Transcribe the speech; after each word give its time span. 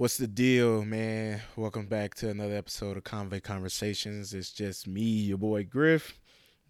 What's 0.00 0.16
the 0.16 0.26
deal, 0.26 0.82
man? 0.82 1.42
Welcome 1.56 1.84
back 1.84 2.14
to 2.14 2.30
another 2.30 2.56
episode 2.56 2.96
of 2.96 3.04
Convey 3.04 3.40
Conversations. 3.40 4.32
It's 4.32 4.50
just 4.50 4.88
me, 4.88 5.02
your 5.02 5.36
boy 5.36 5.64
Griff. 5.64 6.18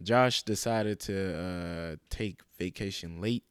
Josh 0.03 0.43
decided 0.43 0.99
to 1.03 1.39
uh, 1.39 1.97
take 2.11 2.41
vacation 2.59 3.21
late, 3.21 3.45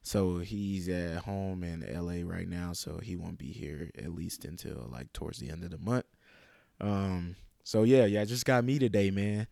so 0.00 0.38
he's 0.38 0.88
at 0.88 1.24
home 1.24 1.62
in 1.62 1.80
LA 1.80 2.26
right 2.26 2.48
now. 2.48 2.72
So 2.72 3.00
he 3.02 3.16
won't 3.16 3.36
be 3.36 3.52
here 3.52 3.90
at 3.98 4.14
least 4.14 4.46
until 4.46 4.88
like 4.90 5.12
towards 5.12 5.40
the 5.40 5.50
end 5.50 5.62
of 5.62 5.72
the 5.72 5.78
month. 5.78 6.06
Um, 6.80 7.36
so 7.64 7.82
yeah, 7.82 8.06
yeah, 8.06 8.24
just 8.24 8.46
got 8.46 8.64
me 8.64 8.78
today, 8.78 9.10
man. 9.10 9.46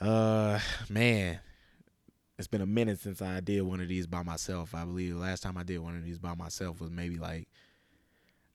Uh, 0.00 0.58
man, 0.88 1.38
it's 2.40 2.48
been 2.48 2.60
a 2.60 2.66
minute 2.66 2.98
since 2.98 3.22
I 3.22 3.38
did 3.38 3.62
one 3.62 3.80
of 3.80 3.86
these 3.86 4.08
by 4.08 4.24
myself. 4.24 4.74
I 4.74 4.84
believe 4.84 5.14
the 5.14 5.20
last 5.20 5.44
time 5.44 5.56
I 5.56 5.62
did 5.62 5.78
one 5.78 5.96
of 5.96 6.02
these 6.02 6.18
by 6.18 6.34
myself 6.34 6.80
was 6.80 6.90
maybe 6.90 7.18
like 7.18 7.46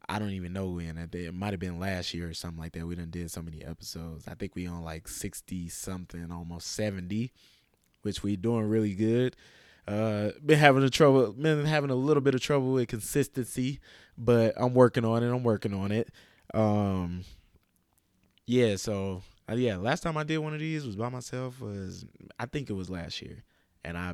I 0.09 0.19
don't 0.19 0.31
even 0.31 0.53
know 0.53 0.69
when. 0.69 0.97
It 0.97 1.33
might 1.33 1.53
have 1.53 1.59
been 1.59 1.79
last 1.79 2.13
year 2.13 2.29
or 2.29 2.33
something 2.33 2.59
like 2.59 2.73
that. 2.73 2.85
We 2.85 2.95
done 2.95 3.11
did 3.11 3.31
so 3.31 3.41
many 3.41 3.63
episodes. 3.63 4.27
I 4.27 4.33
think 4.33 4.55
we 4.55 4.67
on 4.67 4.83
like 4.83 5.07
sixty 5.07 5.69
something, 5.69 6.31
almost 6.31 6.67
seventy, 6.67 7.31
which 8.01 8.23
we 8.23 8.35
doing 8.35 8.65
really 8.65 8.93
good. 8.93 9.35
Uh, 9.87 10.31
been 10.45 10.59
having 10.59 10.83
a 10.83 10.89
trouble, 10.89 11.33
been 11.33 11.65
having 11.65 11.89
a 11.89 11.95
little 11.95 12.21
bit 12.21 12.35
of 12.35 12.41
trouble 12.41 12.73
with 12.73 12.87
consistency, 12.87 13.79
but 14.17 14.53
I'm 14.57 14.73
working 14.73 15.05
on 15.05 15.23
it. 15.23 15.29
I'm 15.29 15.43
working 15.43 15.73
on 15.73 15.91
it. 15.91 16.09
Um, 16.53 17.23
yeah. 18.45 18.75
So 18.75 19.23
uh, 19.49 19.55
yeah, 19.55 19.77
last 19.77 20.01
time 20.01 20.17
I 20.17 20.23
did 20.23 20.37
one 20.37 20.53
of 20.53 20.59
these 20.59 20.85
was 20.85 20.95
by 20.95 21.09
myself. 21.09 21.61
Was 21.61 22.05
I 22.39 22.45
think 22.45 22.69
it 22.69 22.73
was 22.73 22.89
last 22.89 23.21
year, 23.21 23.43
and 23.83 23.97
I 23.97 24.13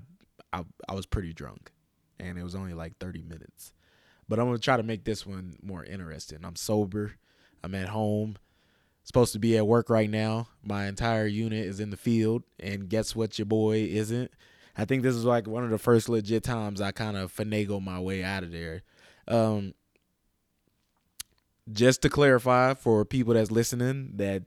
I 0.54 0.64
I 0.88 0.94
was 0.94 1.06
pretty 1.06 1.34
drunk, 1.34 1.72
and 2.20 2.38
it 2.38 2.44
was 2.44 2.56
only 2.56 2.74
like 2.74 2.98
thirty 3.00 3.24
minutes. 3.24 3.74
But 4.30 4.40
I'm 4.40 4.46
gonna 4.46 4.58
try 4.58 4.78
to 4.78 4.84
make 4.84 5.04
this 5.04 5.26
one 5.26 5.58
more 5.62 5.84
interesting. 5.84 6.40
I'm 6.44 6.56
sober. 6.56 7.14
I'm 7.64 7.76
at 7.76 7.90
home. 7.90 8.38
Supposed 9.04 9.34
to 9.34 9.40
be 9.40 9.56
at 9.56 9.66
work 9.66 9.90
right 9.90 10.10
now. 10.10 10.50
My 10.62 10.88
entire 10.88 11.28
unit 11.28 11.66
is 11.66 11.80
in 11.80 11.92
the 11.92 11.98
field, 11.98 12.44
and 12.60 12.90
guess 12.90 13.16
what? 13.16 13.40
Your 13.40 13.46
boy 13.46 13.84
isn't. 13.84 14.32
I 14.78 14.86
think 14.86 15.02
this 15.02 15.16
is 15.16 15.26
like 15.26 15.48
one 15.48 15.64
of 15.64 15.70
the 15.70 15.78
first 15.78 16.10
legit 16.10 16.44
times 16.44 16.82
I 16.82 16.92
kind 16.92 17.18
of 17.18 17.34
finagle 17.34 17.82
my 17.82 18.00
way 18.00 18.24
out 18.24 18.44
of 18.44 18.52
there. 18.52 18.84
Um, 19.28 19.74
just 21.72 22.02
to 22.04 22.10
clarify 22.10 22.74
for 22.74 23.04
people 23.06 23.34
that's 23.34 23.52
listening 23.52 24.12
that 24.16 24.44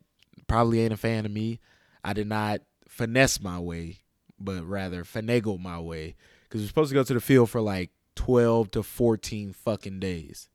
probably 0.47 0.81
ain't 0.81 0.93
a 0.93 0.97
fan 0.97 1.27
of 1.27 1.33
me, 1.33 1.59
I 2.05 2.13
did 2.13 2.29
not 2.29 2.61
finesse 2.89 3.41
my 3.41 3.59
way, 3.59 3.99
but 4.39 4.65
rather 4.65 5.05
finagle 5.05 5.61
my 5.61 5.81
way 5.81 6.17
because 6.45 6.61
we're 6.61 6.69
supposed 6.69 6.91
to 6.91 6.95
go 6.95 7.03
to 7.03 7.15
the 7.15 7.21
field 7.21 7.51
for 7.51 7.61
like 7.61 7.91
12 8.21 8.71
to 8.73 8.83
14 8.83 9.55
fucking 9.55 9.99
days, 9.99 10.51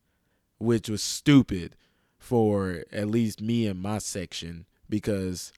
which 0.59 0.88
was 0.88 1.02
stupid 1.02 1.75
for 2.19 2.83
at 2.91 3.07
least 3.07 3.41
me 3.41 3.66
and 3.66 3.81
my 3.81 3.97
section 3.97 4.67
because 4.88 5.52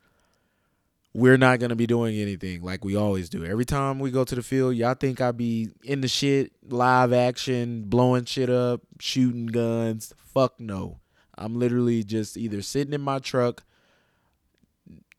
we're 1.14 1.38
not 1.38 1.60
going 1.60 1.70
to 1.70 1.76
be 1.76 1.86
doing 1.86 2.16
anything 2.16 2.64
like 2.64 2.86
we 2.86 2.96
always 2.96 3.28
do. 3.28 3.44
Every 3.44 3.66
time 3.66 4.00
we 4.00 4.10
go 4.10 4.24
to 4.24 4.36
the 4.36 4.42
field, 4.42 4.76
y'all 4.76 4.94
think 4.94 5.20
I 5.20 5.34
be 5.34 5.72
in 5.84 6.00
the 6.00 6.08
shit, 6.08 6.54
live 6.70 7.12
action, 7.12 7.84
blowing 7.84 8.24
shit 8.24 8.50
up, 8.50 8.84
shooting 9.02 9.48
guns. 9.48 10.14
Fuck 10.18 10.62
no. 10.62 11.00
I'm 11.38 11.60
literally 11.60 12.06
just 12.06 12.38
either 12.38 12.62
sitting 12.62 12.94
in 12.94 13.02
my 13.02 13.20
truck 13.20 13.66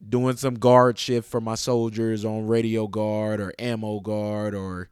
doing 0.08 0.39
some 0.39 0.55
guard 0.55 0.98
shift 0.98 1.28
for 1.28 1.42
my 1.42 1.55
soldiers 1.55 2.25
on 2.25 2.47
radio 2.47 2.86
guard 2.86 3.41
or 3.42 3.52
ammo 3.58 4.00
guard 4.00 4.55
or 4.55 4.89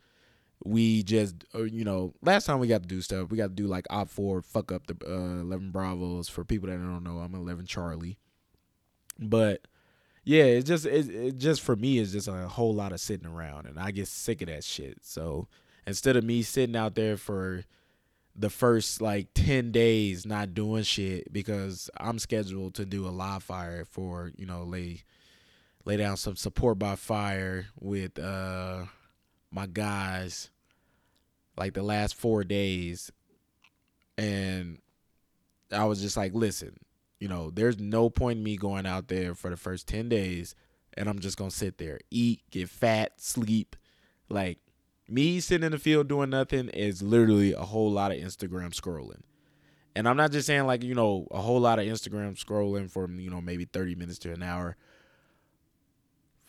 we 0.66 1.02
just 1.02 1.44
uh, 1.54 1.62
you 1.62 1.84
know 1.84 2.14
last 2.22 2.46
time 2.46 2.58
we 2.58 2.66
got 2.66 2.82
to 2.82 2.88
do 2.88 3.00
stuff 3.00 3.30
we 3.30 3.36
got 3.36 3.48
to 3.48 3.54
do 3.54 3.66
like 3.66 3.86
OPFOR 3.90 4.44
fuck 4.44 4.72
up 4.72 4.86
the 4.86 4.96
uh, 5.06 5.40
11 5.42 5.70
bravos. 5.70 6.28
For 6.28 6.44
people 6.44 6.68
that 6.68 6.76
don't 6.76 7.04
know 7.04 7.18
i'm 7.18 7.34
11 7.34 7.66
charlie. 7.66 8.18
But 9.18 9.66
yeah 10.24 10.44
it's 10.44 10.66
just 10.66 10.86
it, 10.86 11.08
it 11.08 11.38
just 11.38 11.60
for 11.60 11.76
me 11.76 11.98
it's 11.98 12.12
just 12.12 12.28
a 12.28 12.48
whole 12.48 12.74
lot 12.74 12.92
of 12.92 13.00
sitting 13.00 13.26
around 13.26 13.66
and 13.66 13.78
i 13.78 13.90
get 13.90 14.08
sick 14.08 14.42
of 14.42 14.48
that 14.48 14.64
shit. 14.64 14.98
So 15.02 15.48
instead 15.86 16.16
of 16.16 16.24
me 16.24 16.42
sitting 16.42 16.76
out 16.76 16.94
there 16.94 17.16
for 17.16 17.64
the 18.38 18.50
first 18.50 19.00
like 19.00 19.28
10 19.34 19.72
days 19.72 20.26
not 20.26 20.52
doing 20.52 20.82
shit 20.82 21.32
because 21.32 21.88
i'm 21.98 22.18
scheduled 22.18 22.74
to 22.74 22.84
do 22.84 23.06
a 23.06 23.08
live 23.08 23.42
fire 23.42 23.84
for 23.86 24.30
you 24.36 24.44
know 24.44 24.62
lay 24.62 25.02
lay 25.86 25.96
down 25.96 26.18
some 26.18 26.36
support 26.36 26.78
by 26.78 26.96
fire 26.96 27.66
with 27.80 28.18
uh 28.18 28.84
my 29.50 29.66
guys 29.66 30.50
like 31.56 31.74
the 31.74 31.82
last 31.82 32.14
four 32.14 32.44
days 32.44 33.10
and 34.18 34.78
I 35.72 35.84
was 35.84 36.00
just 36.00 36.16
like, 36.16 36.34
listen, 36.34 36.76
you 37.18 37.28
know, 37.28 37.50
there's 37.50 37.78
no 37.78 38.10
point 38.10 38.38
in 38.38 38.44
me 38.44 38.56
going 38.56 38.86
out 38.86 39.08
there 39.08 39.34
for 39.34 39.50
the 39.50 39.56
first 39.56 39.88
10 39.88 40.08
days 40.08 40.54
and 40.96 41.08
I'm 41.08 41.18
just 41.18 41.38
to 41.38 41.50
sit 41.50 41.78
there, 41.78 41.98
eat, 42.10 42.42
get 42.50 42.68
fat, 42.68 43.20
sleep. 43.20 43.76
Like, 44.28 44.58
me 45.08 45.40
sitting 45.40 45.66
in 45.66 45.72
the 45.72 45.78
field 45.78 46.08
doing 46.08 46.30
nothing 46.30 46.68
is 46.70 47.02
literally 47.02 47.52
a 47.52 47.60
whole 47.60 47.90
lot 47.90 48.12
of 48.12 48.18
Instagram 48.18 48.74
scrolling. 48.74 49.20
And 49.94 50.08
I'm 50.08 50.16
not 50.16 50.32
just 50.32 50.46
saying, 50.46 50.66
like, 50.66 50.82
you 50.82 50.94
know, 50.94 51.26
a 51.30 51.40
whole 51.40 51.60
lot 51.60 51.78
of 51.78 51.86
Instagram 51.86 52.42
scrolling 52.42 52.90
for, 52.90 53.08
you 53.10 53.30
know, 53.30 53.40
maybe 53.40 53.66
30 53.66 53.94
minutes 53.94 54.18
to 54.20 54.32
an 54.32 54.42
hour. 54.42 54.76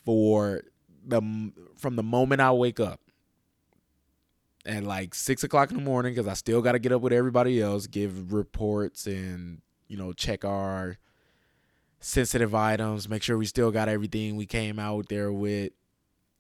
For 0.06 0.64
the, 1.06 1.52
from 1.76 1.98
the 1.98 2.04
moment 2.04 2.42
I 2.42 2.52
wake 2.52 2.80
up 2.80 3.02
at 4.68 4.84
like 4.84 5.16
six 5.16 5.44
o'clock 5.44 5.72
in 5.72 5.78
the 5.78 5.84
morning 5.84 6.14
because 6.14 6.28
I 6.28 6.34
still 6.34 6.62
got 6.62 6.74
to 6.74 6.80
get 6.80 6.92
up 6.92 7.02
with 7.02 7.14
everybody 7.14 7.62
else, 7.62 7.88
give 7.88 8.34
reports, 8.34 9.08
and 9.08 9.62
you 9.88 9.98
know 9.98 10.14
check 10.14 10.44
our 10.44 10.98
sensitive 12.00 12.54
items, 12.54 13.10
make 13.10 13.24
sure 13.24 13.38
we 13.38 13.46
still 13.46 13.72
got 13.72 13.90
everything 13.90 14.36
we 14.36 14.46
came 14.46 14.78
out 14.78 15.08
there 15.10 15.32
with, 15.32 15.72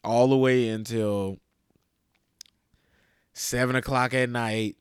all 0.04 0.28
the 0.28 0.38
way 0.38 0.70
until 0.70 1.38
seven 3.34 3.76
o'clock 3.76 4.14
at 4.14 4.30
night. 4.30 4.76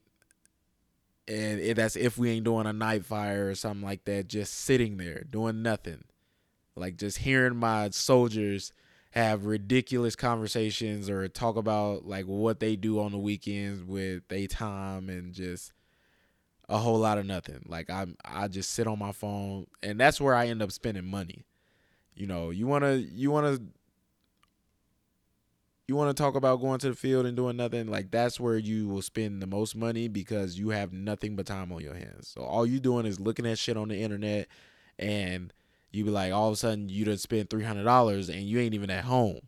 And 1.28 1.74
that's 1.74 1.96
if 1.96 2.18
we 2.18 2.30
ain't 2.30 2.44
doing 2.44 2.66
a 2.66 2.72
night 2.72 3.04
fire 3.04 3.48
or 3.48 3.54
something 3.54 3.84
like 3.84 4.04
that, 4.04 4.28
just 4.28 4.54
sitting 4.54 4.96
there 4.96 5.24
doing 5.28 5.62
nothing, 5.62 6.04
like 6.76 6.96
just 6.96 7.18
hearing 7.18 7.56
my 7.56 7.90
soldiers 7.90 8.72
have 9.16 9.46
ridiculous 9.46 10.14
conversations 10.14 11.08
or 11.08 11.26
talk 11.26 11.56
about 11.56 12.06
like 12.06 12.26
what 12.26 12.60
they 12.60 12.76
do 12.76 13.00
on 13.00 13.12
the 13.12 13.18
weekends 13.18 13.82
with 13.82 14.22
a 14.30 14.46
time 14.46 15.08
and 15.08 15.32
just 15.32 15.72
a 16.68 16.76
whole 16.76 16.98
lot 16.98 17.16
of 17.16 17.24
nothing. 17.24 17.64
Like 17.66 17.88
I 17.88 18.06
I 18.26 18.48
just 18.48 18.72
sit 18.72 18.86
on 18.86 18.98
my 18.98 19.12
phone 19.12 19.68
and 19.82 19.98
that's 19.98 20.20
where 20.20 20.34
I 20.34 20.48
end 20.48 20.62
up 20.62 20.70
spending 20.70 21.06
money. 21.06 21.46
You 22.14 22.26
know, 22.26 22.50
you 22.50 22.66
want 22.66 22.84
to 22.84 22.98
you 22.98 23.30
want 23.30 23.56
to 23.56 23.62
you 25.88 25.96
want 25.96 26.14
to 26.14 26.22
talk 26.22 26.34
about 26.34 26.60
going 26.60 26.78
to 26.80 26.90
the 26.90 26.96
field 26.96 27.24
and 27.24 27.36
doing 27.36 27.56
nothing, 27.56 27.86
like 27.86 28.10
that's 28.10 28.38
where 28.38 28.58
you 28.58 28.86
will 28.86 29.00
spend 29.00 29.40
the 29.40 29.46
most 29.46 29.74
money 29.74 30.08
because 30.08 30.58
you 30.58 30.70
have 30.70 30.92
nothing 30.92 31.36
but 31.36 31.46
time 31.46 31.72
on 31.72 31.80
your 31.80 31.94
hands. 31.94 32.28
So 32.28 32.42
all 32.42 32.66
you 32.66 32.80
doing 32.80 33.06
is 33.06 33.18
looking 33.18 33.46
at 33.46 33.58
shit 33.58 33.78
on 33.78 33.88
the 33.88 33.96
internet 33.96 34.48
and 34.98 35.54
you 35.96 36.04
be 36.04 36.10
like, 36.10 36.32
all 36.32 36.48
of 36.48 36.54
a 36.54 36.56
sudden 36.56 36.88
you 36.88 37.04
just 37.04 37.22
spend 37.22 37.50
three 37.50 37.64
hundred 37.64 37.84
dollars 37.84 38.28
and 38.28 38.42
you 38.42 38.60
ain't 38.60 38.74
even 38.74 38.90
at 38.90 39.04
home. 39.04 39.40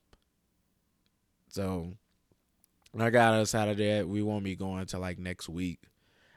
So 1.49 1.95
I 2.99 3.11
got 3.11 3.35
us 3.35 3.55
out 3.55 3.69
of 3.69 3.77
that. 3.79 4.09
We 4.09 4.23
won't 4.23 4.45
be 4.45 4.57
going 4.57 4.87
to 4.87 4.99
like 4.99 5.19
next 5.19 5.49
week. 5.49 5.81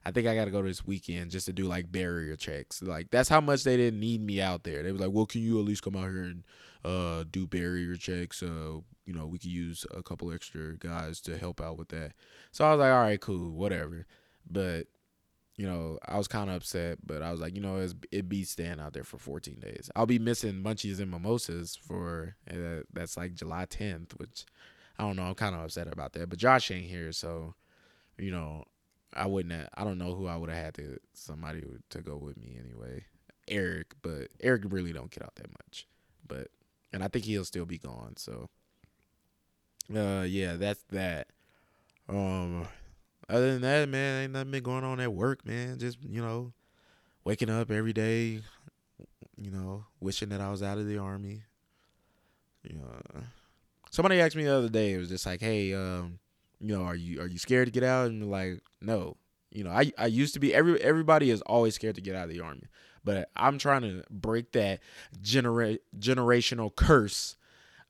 I 0.04 0.12
think 0.12 0.28
I 0.28 0.36
got 0.36 0.46
to 0.46 0.52
go 0.52 0.64
this 0.64 0.86
weekend 0.86 1.32
just 1.32 1.46
to 1.46 1.54
do 1.54 1.66
like 1.66 1.92
barrier 1.92 2.36
checks. 2.36 2.82
Like 2.82 3.12
that's 3.12 3.30
how 3.30 3.42
much 3.42 3.64
they 3.64 3.78
didn't 3.78 4.00
need 4.00 4.22
me 4.22 4.42
out 4.42 4.64
there. 4.64 4.82
They 4.82 4.92
was 4.92 5.02
like, 5.02 5.12
"Well, 5.12 5.28
can 5.28 5.42
you 5.42 5.60
at 5.60 5.66
least 5.66 5.84
come 5.84 5.96
out 5.96 6.10
here 6.10 6.24
and 6.24 6.44
uh, 6.84 7.24
do 7.30 7.46
barrier 7.46 7.96
checks? 7.96 8.42
Uh, 8.42 8.80
you 9.06 9.14
know, 9.14 9.28
we 9.28 9.38
could 9.38 9.52
use 9.52 9.86
a 9.96 10.02
couple 10.02 10.34
extra 10.34 10.76
guys 10.78 11.22
to 11.22 11.38
help 11.38 11.62
out 11.62 11.78
with 11.78 11.90
that." 11.90 12.14
So 12.52 12.66
I 12.66 12.72
was 12.72 12.80
like, 12.80 12.92
"All 12.92 13.02
right, 13.02 13.22
cool, 13.22 13.52
whatever." 13.52 14.08
But 14.50 14.88
you 15.58 15.68
know, 15.68 16.00
I 16.08 16.18
was 16.18 16.28
kind 16.28 16.50
of 16.50 16.58
upset, 16.58 17.00
but 17.06 17.22
I 17.22 17.32
was 17.32 17.42
like, 17.42 17.56
you 17.56 17.62
know, 17.62 17.86
it 18.12 18.30
beats 18.30 18.52
staying 18.52 18.80
out 18.80 18.94
there 18.94 19.04
for 19.04 19.18
14 19.18 19.60
days. 19.60 19.92
I'll 19.96 20.06
be 20.06 20.20
missing 20.20 20.64
munchies 20.64 21.00
and 21.00 21.12
mimosas 21.12 21.76
for 21.76 22.36
uh, 22.50 22.84
that's 22.94 23.18
like 23.18 23.36
July 23.36 23.66
10th, 23.66 24.18
which 24.18 24.46
I 24.98 25.04
don't 25.04 25.16
know. 25.16 25.24
I'm 25.24 25.36
kind 25.36 25.56
of 25.56 25.62
upset 25.62 25.92
about 25.92 26.14
that. 26.14 26.30
But 26.30 26.40
Josh 26.40 26.72
ain't 26.72 26.90
here, 26.90 27.12
so 27.12 27.56
you 28.18 28.32
know, 28.32 28.66
I 29.14 29.26
wouldn't. 29.26 29.54
Have, 29.54 29.70
I 29.76 29.84
don't 29.84 29.98
know 29.98 30.16
who 30.16 30.28
I 30.28 30.38
would 30.38 30.50
have 30.50 30.64
had 30.64 30.74
to 30.76 30.98
somebody 31.14 31.64
to 31.90 32.02
go 32.02 32.16
with 32.18 32.38
me 32.38 32.58
anyway. 32.60 33.06
Eric, 33.48 33.96
but 34.02 34.30
Eric 34.40 34.64
really 34.66 34.94
don't 34.94 35.12
get 35.12 35.24
out 35.24 35.36
that 35.36 35.52
much. 35.52 35.88
But 36.28 36.48
and 36.94 37.04
I 37.04 37.08
think 37.08 37.26
he'll 37.26 37.46
still 37.46 37.66
be 37.66 37.78
gone. 37.78 38.16
So, 38.18 38.50
uh, 39.96 40.22
yeah, 40.22 40.56
that's 40.56 40.84
that. 40.92 41.28
Um, 42.08 42.68
other 43.32 43.54
than 43.54 43.62
that, 43.62 43.90
man, 43.90 44.24
ain't 44.24 44.34
nothing 44.34 44.52
been 44.52 44.64
going 44.64 44.84
on 44.84 45.00
at 45.00 45.14
work, 45.14 45.46
man. 45.46 45.80
Just 45.80 45.98
you 46.04 46.22
know, 46.22 46.54
waking 47.24 47.50
up 47.50 47.72
every 47.72 47.94
day, 47.94 48.42
you 49.38 49.52
know, 49.52 49.86
wishing 50.00 50.30
that 50.30 50.42
I 50.42 50.52
was 50.52 50.64
out 50.64 50.78
of 50.78 50.88
the 50.88 50.98
army. 50.98 51.44
You 52.64 52.78
know, 52.78 53.22
somebody 53.92 54.20
asked 54.22 54.36
me 54.36 54.44
the 54.44 54.56
other 54.56 54.70
day. 54.70 54.94
It 54.94 54.98
was 54.98 55.10
just 55.10 55.26
like, 55.26 55.42
hey, 55.42 55.74
um, 55.74 56.20
you 56.60 56.76
know, 56.78 56.84
are 56.84 56.96
you 56.96 57.22
are 57.22 57.28
you 57.28 57.38
scared 57.38 57.68
to 57.68 57.72
get 57.72 57.84
out? 57.84 58.08
And 58.10 58.30
like, 58.30 58.62
no, 58.82 59.18
You 59.52 59.64
know, 59.64 59.72
I 59.72 59.92
I 59.98 60.08
used 60.08 60.34
to 60.36 60.40
be 60.40 60.54
every 60.54 60.82
everybody 60.82 61.30
is 61.30 61.42
always 61.44 61.76
scared 61.76 61.96
to 61.96 62.02
get 62.02 62.16
out 62.16 62.26
of 62.26 62.30
the 62.30 62.42
army, 62.42 62.68
but 63.04 63.30
I'm 63.36 63.58
trying 63.58 63.82
to 63.82 64.04
break 64.10 64.52
that 64.54 64.80
genera- 65.22 65.80
generational 65.98 66.76
curse 66.76 67.36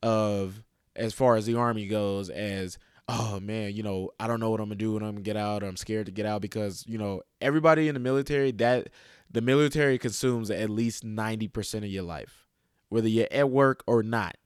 of 0.04 0.64
as 0.96 1.14
far 1.14 1.36
as 1.36 1.46
the 1.46 1.56
army 1.56 1.88
goes 1.88 2.30
as 2.30 2.78
oh 3.12 3.40
man, 3.42 3.75
you 3.75 3.84
know, 3.84 4.10
I 4.19 4.28
don't 4.28 4.40
know 4.40 4.50
what 4.50 4.62
I'm 4.62 4.68
gonna 4.68 4.75
do 4.75 4.94
when 4.94 5.04
I'm 5.04 5.12
gonna 5.12 5.22
get 5.22 5.36
out. 5.38 5.63
or 5.63 5.68
I'm 5.68 5.75
scared 5.75 6.06
to 6.06 6.12
get 6.12 6.25
out 6.25 6.42
because 6.42 6.86
you 6.88 6.98
know 6.98 7.22
everybody 7.42 7.88
in 7.88 7.94
the 7.94 8.00
military 8.00 8.52
that 8.54 8.90
the 9.30 9.42
military 9.42 9.98
consumes 9.98 10.50
at 10.50 10.69
least 10.69 11.04
ninety 11.04 11.48
percent 11.48 11.84
of 11.84 11.92
your 11.92 12.04
life, 12.04 12.48
whether 12.90 13.10
you're 13.10 13.28
at 13.30 13.50
work 13.50 13.84
or 13.86 14.02
not. 14.02 14.38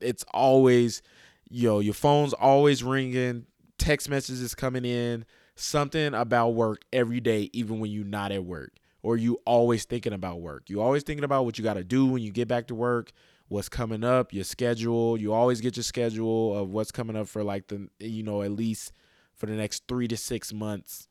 It's 0.00 0.24
always, 0.32 1.02
you 1.50 1.68
know, 1.68 1.80
your 1.80 1.94
phone's 1.94 2.32
always 2.32 2.84
ringing, 2.84 3.46
text 3.78 4.08
messages 4.08 4.54
coming 4.54 4.84
in, 4.84 5.24
something 5.56 6.14
about 6.14 6.50
work 6.50 6.82
every 6.92 7.20
day, 7.20 7.50
even 7.52 7.80
when 7.80 7.90
you're 7.90 8.04
not 8.04 8.30
at 8.30 8.44
work, 8.44 8.74
or 9.02 9.16
you 9.16 9.40
always 9.44 9.84
thinking 9.84 10.12
about 10.12 10.40
work. 10.40 10.70
You 10.70 10.80
always 10.80 11.02
thinking 11.02 11.24
about 11.24 11.44
what 11.44 11.58
you 11.58 11.64
got 11.64 11.74
to 11.74 11.84
do 11.84 12.06
when 12.06 12.22
you 12.22 12.30
get 12.30 12.46
back 12.46 12.68
to 12.68 12.76
work 12.76 13.10
what's 13.52 13.68
coming 13.68 14.02
up, 14.02 14.32
your 14.32 14.44
schedule. 14.44 15.18
You 15.18 15.32
always 15.34 15.60
get 15.60 15.76
your 15.76 15.84
schedule 15.84 16.56
of 16.56 16.70
what's 16.70 16.90
coming 16.90 17.16
up 17.16 17.28
for 17.28 17.44
like 17.44 17.68
the 17.68 17.88
you 17.98 18.22
know, 18.22 18.42
at 18.42 18.50
least 18.50 18.92
for 19.34 19.46
the 19.46 19.52
next 19.52 19.84
3 19.88 20.08
to 20.08 20.16
6 20.16 20.52
months 20.52 21.08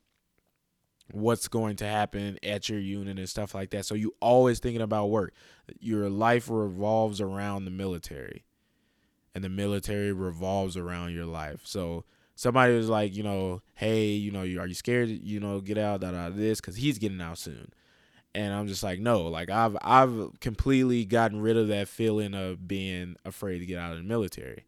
what's 1.12 1.48
going 1.48 1.76
to 1.76 1.86
happen 1.86 2.40
at 2.42 2.70
your 2.70 2.80
unit 2.80 3.20
and 3.20 3.30
stuff 3.30 3.54
like 3.54 3.70
that. 3.72 3.86
So 3.86 3.96
you 3.96 4.16
always 4.22 4.60
thinking 4.60 4.82
about 4.82 5.08
work. 5.08 5.34
Your 5.80 6.10
life 6.10 6.50
revolves 6.50 7.20
around 7.20 7.66
the 7.66 7.72
military. 7.72 8.46
And 9.36 9.44
the 9.44 9.50
military 9.50 10.14
revolves 10.14 10.78
around 10.78 11.14
your 11.14 11.26
life. 11.26 11.62
So 11.66 12.06
somebody 12.36 12.76
was 12.76 12.90
like, 12.90 13.14
you 13.16 13.24
know, 13.24 13.62
hey, 13.76 14.08
you 14.08 14.32
know, 14.32 14.42
are 14.42 14.68
you 14.68 14.74
scared? 14.74 15.10
You 15.10 15.40
know, 15.40 15.60
get 15.60 15.78
out 15.78 16.04
out 16.04 16.14
of 16.14 16.38
this 16.38 16.62
because 16.62 16.78
he's 16.78 16.98
getting 16.98 17.22
out 17.22 17.38
soon 17.38 17.72
and 18.33 18.54
I'm 18.54 18.68
just 18.68 18.83
like, 18.83 19.00
no, 19.00 19.24
like 19.28 19.50
I've 19.50 19.78
I've 19.81 20.39
completely 20.39 21.06
gotten 21.06 21.42
rid 21.42 21.57
of 21.57 21.68
that 21.69 21.88
feeling 21.88 22.33
of 22.33 22.68
being 22.68 23.16
afraid 23.25 23.60
to 23.60 23.66
get 23.66 23.78
out 23.78 23.92
of 23.92 23.98
the 23.98 24.04
military. 24.04 24.66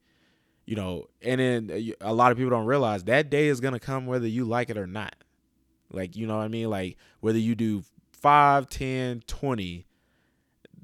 You 0.66 0.76
know, 0.76 1.08
and 1.22 1.42
then 1.42 1.96
uh, 2.02 2.10
a 2.10 2.14
lot 2.14 2.32
of 2.32 2.38
people 2.38 2.52
don't 2.52 2.66
realize 2.66 3.04
that 3.06 3.30
day 3.30 3.48
is 3.48 3.60
gonna 3.60 3.80
come 3.80 4.06
whether 4.06 4.28
you 4.28 4.46
like 4.46 4.70
it 4.70 4.78
or 4.78 4.88
not. 4.88 5.16
Like, 5.92 6.16
you 6.16 6.26
know 6.26 6.38
what 6.38 6.44
I 6.44 6.48
mean? 6.48 6.70
Like 6.70 6.98
whether 7.20 7.38
you 7.38 7.56
do 7.56 7.84
5, 8.14 8.68
10, 8.68 9.24
20, 9.28 9.86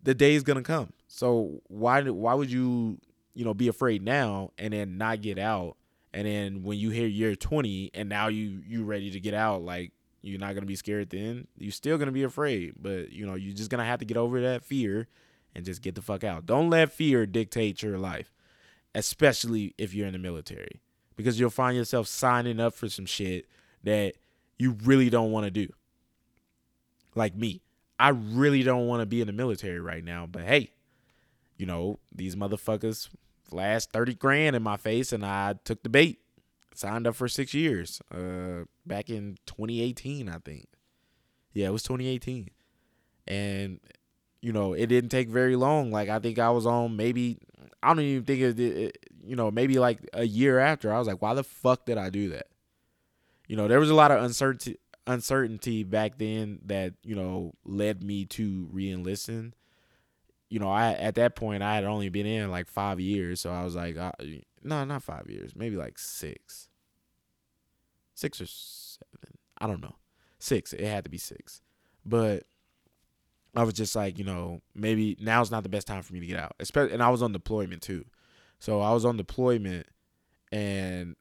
the 0.04 0.14
day 0.14 0.36
is 0.36 0.44
gonna 0.44 0.62
come. 0.62 0.94
So 1.08 1.62
why 1.68 2.02
why 2.04 2.34
would 2.34 2.52
you, 2.52 3.00
you 3.34 3.46
know, 3.46 3.54
be 3.54 3.68
afraid 3.68 4.04
now 4.04 4.52
and 4.58 4.74
then 4.74 4.98
not 4.98 5.22
get 5.22 5.40
out? 5.40 5.76
And 6.14 6.26
then 6.26 6.64
when 6.64 6.78
you 6.78 6.90
hit 6.90 7.12
year 7.12 7.36
20 7.36 7.92
and 7.94 8.10
now 8.10 8.28
you 8.28 8.62
you 8.66 8.84
ready 8.84 9.12
to 9.12 9.20
get 9.20 9.34
out, 9.34 9.64
like 9.64 9.92
you're 10.22 10.40
not 10.40 10.54
gonna 10.54 10.66
be 10.66 10.76
scared 10.76 11.10
then. 11.10 11.48
You're 11.58 11.72
still 11.72 11.98
gonna 11.98 12.12
be 12.12 12.24
afraid, 12.24 12.74
but 12.80 13.12
you 13.12 13.26
know 13.26 13.36
you're 13.36 13.56
just 13.56 13.70
gonna 13.70 13.86
have 13.86 14.00
to 14.00 14.06
get 14.06 14.18
over 14.18 14.42
that 14.42 14.64
fear 14.64 15.08
and 15.56 15.66
just 15.66 15.82
get 15.82 15.96
the 15.96 16.02
fuck 16.02 16.24
out. 16.24 16.46
Don't 16.46 16.70
let 16.70 16.92
fear 16.92 17.26
dictate 17.26 17.82
your 17.82 17.98
life, 17.98 18.34
especially 18.94 19.74
if 19.78 19.94
you're 19.94 20.08
in 20.08 20.14
the 20.14 20.20
military, 20.20 20.82
because 21.16 21.40
you'll 21.40 21.50
find 21.50 21.76
yourself 21.76 22.08
signing 22.08 22.60
up 22.60 22.74
for 22.74 22.90
some 22.90 23.06
shit 23.06 23.48
that 23.84 24.16
you 24.58 24.78
really 24.84 25.10
don't 25.10 25.32
want 25.32 25.46
to 25.46 25.52
do. 25.52 25.70
Like 27.16 27.36
me, 27.36 27.62
I 27.98 28.10
really 28.10 28.64
don't 28.64 28.88
want 28.88 29.02
to 29.02 29.06
be 29.06 29.22
in 29.22 29.28
the 29.28 29.34
military 29.34 29.80
right 29.80 30.04
now, 30.04 30.28
but 30.30 30.44
hey, 30.44 30.72
you 31.58 31.66
know 31.66 32.00
these 32.14 32.36
motherfuckers 32.36 33.10
flashed 33.50 33.92
thirty 33.92 34.14
grand 34.14 34.56
in 34.56 34.64
my 34.64 34.78
face, 34.78 35.14
and 35.14 35.26
I 35.26 35.56
took 35.64 35.84
the 35.84 35.90
bait 35.90 36.20
signed 36.80 37.08
up 37.08 37.16
for 37.16 37.28
six 37.28 37.54
years. 37.54 38.02
Uh, 38.14 38.64
back 38.86 39.10
in 39.10 39.38
2018, 39.46 40.30
I 40.30 40.38
think. 40.44 40.68
Yeah, 41.54 41.68
it 41.68 41.72
was 41.72 41.84
2018, 41.84 42.50
and 43.28 43.80
you 44.42 44.54
know 44.54 44.74
it 44.74 44.88
didn't 44.88 45.10
take 45.10 45.30
very 45.30 45.56
long. 45.56 45.92
Like 45.92 46.08
I 46.10 46.20
think 46.20 46.38
I 46.40 46.52
was 46.52 46.66
on 46.66 46.96
maybe 46.96 47.40
I 47.82 47.90
don't 47.90 48.00
even 48.04 48.24
think 48.24 48.42
it, 48.42 48.60
it 48.60 48.98
you 49.24 49.36
know 49.36 49.50
maybe 49.50 49.80
like 49.80 50.00
a 50.14 50.26
year 50.26 50.60
after. 50.60 50.94
I 50.94 51.00
was 51.00 51.08
like, 51.08 51.22
why 51.22 51.34
the 51.34 51.44
fuck 51.44 51.86
did 51.86 51.98
I 51.98 52.10
do 52.10 52.30
that? 52.30 52.48
You 53.48 53.58
know, 53.58 53.68
there 53.68 53.80
was 53.80 53.90
a 53.90 53.96
lot 53.96 54.12
of 54.12 54.24
uncertainty 54.24 54.78
uncertainty 55.08 55.84
back 55.84 56.20
then 56.20 56.60
that 56.66 56.94
you 57.04 57.16
know 57.16 57.52
led 57.66 58.04
me 58.04 58.26
to 58.26 58.70
re-enlisting 58.72 59.54
you 60.50 60.60
know 60.60 60.70
i 60.70 60.92
at 60.94 61.16
that 61.16 61.36
point 61.36 61.64
i 61.64 61.74
had 61.74 61.84
only 61.84 62.10
been 62.10 62.28
in 62.28 62.52
like 62.52 62.68
five 62.68 63.00
years 63.00 63.42
so 63.42 63.52
i 63.52 63.64
was 63.64 63.76
like 63.76 63.98
uh, 63.98 64.12
no 64.64 64.84
not 64.84 65.02
five 65.02 65.28
years 65.28 65.56
maybe 65.56 65.76
like 65.76 65.98
six 65.98 66.69
six 68.20 68.42
or 68.42 68.46
seven. 68.46 69.38
I 69.58 69.68
don't 69.68 69.82
know. 69.82 69.96
Six. 70.40 70.74
It 70.74 70.82
had 70.82 71.04
to 71.06 71.10
be 71.10 71.18
six. 71.18 71.62
But 72.06 72.44
I 73.56 73.64
was 73.64 73.74
just 73.74 73.96
like, 73.96 74.18
you 74.18 74.24
know, 74.24 74.62
maybe 74.76 75.18
now's 75.20 75.52
not 75.52 75.64
the 75.64 75.70
best 75.70 75.88
time 75.88 76.04
for 76.04 76.14
me 76.14 76.20
to 76.20 76.26
get 76.26 76.40
out. 76.40 76.56
Especially, 76.60 76.94
and 76.94 77.04
I 77.04 77.10
was 77.10 77.22
on 77.22 77.32
deployment 77.32 77.82
too. 77.82 78.06
So 78.60 78.82
I 78.82 78.92
was 78.94 79.06
on 79.06 79.18
deployment, 79.18 79.88
and 80.52 81.16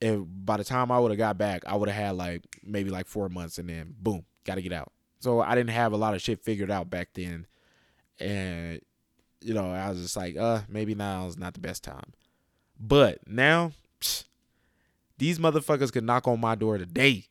if 0.00 0.20
by 0.24 0.56
the 0.56 0.64
time 0.64 0.92
I 0.92 1.00
would 1.00 1.10
have 1.10 1.18
got 1.18 1.36
back, 1.36 1.62
I 1.66 1.74
would 1.74 1.88
have 1.88 2.02
had 2.02 2.16
like 2.16 2.42
maybe 2.62 2.90
like 2.90 3.08
four 3.08 3.28
months, 3.28 3.58
and 3.58 3.68
then 3.68 3.94
boom, 3.98 4.24
got 4.44 4.54
to 4.54 4.62
get 4.62 4.72
out. 4.72 4.92
So 5.18 5.40
I 5.40 5.54
didn't 5.54 5.70
have 5.70 5.92
a 5.92 5.96
lot 5.96 6.14
of 6.14 6.22
shit 6.22 6.40
figured 6.40 6.70
out 6.70 6.88
back 6.90 7.08
then, 7.14 7.46
and 8.20 8.80
you 9.40 9.54
know, 9.54 9.70
I 9.70 9.90
was 9.90 10.00
just 10.00 10.16
like, 10.16 10.36
uh, 10.36 10.60
maybe 10.68 10.94
now 10.94 11.26
is 11.26 11.36
not 11.36 11.54
the 11.54 11.60
best 11.60 11.84
time. 11.84 12.12
But 12.78 13.28
now, 13.28 13.72
psh, 14.00 14.24
these 15.18 15.38
motherfuckers 15.38 15.92
could 15.92 16.04
knock 16.04 16.28
on 16.28 16.40
my 16.40 16.54
door 16.54 16.78
today 16.78 17.26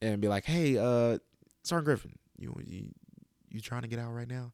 and 0.00 0.20
be 0.20 0.28
like, 0.28 0.44
"Hey, 0.44 0.76
uh, 0.78 1.18
Sergeant 1.62 1.86
Griffin, 1.86 2.18
you 2.38 2.54
you 2.64 2.88
you 3.50 3.60
trying 3.60 3.82
to 3.82 3.88
get 3.88 3.98
out 3.98 4.12
right 4.12 4.28
now? 4.28 4.52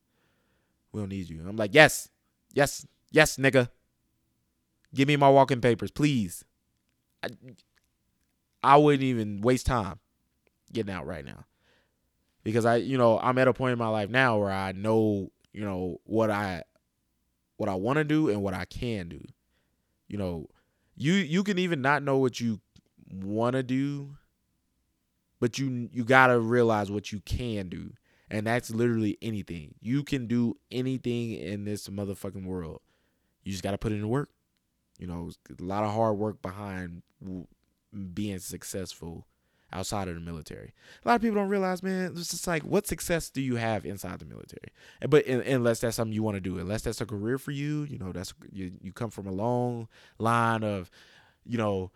We 0.92 1.00
don't 1.00 1.08
need 1.08 1.28
you." 1.28 1.42
I'm 1.46 1.56
like, 1.56 1.74
"Yes, 1.74 2.08
yes, 2.52 2.86
yes, 3.10 3.36
nigga. 3.36 3.68
Give 4.94 5.08
me 5.08 5.16
my 5.16 5.28
walking 5.28 5.60
papers, 5.60 5.90
please." 5.90 6.44
I, 7.22 7.28
I 8.62 8.76
wouldn't 8.76 9.02
even 9.02 9.40
waste 9.40 9.66
time 9.66 9.98
getting 10.72 10.92
out 10.92 11.06
right 11.06 11.24
now 11.24 11.44
because 12.44 12.64
I, 12.64 12.76
you 12.76 12.98
know, 12.98 13.18
I'm 13.18 13.38
at 13.38 13.48
a 13.48 13.52
point 13.52 13.72
in 13.72 13.78
my 13.78 13.88
life 13.88 14.10
now 14.10 14.38
where 14.38 14.50
I 14.50 14.72
know, 14.72 15.30
you 15.52 15.64
know, 15.64 16.00
what 16.04 16.30
I 16.30 16.62
what 17.56 17.68
I 17.68 17.74
want 17.74 17.98
to 17.98 18.04
do 18.04 18.28
and 18.28 18.42
what 18.42 18.54
I 18.54 18.64
can 18.64 19.08
do. 19.08 19.20
You 20.08 20.18
know, 20.18 20.48
you 20.96 21.14
you 21.14 21.42
can 21.42 21.58
even 21.58 21.80
not 21.82 22.02
know 22.02 22.18
what 22.18 22.40
you 22.40 22.60
want 23.10 23.54
to 23.54 23.62
do 23.62 24.16
but 25.40 25.58
you 25.58 25.88
you 25.92 26.04
got 26.04 26.28
to 26.28 26.38
realize 26.38 26.90
what 26.90 27.12
you 27.12 27.20
can 27.20 27.68
do 27.68 27.92
and 28.32 28.46
that's 28.46 28.70
literally 28.70 29.18
anything. 29.20 29.74
You 29.82 30.02
can 30.02 30.26
do 30.26 30.56
anything 30.70 31.32
in 31.32 31.64
this 31.66 31.86
motherfucking 31.88 32.46
world. 32.46 32.80
You 33.44 33.52
just 33.52 33.62
got 33.62 33.72
to 33.72 33.78
put 33.78 33.92
in 33.92 34.00
the 34.00 34.08
work. 34.08 34.30
You 34.98 35.06
know 35.06 35.30
a 35.50 35.62
lot 35.62 35.84
of 35.84 35.92
hard 35.92 36.16
work 36.16 36.40
behind 36.40 37.02
being 38.14 38.38
successful 38.38 39.26
outside 39.72 40.08
of 40.08 40.14
the 40.14 40.20
military. 40.20 40.72
A 41.04 41.08
lot 41.08 41.14
of 41.16 41.22
people 41.22 41.36
don't 41.36 41.48
realize, 41.48 41.82
man, 41.82 42.12
it's 42.16 42.30
just 42.30 42.46
like, 42.46 42.62
what 42.62 42.86
success 42.86 43.30
do 43.30 43.40
you 43.40 43.56
have 43.56 43.84
inside 43.84 44.18
the 44.18 44.24
military? 44.24 44.72
But 45.08 45.26
unless 45.26 45.80
that's 45.80 45.96
something 45.96 46.12
you 46.12 46.22
want 46.22 46.36
to 46.36 46.40
do, 46.40 46.58
unless 46.58 46.82
that's 46.82 47.00
a 47.00 47.06
career 47.06 47.38
for 47.38 47.50
you, 47.50 47.84
you 47.84 47.98
know, 47.98 48.12
that's 48.12 48.34
you, 48.52 48.72
you 48.80 48.92
come 48.92 49.10
from 49.10 49.26
a 49.26 49.32
long 49.32 49.88
line 50.18 50.62
of, 50.62 50.90
you 51.44 51.58
know, 51.58 51.90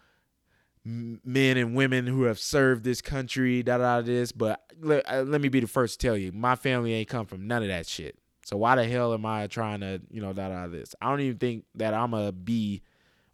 men 0.85 1.56
and 1.56 1.75
women 1.75 2.06
who 2.06 2.25
have 2.25 2.38
served 2.38 2.85
this 2.85 3.00
country, 3.00 3.62
da 3.62 3.78
da 3.78 4.00
this. 4.00 4.33
But 4.33 4.62
let, 4.80 5.11
uh, 5.11 5.23
let 5.23 5.40
me 5.40 5.49
be 5.49 5.61
the 5.61 5.66
first 5.66 6.00
to 6.00 6.06
tell 6.06 6.16
you, 6.16 6.33
my 6.33 6.54
family 6.54 6.92
ain't 6.95 7.09
come 7.09 7.26
from 7.26 7.47
none 7.47 7.62
of 7.62 7.68
that 7.68 7.87
shit. 7.87 8.18
So 8.45 8.56
why 8.56 8.76
the 8.76 8.85
hell 8.85 9.12
am 9.12 9.26
I 9.26 9.49
trying 9.49 9.80
to, 9.80 10.00
you 10.11 10.21
know, 10.21 10.33
da 10.33 10.49
da 10.49 10.68
this? 10.68 10.95
I 11.02 11.11
don't 11.11 11.21
even 11.21 11.38
think 11.38 11.64
that 11.75 11.92
I'm 11.92 12.12
gonna 12.12 12.30
be 12.30 12.83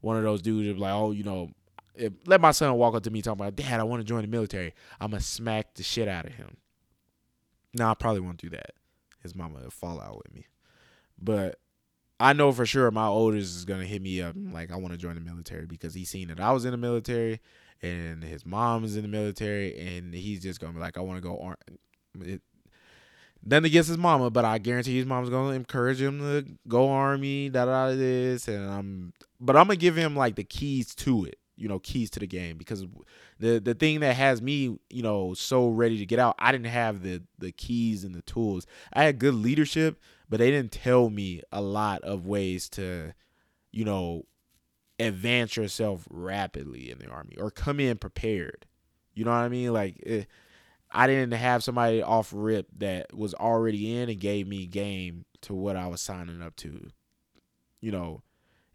one 0.00 0.16
of 0.16 0.22
those 0.22 0.40
dudes 0.40 0.78
like, 0.78 0.92
oh, 0.92 1.10
you 1.10 1.24
know, 1.24 1.50
if 1.94 2.12
let 2.26 2.40
my 2.40 2.52
son 2.52 2.74
walk 2.74 2.94
up 2.94 3.02
to 3.04 3.10
me 3.10 3.22
talking 3.22 3.40
about, 3.40 3.56
Dad, 3.56 3.80
I 3.80 3.84
want 3.84 4.00
to 4.00 4.06
join 4.06 4.22
the 4.22 4.28
military, 4.28 4.74
I'm 5.00 5.10
gonna 5.10 5.20
smack 5.20 5.74
the 5.74 5.82
shit 5.82 6.08
out 6.08 6.26
of 6.26 6.32
him. 6.32 6.56
No, 7.74 7.88
I 7.88 7.94
probably 7.94 8.20
won't 8.20 8.38
do 8.38 8.50
that. 8.50 8.72
His 9.22 9.34
mama 9.34 9.60
will 9.60 9.70
fall 9.70 10.00
out 10.00 10.18
with 10.18 10.34
me. 10.34 10.46
But 11.20 11.58
I 12.18 12.32
know 12.32 12.52
for 12.52 12.66
sure 12.66 12.90
my 12.90 13.06
oldest 13.06 13.56
is 13.56 13.64
gonna 13.64 13.84
hit 13.84 14.02
me 14.02 14.20
up 14.20 14.34
mm-hmm. 14.34 14.52
like 14.52 14.72
I 14.72 14.76
want 14.76 14.92
to 14.92 14.98
join 14.98 15.14
the 15.14 15.20
military 15.20 15.66
because 15.66 15.94
he's 15.94 16.10
seen 16.10 16.28
that 16.28 16.40
I 16.40 16.52
was 16.52 16.64
in 16.64 16.72
the 16.72 16.76
military 16.76 17.40
and 17.82 18.22
his 18.22 18.46
mom 18.46 18.84
is 18.84 18.96
in 18.96 19.02
the 19.02 19.08
military 19.08 19.78
and 19.78 20.14
he's 20.14 20.42
just 20.42 20.60
gonna 20.60 20.72
be 20.72 20.80
like 20.80 20.96
I 20.96 21.00
want 21.00 21.22
to 21.22 21.28
go. 21.28 21.38
Ar- 21.38 21.58
it, 22.20 22.42
nothing 23.44 23.66
against 23.66 23.88
his 23.88 23.98
mama, 23.98 24.30
but 24.30 24.44
I 24.44 24.58
guarantee 24.58 24.96
his 24.96 25.06
mom's 25.06 25.30
gonna 25.30 25.54
encourage 25.54 26.00
him 26.00 26.20
to 26.20 26.46
go 26.68 26.90
army, 26.90 27.48
da 27.48 27.64
da 27.64 27.88
this, 27.90 28.48
and 28.48 28.70
I'm, 28.70 29.12
but 29.40 29.56
I'm 29.56 29.66
gonna 29.66 29.76
give 29.76 29.96
him 29.96 30.16
like 30.16 30.36
the 30.36 30.44
keys 30.44 30.94
to 30.96 31.24
it 31.24 31.38
you 31.56 31.68
know 31.68 31.78
keys 31.78 32.10
to 32.10 32.20
the 32.20 32.26
game 32.26 32.56
because 32.56 32.86
the 33.38 33.58
the 33.58 33.74
thing 33.74 34.00
that 34.00 34.16
has 34.16 34.40
me 34.40 34.76
you 34.90 35.02
know 35.02 35.34
so 35.34 35.68
ready 35.68 35.98
to 35.98 36.06
get 36.06 36.18
out 36.18 36.34
i 36.38 36.50
didn't 36.50 36.66
have 36.66 37.02
the 37.02 37.22
the 37.38 37.52
keys 37.52 38.04
and 38.04 38.14
the 38.14 38.22
tools 38.22 38.66
i 38.92 39.04
had 39.04 39.18
good 39.18 39.34
leadership 39.34 40.00
but 40.28 40.38
they 40.38 40.50
didn't 40.50 40.72
tell 40.72 41.10
me 41.10 41.42
a 41.52 41.60
lot 41.60 42.02
of 42.02 42.26
ways 42.26 42.68
to 42.68 43.12
you 43.70 43.84
know 43.84 44.24
advance 44.98 45.56
yourself 45.56 46.06
rapidly 46.10 46.90
in 46.90 46.98
the 46.98 47.06
army 47.06 47.36
or 47.38 47.50
come 47.50 47.80
in 47.80 47.98
prepared 47.98 48.66
You 49.14 49.24
know 49.24 49.30
what 49.30 49.38
I 49.38 49.48
mean? 49.48 49.72
Like 49.72 49.98
it, 49.98 50.20
eh, 50.22 50.24
I 50.90 51.06
didn't 51.06 51.32
have 51.32 51.64
somebody 51.64 52.02
off 52.02 52.32
rip 52.34 52.66
that 52.78 53.14
was 53.14 53.34
already 53.34 53.96
in 53.96 54.10
and 54.10 54.20
gave 54.20 54.46
me 54.46 54.66
game 54.66 55.24
to 55.42 55.54
what 55.54 55.76
I 55.76 55.86
was 55.86 56.00
signing 56.00 56.42
up 56.42 56.54
to. 56.56 56.90
You 57.80 57.92
know, 57.92 58.22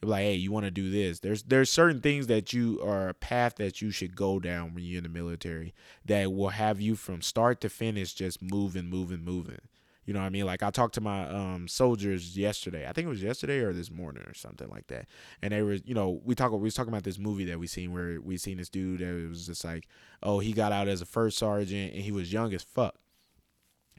like, 0.01 0.21
hey, 0.21 0.35
you 0.35 0.51
want 0.51 0.65
to 0.65 0.71
do 0.71 0.91
this. 0.91 1.19
There's 1.19 1.43
there's 1.43 1.69
certain 1.69 2.01
things 2.01 2.27
that 2.27 2.53
you 2.53 2.79
are 2.83 3.09
a 3.09 3.13
path 3.13 3.55
that 3.55 3.81
you 3.81 3.91
should 3.91 4.15
go 4.15 4.39
down 4.39 4.73
when 4.73 4.83
you're 4.83 4.99
in 4.99 5.03
the 5.03 5.09
military 5.09 5.73
that 6.05 6.31
will 6.31 6.49
have 6.49 6.79
you 6.79 6.95
from 6.95 7.21
start 7.21 7.61
to 7.61 7.69
finish 7.69 8.13
just 8.13 8.41
moving, 8.41 8.89
moving, 8.89 9.23
moving. 9.23 9.59
You 10.05 10.13
know 10.13 10.21
what 10.21 10.27
I 10.27 10.29
mean? 10.29 10.45
Like 10.45 10.63
I 10.63 10.69
talked 10.69 10.93
to 10.95 11.01
my 11.01 11.27
um, 11.27 11.67
soldiers 11.67 12.37
yesterday. 12.37 12.87
I 12.87 12.93
think 12.93 13.07
it 13.07 13.09
was 13.09 13.21
yesterday 13.21 13.59
or 13.59 13.73
this 13.73 13.91
morning 13.91 14.23
or 14.23 14.33
something 14.33 14.69
like 14.69 14.87
that. 14.87 15.07
And 15.41 15.51
they 15.51 15.61
were, 15.61 15.73
you 15.73 15.93
know, 15.93 16.21
we 16.23 16.33
talk 16.33 16.53
we 16.53 16.59
was 16.59 16.75
talking 16.75 16.93
about 16.93 17.03
this 17.03 17.19
movie 17.19 17.43
that 17.45 17.59
we 17.59 17.67
seen 17.67 17.91
where 17.91 18.21
we 18.21 18.37
seen 18.37 18.57
this 18.57 18.69
dude 18.69 19.01
that 19.01 19.27
was 19.29 19.47
just 19.47 19.65
like, 19.65 19.87
oh, 20.23 20.39
he 20.39 20.53
got 20.53 20.71
out 20.71 20.87
as 20.87 21.01
a 21.01 21.05
first 21.05 21.37
sergeant 21.37 21.93
and 21.93 22.03
he 22.03 22.11
was 22.13 22.31
young 22.31 22.53
as 22.53 22.63
fuck. 22.63 22.95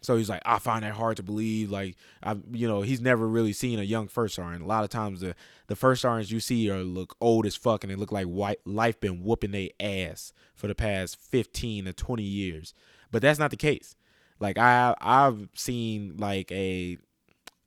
So 0.00 0.16
he's 0.16 0.28
like, 0.28 0.42
I 0.44 0.58
find 0.58 0.84
that 0.84 0.92
hard 0.92 1.16
to 1.16 1.22
believe. 1.22 1.70
Like, 1.70 1.96
I, 2.22 2.36
you 2.52 2.68
know, 2.68 2.82
he's 2.82 3.00
never 3.00 3.26
really 3.26 3.52
seen 3.52 3.78
a 3.78 3.82
young 3.82 4.08
first 4.08 4.34
sergeant. 4.34 4.62
A 4.62 4.66
lot 4.66 4.84
of 4.84 4.90
times, 4.90 5.20
the 5.20 5.34
the 5.66 5.76
first 5.76 6.02
sergeants 6.02 6.30
you 6.30 6.40
see 6.40 6.70
are 6.70 6.82
look 6.82 7.16
old 7.20 7.46
as 7.46 7.56
fuck, 7.56 7.84
and 7.84 7.90
they 7.90 7.96
look 7.96 8.12
like 8.12 8.26
white 8.26 8.60
life 8.64 9.00
been 9.00 9.22
whooping 9.22 9.50
their 9.50 9.68
ass 9.80 10.32
for 10.54 10.66
the 10.66 10.74
past 10.74 11.16
fifteen 11.20 11.84
to 11.86 11.92
twenty 11.92 12.22
years. 12.22 12.74
But 13.10 13.22
that's 13.22 13.38
not 13.38 13.50
the 13.50 13.56
case. 13.56 13.96
Like 14.40 14.58
I 14.58 14.94
I've 15.00 15.48
seen 15.54 16.16
like 16.16 16.50
a 16.52 16.98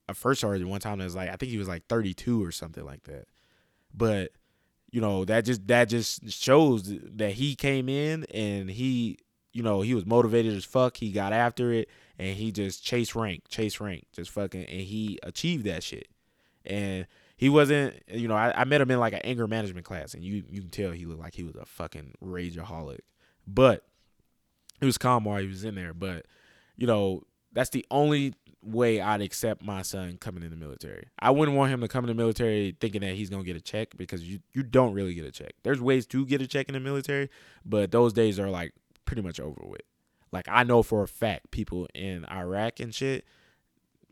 a 0.08 0.14
first 0.14 0.42
sergeant 0.42 0.70
one 0.70 0.82
time 0.82 1.00
that's 1.00 1.16
like 1.16 1.30
I 1.30 1.36
think 1.36 1.52
he 1.52 1.58
was 1.58 1.68
like 1.68 1.88
thirty 1.88 2.14
two 2.14 2.44
or 2.44 2.52
something 2.52 2.86
like 2.86 3.04
that. 3.04 3.26
But 3.94 4.32
you 4.92 5.02
know 5.02 5.26
that 5.26 5.46
just 5.46 5.68
that 5.68 5.90
just 5.90 6.30
shows 6.32 6.84
that 6.86 7.34
he 7.34 7.56
came 7.56 7.90
in 7.90 8.26
and 8.34 8.70
he 8.70 9.18
you 9.54 9.64
know 9.64 9.82
he 9.82 9.94
was 9.94 10.06
motivated 10.06 10.56
as 10.56 10.66
fuck. 10.66 10.98
He 10.98 11.12
got 11.12 11.34
after 11.34 11.72
it 11.72 11.90
and 12.22 12.38
he 12.38 12.52
just 12.52 12.84
chased 12.84 13.16
rank, 13.16 13.44
chase 13.50 13.80
rank, 13.80 14.06
just 14.14 14.30
fucking, 14.30 14.66
and 14.66 14.82
he 14.82 15.18
achieved 15.24 15.66
that 15.66 15.84
shit. 15.84 16.08
And 16.64 17.08
he 17.36 17.50
wasn't, 17.50 17.96
you 18.08 18.28
know, 18.28 18.36
I, 18.36 18.54
I 18.56 18.64
met 18.66 18.80
him 18.80 18.92
in 18.92 19.00
like 19.00 19.14
an 19.14 19.22
anger 19.24 19.48
management 19.48 19.88
class, 19.88 20.14
and 20.14 20.24
you 20.24 20.44
you 20.48 20.62
can 20.62 20.70
tell 20.70 20.92
he 20.92 21.06
looked 21.06 21.22
like 21.22 21.34
he 21.34 21.44
was 21.44 21.56
a 21.56 21.66
fucking 21.66 22.14
rageaholic, 22.24 23.00
but 23.48 23.84
he 24.80 24.86
was 24.86 25.00
calm 25.00 25.24
while 25.24 25.42
he 25.42 25.48
was 25.48 25.64
in 25.64 25.74
there. 25.74 25.96
But 25.96 26.28
you 26.78 26.86
know, 26.86 27.24
that's 27.52 27.72
the 27.72 27.84
only 27.90 28.36
way 28.64 29.02
I'd 29.02 29.22
accept 29.22 29.64
my 29.64 29.82
son 29.82 30.18
coming 30.20 30.44
in 30.44 30.52
the 30.52 30.56
military. 30.56 31.08
I 31.18 31.32
wouldn't 31.32 31.58
want 31.58 31.72
him 31.72 31.82
to 31.82 31.88
come 31.88 32.04
in 32.04 32.10
the 32.10 32.14
military 32.14 32.78
thinking 32.80 33.02
that 33.02 33.16
he's 33.16 33.32
gonna 33.32 33.44
get 33.44 33.56
a 33.56 33.62
check 33.62 33.98
because 33.98 34.24
you 34.24 34.42
you 34.54 34.62
don't 34.62 34.94
really 34.94 35.16
get 35.16 35.26
a 35.26 35.32
check. 35.32 35.54
There's 35.64 35.82
ways 35.82 36.06
to 36.08 36.24
get 36.28 36.42
a 36.44 36.48
check 36.48 36.70
in 36.70 36.74
the 36.74 36.80
military, 36.80 37.30
but 37.66 37.90
those 37.90 38.14
days 38.14 38.40
are 38.40 38.52
like 38.52 38.74
pretty 39.06 39.22
much 39.22 39.40
over 39.40 39.62
with. 39.64 39.82
Like 40.32 40.48
I 40.50 40.64
know 40.64 40.84
for 40.84 41.04
a 41.04 41.08
fact 41.08 41.52
people 41.52 41.88
in 41.94 42.26
Iraq 42.32 42.80
and 42.80 42.94
shit 42.94 43.26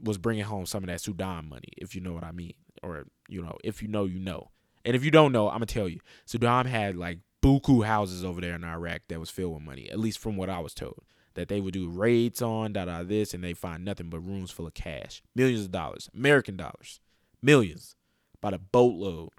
was 0.02 0.18
bringing 0.18 0.44
home 0.46 0.66
some 0.66 0.84
of 0.84 0.88
that 0.88 1.00
Saddam 1.00 1.50
money, 1.50 1.70
if 1.78 1.96
you 1.96 2.02
know 2.02 2.14
what 2.14 2.24
I 2.24 2.32
mean, 2.32 2.54
or 2.84 3.06
you 3.28 3.42
know, 3.42 3.58
if 3.64 3.82
you 3.82 3.88
know, 3.88 4.06
you 4.06 4.20
know. 4.20 4.52
And 4.86 4.96
if 4.96 5.04
you 5.04 5.12
don't 5.12 5.32
know, 5.32 5.48
I'm 5.48 5.56
gonna 5.56 5.66
tell 5.66 5.90
you, 5.90 6.00
Saddam 6.28 6.66
had 6.66 6.96
like 6.96 7.20
buku 7.42 7.86
houses 7.86 8.24
over 8.24 8.42
there 8.42 8.56
in 8.56 8.64
Iraq 8.64 9.02
that 9.08 9.20
was 9.20 9.30
filled 9.30 9.54
with 9.54 9.64
money, 9.64 9.90
at 9.90 10.00
least 10.00 10.20
from 10.20 10.36
what 10.36 10.50
I 10.50 10.60
was 10.60 10.74
told. 10.74 11.04
That 11.36 11.48
they 11.48 11.62
would 11.62 11.74
do 11.74 11.90
raids 11.90 12.42
on, 12.42 12.74
da 12.74 12.86
da 12.86 13.04
this, 13.04 13.34
and 13.34 13.44
they 13.44 13.54
find 13.54 13.86
nothing 13.86 14.10
but 14.10 14.20
rooms 14.20 14.52
full 14.52 14.68
of 14.68 14.74
cash, 14.74 15.22
millions 15.36 15.62
of 15.62 15.72
dollars, 15.72 16.10
American 16.14 16.58
dollars, 16.58 17.00
millions, 17.42 17.96
by 18.42 18.52
the 18.52 18.60
boatload, 18.60 19.30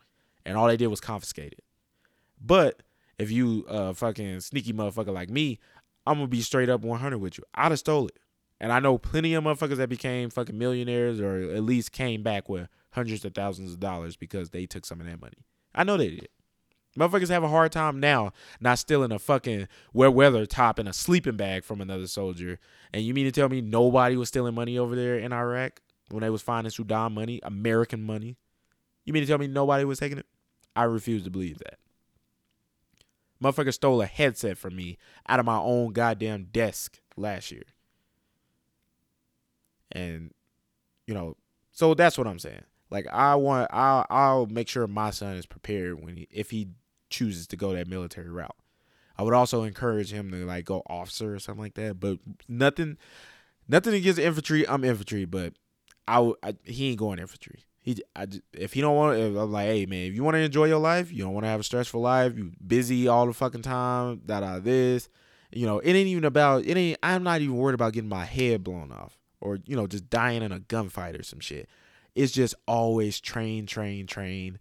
and 0.46 0.56
all 0.56 0.66
they 0.66 0.76
did 0.76 0.86
was 0.86 1.00
confiscate 1.00 1.52
it. 1.52 1.64
But 2.40 2.82
if 3.20 3.30
you 3.30 3.64
uh 3.68 3.92
fucking 3.92 4.40
sneaky 4.40 4.72
motherfucker 4.72 5.12
like 5.12 5.30
me, 5.30 5.58
I'm 6.06 6.16
gonna 6.16 6.28
be 6.28 6.40
straight 6.40 6.68
up 6.68 6.82
100 6.82 7.18
with 7.18 7.38
you. 7.38 7.44
I'd 7.54 7.70
have 7.70 7.78
stole 7.78 8.06
it, 8.06 8.18
and 8.58 8.72
I 8.72 8.80
know 8.80 8.98
plenty 8.98 9.34
of 9.34 9.44
motherfuckers 9.44 9.76
that 9.76 9.88
became 9.88 10.30
fucking 10.30 10.56
millionaires 10.56 11.20
or 11.20 11.52
at 11.52 11.62
least 11.62 11.92
came 11.92 12.22
back 12.22 12.48
with 12.48 12.68
hundreds 12.92 13.24
of 13.24 13.34
thousands 13.34 13.72
of 13.72 13.80
dollars 13.80 14.16
because 14.16 14.50
they 14.50 14.66
took 14.66 14.84
some 14.84 15.00
of 15.00 15.06
that 15.06 15.20
money. 15.20 15.44
I 15.74 15.84
know 15.84 15.96
they 15.96 16.10
did. 16.10 16.28
Motherfuckers 16.98 17.28
have 17.28 17.44
a 17.44 17.48
hard 17.48 17.70
time 17.70 18.00
now 18.00 18.32
not 18.60 18.78
stealing 18.78 19.12
a 19.12 19.18
fucking 19.18 19.68
wet 19.92 20.12
weather 20.12 20.44
top 20.44 20.78
and 20.78 20.88
a 20.88 20.92
sleeping 20.92 21.36
bag 21.36 21.62
from 21.62 21.80
another 21.80 22.08
soldier. 22.08 22.58
And 22.92 23.04
you 23.04 23.14
mean 23.14 23.26
to 23.26 23.32
tell 23.32 23.48
me 23.48 23.60
nobody 23.60 24.16
was 24.16 24.28
stealing 24.28 24.54
money 24.54 24.76
over 24.76 24.96
there 24.96 25.16
in 25.16 25.32
Iraq 25.32 25.80
when 26.10 26.22
they 26.22 26.30
was 26.30 26.42
finding 26.42 26.72
Saddam 26.72 27.12
money, 27.12 27.38
American 27.44 28.02
money? 28.02 28.38
You 29.04 29.12
mean 29.12 29.22
to 29.22 29.26
tell 29.28 29.38
me 29.38 29.46
nobody 29.46 29.84
was 29.84 30.00
taking 30.00 30.18
it? 30.18 30.26
I 30.74 30.84
refuse 30.84 31.22
to 31.24 31.30
believe 31.30 31.58
that. 31.58 31.78
Motherfucker 33.42 33.72
stole 33.72 34.02
a 34.02 34.06
headset 34.06 34.58
from 34.58 34.76
me 34.76 34.98
out 35.28 35.40
of 35.40 35.46
my 35.46 35.58
own 35.58 35.92
goddamn 35.92 36.48
desk 36.52 37.00
last 37.16 37.50
year. 37.50 37.64
And, 39.92 40.32
you 41.06 41.14
know, 41.14 41.36
so 41.72 41.94
that's 41.94 42.18
what 42.18 42.26
I'm 42.26 42.38
saying. 42.38 42.64
Like 42.90 43.06
I 43.06 43.36
want 43.36 43.70
I'll 43.72 44.04
I'll 44.10 44.46
make 44.46 44.68
sure 44.68 44.86
my 44.86 45.10
son 45.10 45.36
is 45.36 45.46
prepared 45.46 46.04
when 46.04 46.16
he 46.16 46.28
if 46.30 46.50
he 46.50 46.68
chooses 47.08 47.46
to 47.48 47.56
go 47.56 47.72
that 47.72 47.86
military 47.86 48.28
route. 48.28 48.56
I 49.16 49.22
would 49.22 49.34
also 49.34 49.62
encourage 49.62 50.12
him 50.12 50.30
to 50.32 50.44
like 50.44 50.64
go 50.64 50.82
officer 50.88 51.34
or 51.34 51.38
something 51.38 51.62
like 51.62 51.74
that. 51.74 52.00
But 52.00 52.18
nothing 52.48 52.98
nothing 53.68 53.94
against 53.94 54.18
infantry. 54.18 54.68
I'm 54.68 54.84
infantry, 54.84 55.24
but 55.24 55.54
I, 56.08 56.32
I 56.42 56.56
he 56.64 56.90
ain't 56.90 56.98
going 56.98 57.20
infantry. 57.20 57.64
He, 57.96 58.02
I, 58.14 58.26
if 58.52 58.72
he 58.72 58.80
don't 58.80 58.96
want, 58.96 59.18
if 59.18 59.36
I'm 59.36 59.52
like, 59.52 59.66
hey 59.66 59.86
man, 59.86 60.06
if 60.06 60.14
you 60.14 60.22
want 60.22 60.34
to 60.34 60.40
enjoy 60.40 60.66
your 60.66 60.78
life, 60.78 61.12
you 61.12 61.24
don't 61.24 61.34
want 61.34 61.44
to 61.44 61.50
have 61.50 61.60
a 61.60 61.64
stressful 61.64 62.00
life, 62.00 62.36
you 62.36 62.52
busy 62.64 63.08
all 63.08 63.26
the 63.26 63.32
fucking 63.32 63.62
time, 63.62 64.22
da 64.24 64.40
da 64.40 64.58
this, 64.58 65.08
you 65.52 65.66
know, 65.66 65.78
it 65.80 65.92
ain't 65.92 66.08
even 66.08 66.24
about 66.24 66.64
it 66.64 66.76
ain't. 66.76 66.98
I'm 67.02 67.22
not 67.22 67.40
even 67.40 67.56
worried 67.56 67.74
about 67.74 67.92
getting 67.92 68.08
my 68.08 68.24
head 68.24 68.62
blown 68.62 68.92
off 68.92 69.18
or 69.40 69.58
you 69.66 69.76
know 69.76 69.86
just 69.86 70.08
dying 70.10 70.42
in 70.42 70.52
a 70.52 70.60
gunfight 70.60 71.18
or 71.18 71.22
some 71.22 71.40
shit. 71.40 71.68
It's 72.14 72.32
just 72.32 72.54
always 72.66 73.20
train, 73.20 73.66
train, 73.66 74.06
train, 74.06 74.58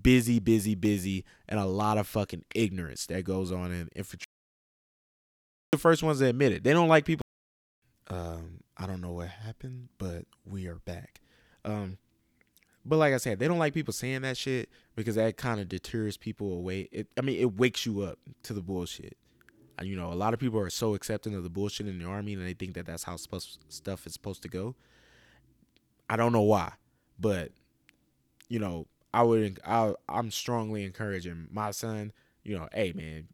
busy, 0.00 0.38
busy, 0.38 0.74
busy, 0.74 1.24
and 1.48 1.58
a 1.58 1.64
lot 1.64 1.98
of 1.98 2.06
fucking 2.06 2.44
ignorance 2.54 3.06
that 3.06 3.24
goes 3.24 3.52
on 3.52 3.72
in 3.72 3.88
infantry. 3.94 4.26
The 5.72 5.78
first 5.78 6.02
ones 6.02 6.18
to 6.18 6.26
admit 6.26 6.52
it. 6.52 6.64
They 6.64 6.72
don't 6.72 6.88
like 6.88 7.04
people. 7.04 7.22
Um, 8.08 8.60
I 8.76 8.86
don't 8.86 9.00
know 9.00 9.12
what 9.12 9.28
happened, 9.28 9.88
but 9.98 10.24
we 10.44 10.66
are 10.66 10.80
back. 10.84 11.20
Um, 11.64 11.98
but 12.84 12.96
like 12.96 13.12
I 13.12 13.18
said, 13.18 13.38
they 13.38 13.48
don't 13.48 13.58
like 13.58 13.74
people 13.74 13.92
saying 13.92 14.22
that 14.22 14.36
shit 14.36 14.68
because 14.96 15.14
that 15.16 15.36
kind 15.36 15.60
of 15.60 15.68
deters 15.68 16.16
people 16.16 16.52
away. 16.52 16.88
It, 16.92 17.08
I 17.18 17.20
mean, 17.20 17.38
it 17.38 17.56
wakes 17.56 17.84
you 17.84 18.02
up 18.02 18.18
to 18.44 18.52
the 18.52 18.62
bullshit. 18.62 19.16
You 19.82 19.96
know, 19.96 20.12
a 20.12 20.14
lot 20.14 20.34
of 20.34 20.40
people 20.40 20.60
are 20.60 20.68
so 20.68 20.94
accepting 20.94 21.34
of 21.34 21.42
the 21.42 21.48
bullshit 21.48 21.86
in 21.86 21.98
the 21.98 22.04
army 22.04 22.34
and 22.34 22.46
they 22.46 22.52
think 22.52 22.74
that 22.74 22.84
that's 22.84 23.04
how 23.04 23.16
supposed, 23.16 23.58
stuff 23.68 24.06
is 24.06 24.12
supposed 24.12 24.42
to 24.42 24.48
go. 24.48 24.74
I 26.08 26.16
don't 26.16 26.32
know 26.32 26.42
why, 26.42 26.72
but 27.18 27.52
you 28.48 28.58
know, 28.58 28.86
I 29.14 29.22
would 29.22 29.58
I 29.66 29.94
I'm 30.08 30.30
strongly 30.30 30.84
encouraging 30.84 31.48
my 31.50 31.70
son, 31.70 32.12
you 32.42 32.58
know, 32.58 32.68
hey 32.72 32.92
man, 32.92 33.28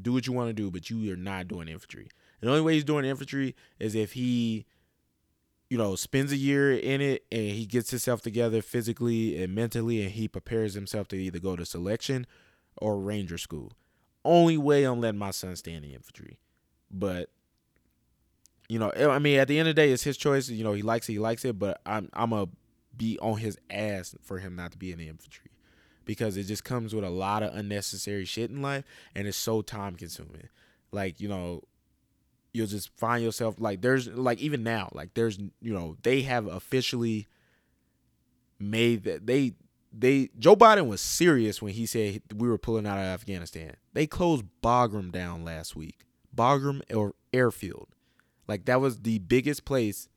do 0.00 0.12
what 0.12 0.26
you 0.26 0.32
want 0.32 0.50
to 0.50 0.52
do, 0.52 0.70
but 0.70 0.88
you 0.88 1.12
are 1.12 1.16
not 1.16 1.48
doing 1.48 1.68
infantry. 1.68 2.08
The 2.40 2.48
only 2.48 2.60
way 2.60 2.74
he's 2.74 2.84
doing 2.84 3.04
infantry 3.04 3.56
is 3.78 3.94
if 3.94 4.12
he 4.12 4.66
you 5.70 5.76
know, 5.76 5.94
spends 5.96 6.32
a 6.32 6.36
year 6.36 6.72
in 6.72 7.00
it 7.00 7.24
and 7.30 7.50
he 7.50 7.66
gets 7.66 7.90
himself 7.90 8.22
together 8.22 8.62
physically 8.62 9.42
and 9.42 9.54
mentally 9.54 10.02
and 10.02 10.12
he 10.12 10.26
prepares 10.26 10.74
himself 10.74 11.08
to 11.08 11.16
either 11.16 11.38
go 11.38 11.56
to 11.56 11.66
selection 11.66 12.26
or 12.78 12.98
ranger 12.98 13.38
school. 13.38 13.72
Only 14.24 14.56
way 14.56 14.84
I'm 14.84 15.00
letting 15.00 15.18
my 15.18 15.30
son 15.30 15.56
stay 15.56 15.72
in 15.72 15.82
the 15.82 15.94
infantry. 15.94 16.38
But 16.90 17.30
you 18.68 18.78
know, 18.78 18.92
I 18.96 19.18
mean, 19.18 19.38
at 19.38 19.48
the 19.48 19.58
end 19.58 19.68
of 19.68 19.74
the 19.74 19.82
day, 19.82 19.92
it's 19.92 20.02
his 20.02 20.18
choice. 20.18 20.48
You 20.50 20.62
know, 20.62 20.74
he 20.74 20.82
likes 20.82 21.08
it, 21.08 21.12
he 21.12 21.18
likes 21.18 21.44
it, 21.44 21.58
but 21.58 21.80
I'm 21.86 22.10
I'm 22.12 22.30
gonna 22.30 22.48
be 22.96 23.18
on 23.20 23.38
his 23.38 23.58
ass 23.70 24.14
for 24.22 24.38
him 24.38 24.56
not 24.56 24.72
to 24.72 24.78
be 24.78 24.92
in 24.92 24.98
the 24.98 25.08
infantry 25.08 25.52
because 26.04 26.36
it 26.36 26.44
just 26.44 26.64
comes 26.64 26.94
with 26.94 27.04
a 27.04 27.10
lot 27.10 27.42
of 27.42 27.54
unnecessary 27.54 28.24
shit 28.24 28.50
in 28.50 28.60
life 28.60 28.84
and 29.14 29.26
it's 29.26 29.36
so 29.36 29.62
time 29.62 29.94
consuming. 29.94 30.48
Like, 30.90 31.20
you 31.20 31.28
know, 31.28 31.62
you'll 32.52 32.66
just 32.66 32.90
find 32.96 33.22
yourself 33.22 33.56
like 33.58 33.80
there's 33.82 34.08
like 34.08 34.38
even 34.40 34.62
now 34.62 34.88
like 34.92 35.14
there's 35.14 35.38
you 35.60 35.72
know 35.72 35.96
they 36.02 36.22
have 36.22 36.46
officially 36.46 37.26
made 38.58 39.04
that 39.04 39.26
they 39.26 39.52
they 39.92 40.30
Joe 40.38 40.56
Biden 40.56 40.88
was 40.88 41.00
serious 41.00 41.62
when 41.62 41.72
he 41.72 41.86
said 41.86 42.22
we 42.34 42.48
were 42.48 42.58
pulling 42.58 42.86
out 42.86 42.98
of 42.98 43.04
Afghanistan. 43.04 43.76
They 43.94 44.06
closed 44.06 44.44
Bagram 44.62 45.10
down 45.10 45.44
last 45.44 45.74
week. 45.76 46.00
Bagram 46.34 46.82
or 46.94 47.14
airfield. 47.32 47.88
Like 48.46 48.66
that 48.66 48.80
was 48.80 49.00
the 49.00 49.18
biggest 49.18 49.64
place 49.64 50.08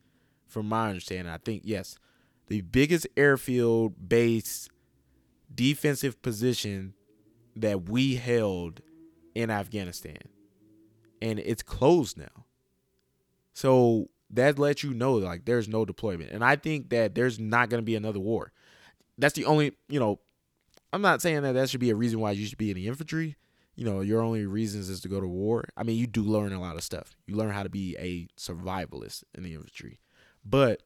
from 0.46 0.68
my 0.68 0.88
understanding. 0.88 1.32
I 1.32 1.38
think 1.38 1.62
yes, 1.64 1.98
the 2.48 2.60
biggest 2.60 3.06
airfield 3.16 4.08
base 4.08 4.68
defensive 5.54 6.20
position 6.22 6.94
that 7.56 7.88
we 7.88 8.16
held 8.16 8.80
in 9.34 9.50
Afghanistan 9.50 10.18
and 11.22 11.38
it's 11.38 11.62
closed 11.62 12.18
now. 12.18 12.44
So 13.54 14.10
that 14.28 14.58
lets 14.58 14.82
you 14.82 14.92
know 14.92 15.14
like 15.14 15.44
there's 15.44 15.68
no 15.68 15.84
deployment. 15.84 16.32
And 16.32 16.44
I 16.44 16.56
think 16.56 16.90
that 16.90 17.14
there's 17.14 17.38
not 17.38 17.70
going 17.70 17.80
to 17.80 17.86
be 17.86 17.96
another 17.96 18.20
war. 18.20 18.52
That's 19.16 19.34
the 19.34 19.44
only, 19.46 19.72
you 19.88 20.00
know, 20.00 20.20
I'm 20.92 21.02
not 21.02 21.22
saying 21.22 21.42
that 21.42 21.52
that 21.52 21.70
should 21.70 21.80
be 21.80 21.90
a 21.90 21.94
reason 21.94 22.20
why 22.20 22.32
you 22.32 22.44
should 22.44 22.58
be 22.58 22.70
in 22.70 22.76
the 22.76 22.88
infantry. 22.88 23.36
you 23.74 23.84
know, 23.84 24.00
your 24.00 24.20
only 24.20 24.46
reasons 24.46 24.88
is 24.88 25.00
to 25.00 25.08
go 25.08 25.20
to 25.20 25.26
war. 25.26 25.68
I 25.76 25.82
mean, 25.82 25.96
you 25.96 26.06
do 26.06 26.22
learn 26.22 26.52
a 26.52 26.60
lot 26.60 26.76
of 26.76 26.82
stuff. 26.82 27.16
You 27.26 27.36
learn 27.36 27.52
how 27.52 27.62
to 27.62 27.70
be 27.70 27.96
a 27.98 28.26
survivalist 28.38 29.24
in 29.34 29.42
the 29.42 29.54
infantry. 29.54 29.98
But 30.44 30.82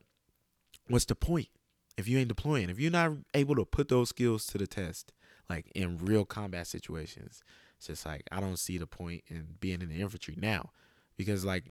what's 0.89 1.05
the 1.05 1.17
point 1.17 1.49
if 1.97 2.07
you 2.07 2.19
ain't 2.19 2.29
deploying? 2.29 2.71
If 2.71 2.79
you're 2.79 2.93
not 2.93 3.13
able 3.35 3.57
to 3.57 3.65
put 3.65 3.89
those 3.89 4.11
skills 4.11 4.47
to 4.49 4.59
the 4.59 4.67
test, 4.67 5.13
like 5.51 5.71
in 5.75 5.99
real 5.99 6.25
combat 6.25 6.67
situations, 6.67 7.43
it's 7.89 8.03
just 8.03 8.07
like 8.07 8.23
I 8.33 8.41
don't 8.41 8.59
see 8.59 8.79
the 8.79 8.87
point 8.87 9.25
in 9.29 9.57
being 9.61 9.83
in 9.83 9.89
the 9.89 10.01
infantry 10.01 10.35
now 10.37 10.71
because 11.17 11.45
like 11.45 11.73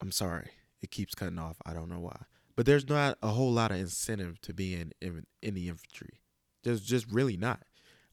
I'm 0.00 0.12
sorry, 0.12 0.50
it 0.80 0.90
keeps 0.90 1.14
cutting 1.14 1.38
off. 1.38 1.56
I 1.64 1.72
don't 1.72 1.88
know 1.88 2.00
why. 2.00 2.22
But 2.56 2.66
there's 2.66 2.88
not 2.88 3.16
a 3.22 3.28
whole 3.28 3.52
lot 3.52 3.70
of 3.70 3.78
incentive 3.78 4.40
to 4.42 4.52
be 4.52 4.74
in 4.74 4.92
in, 5.00 5.26
in 5.40 5.54
the 5.54 5.68
infantry. 5.68 6.20
There's 6.64 6.82
just 6.82 7.10
really 7.10 7.36
not. 7.36 7.62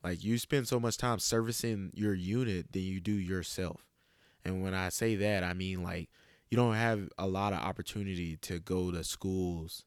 Like 0.04 0.24
you 0.24 0.38
spend 0.38 0.68
so 0.68 0.80
much 0.80 0.98
time 0.98 1.20
servicing 1.20 1.92
your 1.94 2.14
unit 2.14 2.72
than 2.72 2.84
you 2.84 3.00
do 3.02 3.12
yourself. 3.12 3.86
And 4.46 4.64
when 4.64 4.74
I 4.74 4.90
say 4.90 5.16
that, 5.18 5.44
I 5.44 5.54
mean 5.54 5.84
like 5.84 6.10
you 6.50 6.56
don't 6.56 6.76
have 6.76 7.10
a 7.18 7.28
lot 7.28 7.54
of 7.54 7.60
opportunity 7.60 8.38
to 8.38 8.60
go 8.60 8.92
to 8.92 9.04
schools 9.04 9.84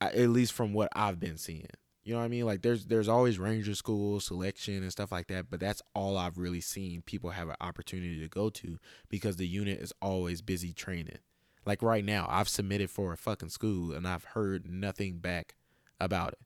at 0.00 0.30
least 0.30 0.52
from 0.52 0.72
what 0.72 0.88
I've 0.94 1.20
been 1.20 1.36
seeing. 1.36 1.66
You 2.02 2.14
know 2.14 2.20
what 2.20 2.24
I 2.24 2.28
mean? 2.28 2.46
Like 2.46 2.62
there's 2.62 2.86
there's 2.86 3.08
always 3.08 3.38
ranger 3.38 3.74
school 3.74 4.20
selection 4.20 4.82
and 4.82 4.90
stuff 4.90 5.12
like 5.12 5.26
that, 5.26 5.50
but 5.50 5.60
that's 5.60 5.82
all 5.94 6.16
I've 6.16 6.38
really 6.38 6.60
seen 6.60 7.02
people 7.02 7.30
have 7.30 7.48
an 7.48 7.56
opportunity 7.60 8.20
to 8.20 8.28
go 8.28 8.48
to 8.50 8.78
because 9.08 9.36
the 9.36 9.46
unit 9.46 9.80
is 9.80 9.92
always 10.00 10.40
busy 10.40 10.72
training. 10.72 11.18
Like 11.66 11.82
right 11.82 12.04
now, 12.04 12.26
I've 12.30 12.48
submitted 12.48 12.90
for 12.90 13.12
a 13.12 13.18
fucking 13.18 13.50
school 13.50 13.92
and 13.92 14.08
I've 14.08 14.24
heard 14.24 14.66
nothing 14.66 15.18
back 15.18 15.56
about 16.00 16.32
it. 16.32 16.38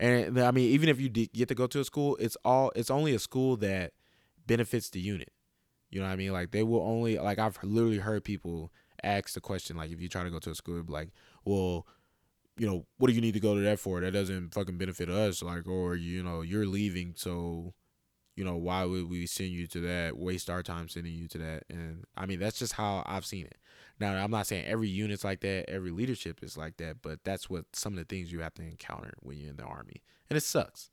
And 0.00 0.40
I 0.40 0.50
mean, 0.50 0.70
even 0.70 0.88
if 0.88 1.00
you 1.00 1.08
get 1.08 1.48
to 1.48 1.54
go 1.54 1.66
to 1.68 1.80
a 1.80 1.84
school, 1.84 2.16
it's 2.20 2.36
all 2.44 2.72
it's 2.74 2.90
only 2.90 3.14
a 3.14 3.18
school 3.20 3.56
that 3.58 3.92
benefits 4.46 4.90
the 4.90 5.00
unit. 5.00 5.32
You 5.90 6.00
know 6.00 6.06
what 6.06 6.12
I 6.12 6.16
mean? 6.16 6.32
Like 6.32 6.50
they 6.50 6.64
will 6.64 6.82
only 6.82 7.16
like 7.18 7.38
I've 7.38 7.58
literally 7.62 7.98
heard 7.98 8.24
people 8.24 8.72
ask 9.02 9.34
the 9.34 9.40
question 9.40 9.76
like 9.76 9.90
if 9.90 10.00
you 10.00 10.08
try 10.08 10.24
to 10.24 10.30
go 10.30 10.38
to 10.40 10.50
a 10.50 10.54
school, 10.54 10.82
like, 10.88 11.10
well, 11.44 11.86
you 12.58 12.66
know, 12.66 12.86
what 12.98 13.08
do 13.08 13.14
you 13.14 13.20
need 13.20 13.34
to 13.34 13.40
go 13.40 13.54
to 13.54 13.60
that 13.62 13.78
for? 13.78 14.00
That 14.00 14.12
doesn't 14.12 14.54
fucking 14.54 14.78
benefit 14.78 15.08
us. 15.08 15.42
Like, 15.42 15.66
or 15.66 15.94
you 15.94 16.22
know, 16.22 16.42
you're 16.42 16.66
leaving, 16.66 17.14
so 17.16 17.74
you 18.36 18.44
know, 18.44 18.56
why 18.56 18.84
would 18.84 19.10
we 19.10 19.26
send 19.26 19.50
you 19.50 19.66
to 19.66 19.80
that? 19.80 20.16
Waste 20.16 20.48
our 20.48 20.62
time 20.62 20.88
sending 20.88 21.12
you 21.12 21.26
to 21.26 21.38
that. 21.38 21.64
And 21.68 22.04
I 22.16 22.24
mean, 22.24 22.38
that's 22.38 22.60
just 22.60 22.74
how 22.74 23.02
I've 23.04 23.26
seen 23.26 23.46
it. 23.46 23.56
Now, 23.98 24.12
I'm 24.12 24.30
not 24.30 24.46
saying 24.46 24.66
every 24.66 24.88
unit's 24.88 25.24
like 25.24 25.40
that, 25.40 25.68
every 25.68 25.90
leadership 25.90 26.44
is 26.44 26.56
like 26.56 26.76
that, 26.76 27.02
but 27.02 27.24
that's 27.24 27.50
what 27.50 27.64
some 27.72 27.94
of 27.94 27.98
the 27.98 28.04
things 28.04 28.30
you 28.30 28.40
have 28.40 28.54
to 28.54 28.62
encounter 28.62 29.14
when 29.20 29.38
you're 29.38 29.50
in 29.50 29.56
the 29.56 29.64
army. 29.64 30.02
And 30.30 30.36
it 30.36 30.42
sucks. 30.42 30.90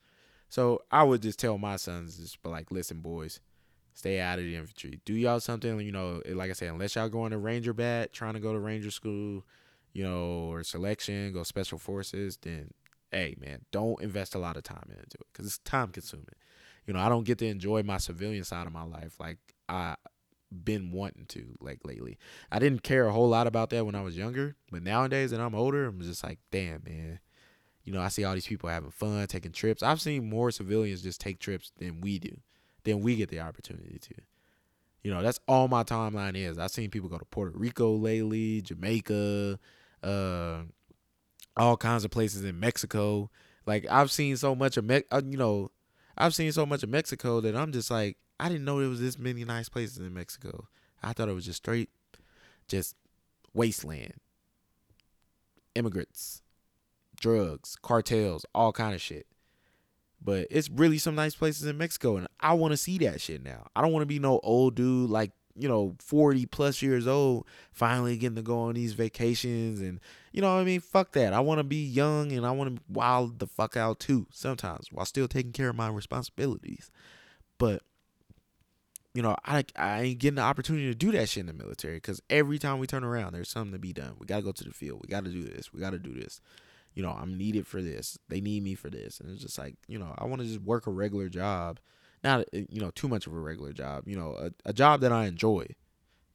So 0.49 0.81
I 0.91 1.03
would 1.03 1.21
just 1.21 1.37
tell 1.37 1.59
my 1.59 1.75
sons, 1.75 2.17
just 2.17 2.41
be 2.41 2.49
like, 2.49 2.71
listen, 2.71 3.01
boys, 3.01 3.39
stay 3.93 4.19
out 4.19 4.39
of 4.39 4.45
the 4.45 4.55
infantry. 4.55 5.01
Do 5.05 5.13
y'all 5.13 5.39
something, 5.39 5.79
you 5.81 5.91
know, 5.91 6.23
like 6.27 6.49
I 6.49 6.53
said, 6.53 6.69
unless 6.69 6.95
y'all 6.95 7.09
going 7.09 7.29
to 7.29 7.37
Ranger 7.37 7.73
Bat, 7.73 8.11
trying 8.11 8.33
to 8.33 8.39
go 8.39 8.53
to 8.53 8.59
Ranger 8.59 8.89
School, 8.89 9.45
you 9.95 10.03
know, 10.03 10.51
or 10.51 10.61
selection, 10.61 11.31
go 11.31 11.41
special 11.43 11.79
forces, 11.79 12.37
then 12.41 12.69
hey 13.11 13.33
man, 13.39 13.61
don't 13.71 14.01
invest 14.01 14.35
a 14.35 14.37
lot 14.37 14.57
of 14.57 14.63
time 14.63 14.83
into 14.89 14.99
it 14.99 15.27
because 15.31 15.45
it's 15.45 15.57
time 15.59 15.87
consuming. 15.87 16.25
You 16.85 16.93
know, 16.93 16.99
I 16.99 17.07
don't 17.07 17.23
get 17.23 17.37
to 17.39 17.47
enjoy 17.47 17.81
my 17.81 17.97
civilian 17.97 18.43
side 18.43 18.67
of 18.67 18.73
my 18.73 18.83
life 18.83 19.15
like 19.21 19.37
I 19.69 19.95
been 20.51 20.91
wanting 20.91 21.25
to 21.27 21.55
like 21.61 21.79
lately. 21.85 22.17
I 22.51 22.59
didn't 22.59 22.83
care 22.83 23.07
a 23.07 23.13
whole 23.13 23.29
lot 23.29 23.47
about 23.47 23.69
that 23.69 23.85
when 23.85 23.95
I 23.95 24.01
was 24.01 24.17
younger, 24.17 24.57
but 24.69 24.83
nowadays 24.83 25.31
that 25.31 25.39
I'm 25.39 25.55
older, 25.55 25.85
I'm 25.85 26.01
just 26.01 26.23
like, 26.23 26.39
damn 26.51 26.83
man. 26.85 27.19
You 27.85 27.93
know, 27.93 28.01
I 28.01 28.09
see 28.09 28.25
all 28.25 28.33
these 28.33 28.47
people 28.47 28.67
having 28.67 28.91
fun, 28.91 29.27
taking 29.27 29.53
trips. 29.53 29.81
I've 29.81 30.01
seen 30.01 30.29
more 30.29 30.51
civilians 30.51 31.03
just 31.03 31.21
take 31.21 31.39
trips 31.39 31.71
than 31.77 32.01
we 32.01 32.19
do, 32.19 32.35
than 32.83 32.99
we 32.99 33.15
get 33.15 33.29
the 33.29 33.39
opportunity 33.39 33.97
to. 33.99 34.15
You 35.03 35.13
know, 35.13 35.21
that's 35.21 35.39
all 35.47 35.67
my 35.67 35.83
timeline 35.83 36.35
is. 36.35 36.57
I've 36.57 36.71
seen 36.71 36.89
people 36.89 37.09
go 37.09 37.19
to 37.19 37.25
Puerto 37.25 37.57
Rico 37.57 37.95
lately, 37.95 38.61
Jamaica, 38.61 39.59
uh, 40.05 40.63
all 41.57 41.77
kinds 41.77 42.05
of 42.05 42.11
places 42.11 42.43
in 42.43 42.59
Mexico. 42.59 43.29
Like 43.65 43.85
I've 43.89 44.11
seen 44.11 44.37
so 44.37 44.55
much 44.55 44.77
of 44.77 44.85
Me- 44.85 45.03
uh, 45.11 45.21
you 45.27 45.37
know, 45.37 45.71
I've 46.17 46.35
seen 46.35 46.51
so 46.51 46.65
much 46.65 46.83
of 46.83 46.89
Mexico 46.89 47.41
that 47.41 47.55
I'm 47.55 47.71
just 47.71 47.89
like 47.89 48.17
I 48.39 48.49
didn't 48.49 48.65
know 48.65 48.79
there 48.79 48.89
was 48.89 49.01
this 49.01 49.17
many 49.17 49.43
nice 49.45 49.69
places 49.69 49.97
in 49.97 50.13
Mexico. 50.13 50.67
I 51.01 51.13
thought 51.13 51.29
it 51.29 51.33
was 51.33 51.45
just 51.45 51.57
straight, 51.57 51.89
just 52.67 52.95
wasteland, 53.53 54.13
immigrants, 55.73 56.41
drugs, 57.19 57.77
cartels, 57.81 58.45
all 58.53 58.71
kind 58.71 58.93
of 58.93 59.01
shit. 59.01 59.27
But 60.21 60.47
it's 60.49 60.69
really 60.69 60.97
some 60.97 61.15
nice 61.15 61.35
places 61.35 61.65
in 61.65 61.77
Mexico, 61.77 62.17
and 62.17 62.27
I 62.39 62.53
want 62.53 62.71
to 62.71 62.77
see 62.77 62.97
that 62.99 63.21
shit 63.21 63.43
now. 63.43 63.67
I 63.75 63.81
don't 63.81 63.91
want 63.91 64.01
to 64.01 64.07
be 64.07 64.19
no 64.19 64.39
old 64.41 64.75
dude 64.75 65.09
like 65.09 65.31
you 65.57 65.67
know, 65.67 65.95
40 65.99 66.45
plus 66.47 66.81
years 66.81 67.07
old, 67.07 67.45
finally 67.71 68.17
getting 68.17 68.35
to 68.35 68.41
go 68.41 68.59
on 68.59 68.75
these 68.75 68.93
vacations. 68.93 69.79
And, 69.79 69.99
you 70.31 70.41
know 70.41 70.53
what 70.53 70.61
I 70.61 70.65
mean? 70.65 70.81
Fuck 70.81 71.13
that. 71.13 71.33
I 71.33 71.39
want 71.39 71.59
to 71.59 71.63
be 71.63 71.83
young 71.83 72.31
and 72.31 72.45
I 72.45 72.51
want 72.51 72.75
to 72.75 72.81
wild 72.89 73.39
the 73.39 73.47
fuck 73.47 73.77
out 73.77 73.99
too 73.99 74.27
sometimes 74.31 74.91
while 74.91 75.05
still 75.05 75.27
taking 75.27 75.53
care 75.53 75.69
of 75.69 75.75
my 75.75 75.89
responsibilities. 75.89 76.91
But, 77.57 77.83
you 79.13 79.21
know, 79.21 79.37
I, 79.45 79.63
I 79.77 80.01
ain't 80.01 80.19
getting 80.19 80.35
the 80.35 80.41
opportunity 80.41 80.87
to 80.87 80.95
do 80.95 81.11
that 81.13 81.29
shit 81.29 81.41
in 81.41 81.47
the 81.47 81.53
military 81.53 81.95
because 81.95 82.21
every 82.29 82.59
time 82.59 82.79
we 82.79 82.87
turn 82.87 83.05
around, 83.05 83.33
there's 83.33 83.49
something 83.49 83.71
to 83.71 83.79
be 83.79 83.93
done. 83.93 84.15
We 84.19 84.25
got 84.25 84.37
to 84.37 84.43
go 84.43 84.51
to 84.51 84.63
the 84.63 84.73
field. 84.73 85.01
We 85.01 85.07
got 85.07 85.23
to 85.23 85.31
do 85.31 85.43
this. 85.43 85.73
We 85.73 85.79
got 85.79 85.91
to 85.91 85.99
do 85.99 86.13
this. 86.13 86.41
You 86.95 87.03
know, 87.03 87.11
I'm 87.11 87.37
needed 87.37 87.65
for 87.65 87.81
this. 87.81 88.17
They 88.27 88.41
need 88.41 88.63
me 88.63 88.75
for 88.75 88.89
this. 88.89 89.19
And 89.21 89.29
it's 89.29 89.41
just 89.41 89.57
like, 89.57 89.75
you 89.87 89.99
know, 89.99 90.13
I 90.17 90.25
want 90.25 90.41
to 90.41 90.47
just 90.47 90.61
work 90.61 90.85
a 90.87 90.91
regular 90.91 91.29
job 91.29 91.79
not 92.25 92.41
uh, 92.41 92.59
you 92.69 92.81
know 92.81 92.91
too 92.91 93.07
much 93.07 93.27
of 93.27 93.33
a 93.33 93.39
regular 93.39 93.71
job 93.71 94.07
you 94.07 94.17
know 94.17 94.35
a, 94.37 94.51
a 94.69 94.73
job 94.73 94.99
that 95.01 95.11
i 95.13 95.25
enjoy. 95.25 95.65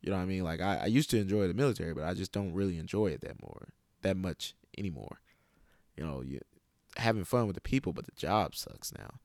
You 0.00 0.11
know 0.11 0.16
what 0.16 0.22
i 0.22 0.26
mean? 0.26 0.44
Like 0.44 0.62
I, 0.62 0.76
I 0.85 0.87
used 0.87 1.11
to 1.11 1.18
enjoy 1.18 1.46
the 1.46 1.55
military 1.55 1.92
but 1.92 2.05
i 2.05 2.14
just 2.14 2.33
don't 2.33 2.55
really 2.55 2.79
enjoy 2.79 3.09
it 3.09 3.20
that 3.20 3.42
more 3.42 3.68
that 4.03 4.16
much 4.16 4.55
anymore. 4.79 5.20
You 5.96 6.05
know 6.07 6.22
you 6.22 6.40
having 6.96 7.24
fun 7.24 7.46
with 7.46 7.55
the 7.55 7.61
people 7.61 7.92
but 7.92 8.07
the 8.07 8.12
job 8.12 8.55
sucks 8.55 8.92
now. 8.96 9.20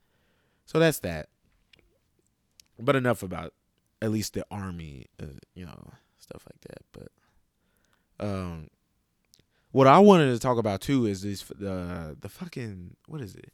So 0.65 0.79
that's 0.79 0.99
that. 0.99 1.29
But 2.79 2.95
enough 2.95 3.23
about 3.23 3.53
at 4.01 4.11
least 4.11 4.33
the 4.33 4.45
army 4.51 5.05
uh, 5.21 5.37
you 5.53 5.65
know 5.65 5.93
stuff 6.17 6.43
like 6.45 6.61
that. 6.61 6.83
But 6.91 8.25
um 8.25 8.69
what 9.71 9.87
i 9.87 9.99
wanted 9.99 10.31
to 10.31 10.39
talk 10.39 10.57
about 10.57 10.79
too 10.79 11.05
is 11.05 11.21
this 11.21 11.43
the 11.43 12.15
the 12.19 12.29
fucking 12.29 12.95
what 13.07 13.19
is 13.19 13.35
it 13.35 13.51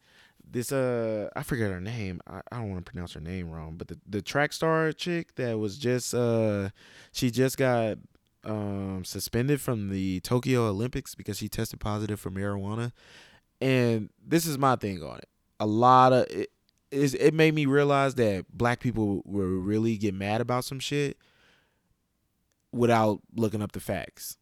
this 0.52 0.72
uh 0.72 1.30
I 1.36 1.44
forget 1.44 1.72
her 1.72 1.82
name. 1.82 2.22
I, 2.28 2.42
I 2.52 2.58
don't 2.58 2.72
want 2.72 2.86
to 2.86 2.92
pronounce 2.92 3.14
her 3.14 3.22
name 3.22 3.50
wrong, 3.50 3.76
but 3.78 3.88
the 3.88 4.00
the 4.08 4.22
track 4.22 4.54
star 4.54 4.92
chick 4.92 5.36
that 5.36 5.58
was 5.58 5.78
just 5.78 6.14
uh 6.14 6.70
she 7.12 7.32
just 7.32 7.58
got 7.58 7.98
um 8.44 9.04
suspended 9.06 9.62
from 9.62 9.90
the 9.90 10.20
Tokyo 10.22 10.68
Olympics 10.68 11.16
because 11.16 11.38
she 11.38 11.48
tested 11.48 11.80
positive 11.80 12.20
for 12.20 12.32
marijuana. 12.32 12.92
And 13.60 14.10
this 14.26 14.46
is 14.46 14.58
my 14.58 14.76
thing 14.76 15.02
on 15.04 15.20
it. 15.20 15.30
A 15.60 15.66
lot 15.66 16.14
of 16.14 16.26
it 16.30 16.50
is 16.92 17.14
it 17.14 17.34
made 17.34 17.54
me 17.54 17.66
realize 17.66 18.16
that 18.16 18.46
black 18.52 18.80
people 18.80 19.22
will 19.26 19.46
really 19.46 19.98
get 19.98 20.14
mad 20.14 20.42
about 20.42 20.66
some 20.66 20.80
shit 20.80 21.18
without 22.72 23.22
looking 23.36 23.62
up 23.62 23.72
the 23.72 23.80
facts. 23.80 24.38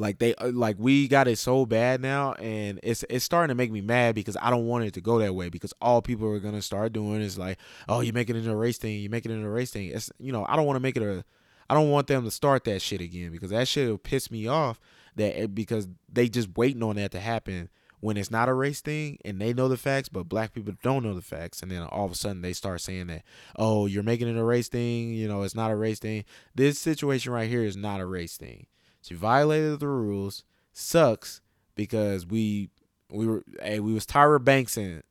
Like 0.00 0.18
they 0.18 0.34
uh, 0.36 0.52
like 0.52 0.76
we 0.78 1.08
got 1.08 1.26
it 1.26 1.38
so 1.38 1.66
bad 1.66 2.00
now, 2.00 2.34
and 2.34 2.78
it's 2.84 3.04
it's 3.10 3.24
starting 3.24 3.48
to 3.48 3.56
make 3.56 3.72
me 3.72 3.80
mad 3.80 4.14
because 4.14 4.36
I 4.40 4.48
don't 4.48 4.66
want 4.66 4.84
it 4.84 4.94
to 4.94 5.00
go 5.00 5.18
that 5.18 5.34
way 5.34 5.48
because 5.48 5.74
all 5.82 6.00
people 6.00 6.28
are 6.28 6.38
gonna 6.38 6.62
start 6.62 6.92
doing 6.92 7.20
is 7.20 7.36
like, 7.36 7.58
oh, 7.88 8.00
you 8.00 8.12
make 8.12 8.30
it 8.30 8.36
into 8.36 8.52
a 8.52 8.56
race 8.56 8.78
thing, 8.78 9.00
you 9.00 9.10
make 9.10 9.26
it 9.26 9.32
into 9.32 9.46
a 9.46 9.50
race 9.50 9.72
thing. 9.72 9.90
It's 9.90 10.12
you 10.20 10.30
know 10.30 10.46
I 10.48 10.54
don't 10.54 10.66
want 10.66 10.76
to 10.76 10.80
make 10.80 10.96
it 10.96 11.02
a, 11.02 11.24
I 11.68 11.74
don't 11.74 11.90
want 11.90 12.06
them 12.06 12.22
to 12.24 12.30
start 12.30 12.62
that 12.64 12.80
shit 12.80 13.00
again 13.00 13.32
because 13.32 13.50
that 13.50 13.66
shit 13.66 13.88
will 13.88 13.98
piss 13.98 14.30
me 14.30 14.46
off. 14.46 14.78
That 15.16 15.42
it, 15.42 15.54
because 15.56 15.88
they 16.08 16.28
just 16.28 16.56
waiting 16.56 16.84
on 16.84 16.94
that 16.94 17.10
to 17.10 17.18
happen 17.18 17.68
when 17.98 18.16
it's 18.16 18.30
not 18.30 18.48
a 18.48 18.54
race 18.54 18.80
thing 18.80 19.18
and 19.24 19.40
they 19.40 19.52
know 19.52 19.66
the 19.66 19.76
facts, 19.76 20.08
but 20.08 20.28
black 20.28 20.52
people 20.52 20.74
don't 20.80 21.02
know 21.02 21.14
the 21.14 21.22
facts, 21.22 21.60
and 21.60 21.72
then 21.72 21.82
all 21.82 22.04
of 22.04 22.12
a 22.12 22.14
sudden 22.14 22.42
they 22.42 22.52
start 22.52 22.80
saying 22.80 23.08
that, 23.08 23.24
oh, 23.56 23.86
you're 23.86 24.04
making 24.04 24.28
it 24.28 24.38
a 24.38 24.44
race 24.44 24.68
thing, 24.68 25.12
you 25.12 25.26
know, 25.26 25.42
it's 25.42 25.56
not 25.56 25.72
a 25.72 25.76
race 25.76 25.98
thing. 25.98 26.24
This 26.54 26.78
situation 26.78 27.32
right 27.32 27.48
here 27.48 27.64
is 27.64 27.76
not 27.76 27.98
a 27.98 28.06
race 28.06 28.36
thing 28.36 28.68
she 29.02 29.14
violated 29.14 29.80
the 29.80 29.88
rules. 29.88 30.44
Sucks 30.72 31.40
because 31.74 32.26
we 32.26 32.70
we 33.10 33.26
were 33.26 33.42
hey 33.62 33.80
we 33.80 33.92
was 33.92 34.06
Tyra 34.06 34.42
Banks 34.42 34.76
in 34.76 35.02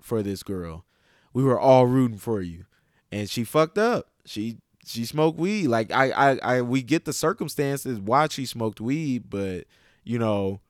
for 0.00 0.22
this 0.22 0.42
girl. 0.42 0.84
We 1.32 1.42
were 1.44 1.58
all 1.58 1.86
rooting 1.86 2.18
for 2.18 2.40
you, 2.40 2.64
and 3.12 3.28
she 3.28 3.44
fucked 3.44 3.78
up. 3.78 4.10
She 4.24 4.58
she 4.84 5.04
smoked 5.04 5.38
weed. 5.38 5.68
Like 5.68 5.90
I 5.92 6.10
I, 6.10 6.38
I 6.42 6.62
we 6.62 6.82
get 6.82 7.04
the 7.04 7.12
circumstances 7.12 8.00
why 8.00 8.28
she 8.28 8.46
smoked 8.46 8.80
weed, 8.80 9.30
but 9.30 9.64
you 10.04 10.18
know 10.18 10.60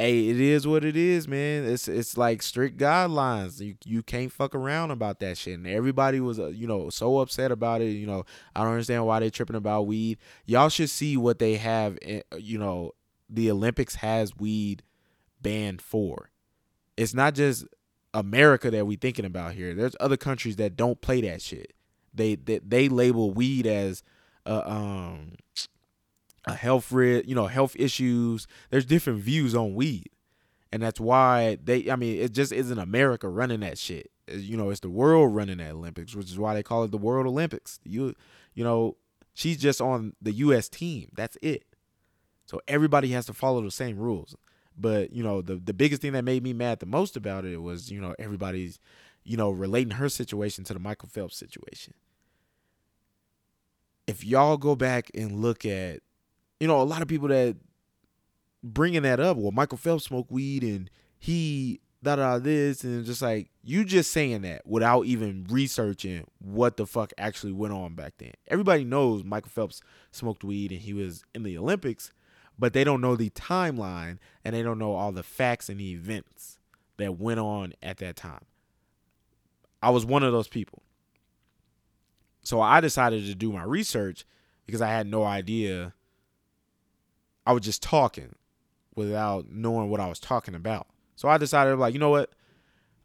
hey, 0.00 0.28
it 0.28 0.40
is 0.40 0.66
what 0.66 0.84
it 0.84 0.96
is, 0.96 1.28
man. 1.28 1.64
It's 1.64 1.88
it's 1.88 2.16
like 2.16 2.42
strict 2.42 2.78
guidelines. 2.78 3.60
You 3.60 3.76
you 3.84 4.02
can't 4.02 4.32
fuck 4.32 4.54
around 4.54 4.90
about 4.90 5.20
that 5.20 5.38
shit. 5.38 5.58
And 5.58 5.66
everybody 5.66 6.20
was, 6.20 6.38
uh, 6.40 6.48
you 6.48 6.66
know, 6.66 6.90
so 6.90 7.18
upset 7.18 7.52
about 7.52 7.82
it. 7.82 7.90
You 7.90 8.06
know, 8.06 8.24
I 8.56 8.62
don't 8.62 8.72
understand 8.72 9.06
why 9.06 9.20
they 9.20 9.30
tripping 9.30 9.56
about 9.56 9.86
weed. 9.86 10.18
Y'all 10.46 10.68
should 10.70 10.90
see 10.90 11.16
what 11.16 11.38
they 11.38 11.56
have. 11.56 11.98
Eh, 12.02 12.22
you 12.38 12.58
know, 12.58 12.92
the 13.28 13.50
Olympics 13.50 13.96
has 13.96 14.36
weed 14.36 14.82
banned 15.42 15.82
for. 15.82 16.30
it's 16.96 17.14
not 17.14 17.34
just 17.34 17.64
America 18.14 18.70
that 18.70 18.86
we 18.86 18.96
thinking 18.96 19.24
about 19.24 19.54
here. 19.54 19.74
There's 19.74 19.96
other 20.00 20.16
countries 20.16 20.56
that 20.56 20.76
don't 20.76 21.00
play 21.00 21.20
that 21.22 21.42
shit. 21.42 21.74
They 22.14 22.34
they, 22.34 22.58
they 22.58 22.88
label 22.88 23.32
weed 23.32 23.66
as 23.66 24.02
a 24.46 24.70
um 24.70 25.36
a 26.46 26.54
health 26.54 26.90
risk, 26.90 27.28
you 27.28 27.34
know, 27.34 27.46
health 27.46 27.76
issues. 27.78 28.46
There's 28.70 28.84
different 28.84 29.20
views 29.20 29.54
on 29.54 29.74
weed. 29.74 30.10
And 30.72 30.82
that's 30.82 31.00
why 31.00 31.58
they 31.62 31.90
I 31.90 31.96
mean, 31.96 32.20
it 32.20 32.32
just 32.32 32.52
isn't 32.52 32.78
America 32.78 33.28
running 33.28 33.60
that 33.60 33.78
shit. 33.78 34.10
You 34.28 34.56
know, 34.56 34.70
it's 34.70 34.80
the 34.80 34.90
world 34.90 35.34
running 35.34 35.58
that 35.58 35.72
Olympics, 35.72 36.14
which 36.14 36.30
is 36.30 36.38
why 36.38 36.54
they 36.54 36.62
call 36.62 36.84
it 36.84 36.92
the 36.92 36.98
World 36.98 37.26
Olympics. 37.26 37.80
You 37.84 38.14
you 38.54 38.62
know, 38.62 38.96
she's 39.34 39.56
just 39.56 39.80
on 39.80 40.14
the 40.22 40.32
US 40.32 40.68
team. 40.68 41.10
That's 41.14 41.36
it. 41.42 41.64
So 42.46 42.60
everybody 42.68 43.08
has 43.08 43.26
to 43.26 43.32
follow 43.32 43.62
the 43.62 43.70
same 43.70 43.96
rules. 43.98 44.36
But, 44.76 45.12
you 45.12 45.22
know, 45.22 45.42
the 45.42 45.56
the 45.56 45.74
biggest 45.74 46.02
thing 46.02 46.12
that 46.12 46.24
made 46.24 46.42
me 46.42 46.52
mad 46.52 46.78
the 46.78 46.86
most 46.86 47.16
about 47.16 47.44
it 47.44 47.58
was, 47.58 47.90
you 47.90 48.00
know, 48.00 48.14
everybody's, 48.18 48.78
you 49.24 49.36
know, 49.36 49.50
relating 49.50 49.92
her 49.92 50.08
situation 50.08 50.64
to 50.64 50.72
the 50.72 50.80
Michael 50.80 51.08
Phelps 51.08 51.36
situation. 51.36 51.94
If 54.06 54.24
y'all 54.24 54.56
go 54.56 54.74
back 54.74 55.10
and 55.14 55.40
look 55.40 55.64
at, 55.64 56.00
you 56.60 56.68
know, 56.68 56.80
a 56.80 56.84
lot 56.84 57.02
of 57.02 57.08
people 57.08 57.28
that 57.28 57.56
bringing 58.62 59.02
that 59.02 59.18
up, 59.18 59.36
well, 59.36 59.50
Michael 59.50 59.78
Phelps 59.78 60.04
smoked 60.04 60.30
weed 60.30 60.62
and 60.62 60.90
he 61.18 61.80
da 62.02 62.16
da 62.16 62.38
this 62.38 62.82
and 62.82 63.04
just 63.04 63.20
like 63.20 63.50
you 63.62 63.84
just 63.84 64.10
saying 64.10 64.40
that 64.42 64.66
without 64.66 65.04
even 65.04 65.46
researching 65.50 66.26
what 66.38 66.76
the 66.76 66.86
fuck 66.86 67.12
actually 67.18 67.52
went 67.52 67.74
on 67.74 67.94
back 67.94 68.14
then. 68.18 68.32
Everybody 68.48 68.84
knows 68.84 69.24
Michael 69.24 69.50
Phelps 69.50 69.82
smoked 70.10 70.44
weed 70.44 70.72
and 70.72 70.80
he 70.80 70.94
was 70.94 71.24
in 71.34 71.42
the 71.42 71.58
Olympics, 71.58 72.12
but 72.58 72.72
they 72.72 72.84
don't 72.84 73.00
know 73.00 73.16
the 73.16 73.30
timeline 73.30 74.18
and 74.44 74.54
they 74.54 74.62
don't 74.62 74.78
know 74.78 74.92
all 74.92 75.12
the 75.12 75.22
facts 75.22 75.68
and 75.68 75.80
the 75.80 75.92
events 75.92 76.58
that 76.96 77.18
went 77.18 77.40
on 77.40 77.72
at 77.82 77.98
that 77.98 78.16
time. 78.16 78.44
I 79.82 79.90
was 79.90 80.04
one 80.04 80.22
of 80.22 80.32
those 80.32 80.48
people. 80.48 80.82
So 82.42 82.60
I 82.60 82.80
decided 82.80 83.26
to 83.26 83.34
do 83.34 83.52
my 83.52 83.62
research 83.62 84.24
because 84.66 84.80
I 84.80 84.88
had 84.88 85.06
no 85.06 85.24
idea. 85.24 85.94
I 87.46 87.52
was 87.52 87.62
just 87.62 87.82
talking 87.82 88.34
without 88.94 89.50
knowing 89.50 89.90
what 89.90 90.00
I 90.00 90.08
was 90.08 90.20
talking 90.20 90.54
about. 90.54 90.86
So 91.16 91.28
I 91.28 91.38
decided, 91.38 91.78
like, 91.78 91.94
you 91.94 92.00
know 92.00 92.10
what? 92.10 92.30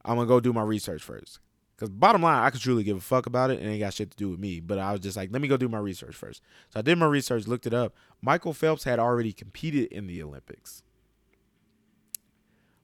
I'm 0.04 0.16
gonna 0.16 0.28
go 0.28 0.40
do 0.40 0.54
my 0.54 0.62
research 0.62 1.04
first. 1.04 1.40
Because 1.76 1.90
bottom 1.90 2.22
line, 2.22 2.42
I 2.44 2.50
could 2.52 2.62
truly 2.62 2.84
give 2.84 2.96
a 2.96 3.02
fuck 3.02 3.26
about 3.26 3.52
it 3.52 3.60
and 3.60 3.70
it 3.70 3.80
got 3.80 3.94
shit 3.94 4.12
to 4.12 4.18
do 4.18 4.30
with 4.30 4.40
me. 4.40 4.62
But 4.62 4.80
I 4.80 4.94
was 4.94 5.02
just 5.02 5.18
like, 5.18 5.32
let 5.32 5.42
me 5.42 5.50
go 5.50 5.58
do 5.58 5.68
my 5.68 5.78
research 5.78 6.16
first. 6.16 6.42
So 6.70 6.80
I 6.80 6.82
did 6.82 6.98
my 6.98 7.06
research, 7.06 7.48
looked 7.48 7.68
it 7.68 7.74
up. 7.74 7.94
Michael 8.22 8.54
Phelps 8.54 8.86
had 8.86 8.98
already 8.98 9.34
competed 9.34 9.92
in 9.92 10.08
the 10.08 10.24
Olympics. 10.24 10.84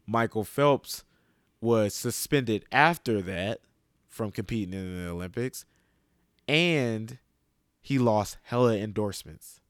Michael 0.05 0.43
Phelps 0.43 1.05
was 1.61 1.93
suspended 1.93 2.65
after 2.71 3.21
that 3.21 3.61
from 4.09 4.31
competing 4.31 4.73
in 4.73 5.05
the 5.05 5.09
Olympics. 5.09 5.63
And 6.47 7.17
he 7.79 7.97
lost 7.97 8.39
hella 8.43 8.75
endorsements. 8.75 9.60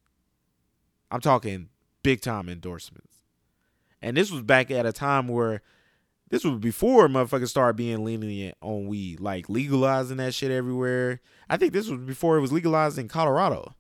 I'm 1.12 1.22
talking 1.22 1.70
big 2.04 2.22
time 2.22 2.50
endorsements. 2.50 3.18
And 4.02 4.18
this 4.18 4.32
was 4.32 4.42
back 4.42 4.72
at 4.72 4.86
a 4.86 4.94
time 4.94 5.28
where 5.28 5.62
this 6.30 6.44
was 6.44 6.58
before 6.60 7.08
motherfuckers 7.08 7.50
started 7.50 7.76
being 7.76 8.04
lenient 8.04 8.58
on 8.62 8.88
weed, 8.88 9.20
like 9.20 9.50
legalizing 9.50 10.18
that 10.18 10.34
shit 10.34 10.50
everywhere. 10.50 11.20
I 11.50 11.58
think 11.58 11.74
this 11.74 11.90
was 11.90 12.00
before 12.00 12.38
it 12.38 12.42
was 12.42 12.54
legalized 12.54 12.98
in 12.98 13.10
Colorado. 13.10 13.76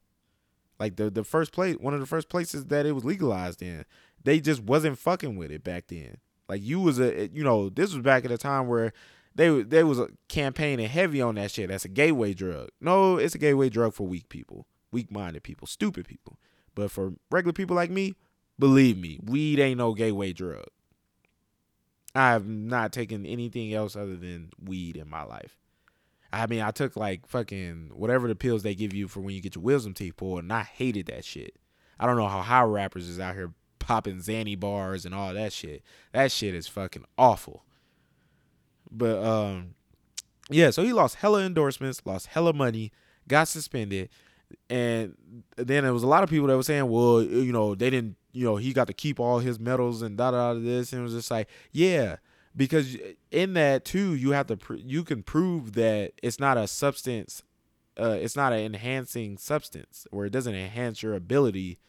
Like 0.79 0.97
the 0.97 1.09
the 1.09 1.23
first 1.23 1.53
place, 1.53 1.77
one 1.79 1.93
of 1.93 1.99
the 2.01 2.05
first 2.05 2.27
places 2.27 2.65
that 2.65 2.85
it 2.85 2.91
was 2.91 3.05
legalized 3.05 3.61
in. 3.61 3.85
They 4.23 4.39
just 4.39 4.61
wasn't 4.61 4.99
fucking 4.99 5.35
with 5.35 5.49
it 5.49 5.63
back 5.63 5.85
then. 5.87 6.17
Like 6.47 6.61
you 6.61 6.79
was 6.79 6.99
a, 6.99 7.21
eh, 7.21 7.27
you 7.31 7.43
know, 7.43 7.69
this 7.69 7.93
was 7.93 8.03
back 8.03 8.25
at 8.25 8.31
a 8.31 8.37
time 8.37 8.67
where 8.67 8.93
they 9.33 9.61
they 9.63 9.83
was 9.83 10.01
campaigning 10.27 10.89
heavy 10.89 11.21
on 11.21 11.35
that 11.35 11.51
shit. 11.51 11.69
That's 11.69 11.85
a 11.85 11.89
gateway 11.89 12.33
drug. 12.33 12.69
No, 12.81 13.17
it's 13.17 13.35
a 13.35 13.39
gateway 13.39 13.69
drug 13.69 13.93
for 13.93 14.05
weak 14.05 14.27
people, 14.27 14.67
weak 14.91 15.09
minded 15.09 15.43
people, 15.43 15.67
stupid 15.67 16.07
people. 16.07 16.37
But 16.75 16.91
for 16.91 17.13
regular 17.29 17.53
people 17.53 17.75
like 17.75 17.91
me, 17.91 18.15
Believe 18.61 18.95
me, 18.95 19.19
weed 19.23 19.59
ain't 19.59 19.79
no 19.79 19.95
gateway 19.95 20.33
drug. 20.33 20.67
I 22.13 22.29
have 22.29 22.47
not 22.47 22.91
taken 22.91 23.25
anything 23.25 23.73
else 23.73 23.95
other 23.95 24.15
than 24.15 24.51
weed 24.63 24.97
in 24.97 25.09
my 25.09 25.23
life. 25.23 25.57
I 26.31 26.45
mean, 26.45 26.61
I 26.61 26.69
took 26.69 26.95
like 26.95 27.25
fucking 27.25 27.89
whatever 27.91 28.27
the 28.27 28.35
pills 28.35 28.61
they 28.61 28.75
give 28.75 28.93
you 28.93 29.07
for 29.07 29.19
when 29.19 29.33
you 29.33 29.41
get 29.41 29.55
your 29.55 29.63
wisdom 29.63 29.95
teeth 29.95 30.15
pulled, 30.15 30.43
and 30.43 30.53
I 30.53 30.61
hated 30.61 31.07
that 31.07 31.25
shit. 31.25 31.55
I 31.99 32.05
don't 32.05 32.17
know 32.17 32.27
how 32.27 32.41
high 32.41 32.61
rappers 32.61 33.09
is 33.09 33.19
out 33.19 33.33
here 33.33 33.51
popping 33.79 34.17
Xanny 34.17 34.59
bars 34.59 35.07
and 35.07 35.15
all 35.15 35.33
that 35.33 35.53
shit. 35.53 35.81
That 36.13 36.31
shit 36.31 36.53
is 36.53 36.67
fucking 36.67 37.05
awful. 37.17 37.65
But 38.91 39.23
um, 39.23 39.73
yeah. 40.51 40.69
So 40.69 40.83
he 40.83 40.93
lost 40.93 41.15
hella 41.15 41.43
endorsements, 41.43 42.03
lost 42.05 42.27
hella 42.27 42.53
money, 42.53 42.91
got 43.27 43.47
suspended, 43.47 44.09
and 44.69 45.15
then 45.55 45.83
there 45.83 45.93
was 45.93 46.03
a 46.03 46.07
lot 46.07 46.23
of 46.23 46.29
people 46.29 46.47
that 46.47 46.55
were 46.55 46.63
saying, 46.63 46.89
well, 46.89 47.21
you 47.21 47.51
know, 47.51 47.75
they 47.75 47.89
didn't 47.89 48.15
you 48.33 48.45
know, 48.45 48.55
he 48.55 48.73
got 48.73 48.87
to 48.87 48.93
keep 48.93 49.19
all 49.19 49.39
his 49.39 49.59
medals 49.59 50.01
and 50.01 50.17
da 50.17 50.31
da 50.31 50.53
da 50.53 50.59
this. 50.59 50.93
And 50.93 51.01
it 51.01 51.03
was 51.03 51.13
just 51.13 51.31
like, 51.31 51.47
yeah, 51.71 52.17
because 52.55 52.97
in 53.29 53.53
that 53.53 53.85
too, 53.85 54.15
you 54.15 54.31
have 54.31 54.47
to, 54.47 54.57
pr- 54.57 54.75
you 54.75 55.03
can 55.03 55.23
prove 55.23 55.73
that 55.73 56.13
it's 56.21 56.39
not 56.39 56.57
a 56.57 56.67
substance, 56.67 57.43
uh, 57.99 58.17
it's 58.19 58.35
not 58.35 58.53
an 58.53 58.59
enhancing 58.59 59.37
substance, 59.37 60.07
where 60.11 60.25
it 60.25 60.31
doesn't 60.31 60.55
enhance 60.55 61.03
your 61.03 61.13
ability 61.13 61.79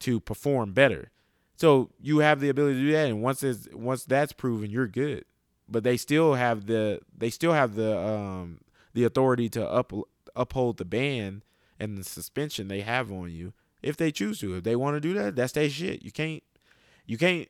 to 0.00 0.20
perform 0.20 0.72
better. 0.72 1.10
So 1.56 1.90
you 2.00 2.18
have 2.18 2.40
the 2.40 2.48
ability 2.48 2.80
to 2.80 2.86
do 2.86 2.92
that, 2.92 3.08
and 3.08 3.22
once 3.22 3.44
it's 3.44 3.68
once 3.72 4.04
that's 4.04 4.32
proven, 4.32 4.70
you're 4.70 4.88
good. 4.88 5.24
But 5.68 5.84
they 5.84 5.96
still 5.96 6.34
have 6.34 6.66
the 6.66 7.00
they 7.16 7.30
still 7.30 7.52
have 7.52 7.76
the 7.76 7.96
um 7.96 8.58
the 8.92 9.04
authority 9.04 9.48
to 9.50 9.64
up 9.64 9.92
uphold 10.34 10.78
the 10.78 10.84
ban 10.84 11.42
and 11.78 11.98
the 11.98 12.04
suspension 12.04 12.68
they 12.68 12.80
have 12.80 13.10
on 13.10 13.30
you 13.30 13.52
if 13.82 13.96
they 13.96 14.10
choose 14.10 14.40
to. 14.40 14.56
If 14.56 14.64
they 14.64 14.76
want 14.76 14.96
to 14.96 15.00
do 15.00 15.14
that, 15.14 15.36
that's 15.36 15.52
their 15.52 15.68
shit. 15.68 16.02
You 16.02 16.10
can't 16.10 16.42
you 17.06 17.18
can't 17.18 17.48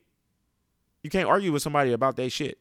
you 1.03 1.09
can't 1.09 1.29
argue 1.29 1.51
with 1.51 1.61
somebody 1.61 1.91
about 1.91 2.15
their 2.15 2.29
shit. 2.29 2.59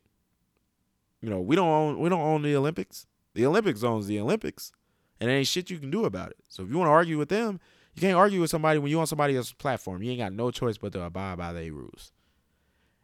You 1.21 1.31
know, 1.31 1.41
we 1.41 1.57
don't 1.57 1.69
own 1.69 2.01
we 2.01 2.09
don't 2.09 2.21
own 2.21 2.43
the 2.43 2.55
Olympics. 2.57 3.07
The 3.35 3.47
Olympics 3.47 3.83
owns 3.83 4.07
the 4.07 4.21
Olympics. 4.21 4.73
And 5.21 5.31
there 5.31 5.39
ain't 5.39 5.47
shit 5.47 5.71
you 5.71 5.79
can 5.79 5.91
do 5.91 6.05
about 6.05 6.31
it. 6.31 6.37
So 6.49 6.65
if 6.65 6.71
you 6.71 6.77
want 6.77 6.89
to 6.89 6.93
argue 6.93 7.19
with 7.19 7.29
them, 7.29 7.61
you 7.95 8.01
can't 8.01 8.17
argue 8.17 8.41
with 8.41 8.51
somebody 8.51 8.79
when 8.79 8.91
you 8.91 9.01
on 9.01 9.07
somebody 9.07 9.37
else's 9.37 9.53
platform. 9.53 10.03
You 10.03 10.11
ain't 10.11 10.21
got 10.21 10.33
no 10.33 10.51
choice 10.51 10.77
but 10.77 10.93
to 10.93 11.03
abide 11.03 11.39
by 11.39 11.53
their 11.53 11.73
rules. 11.73 12.13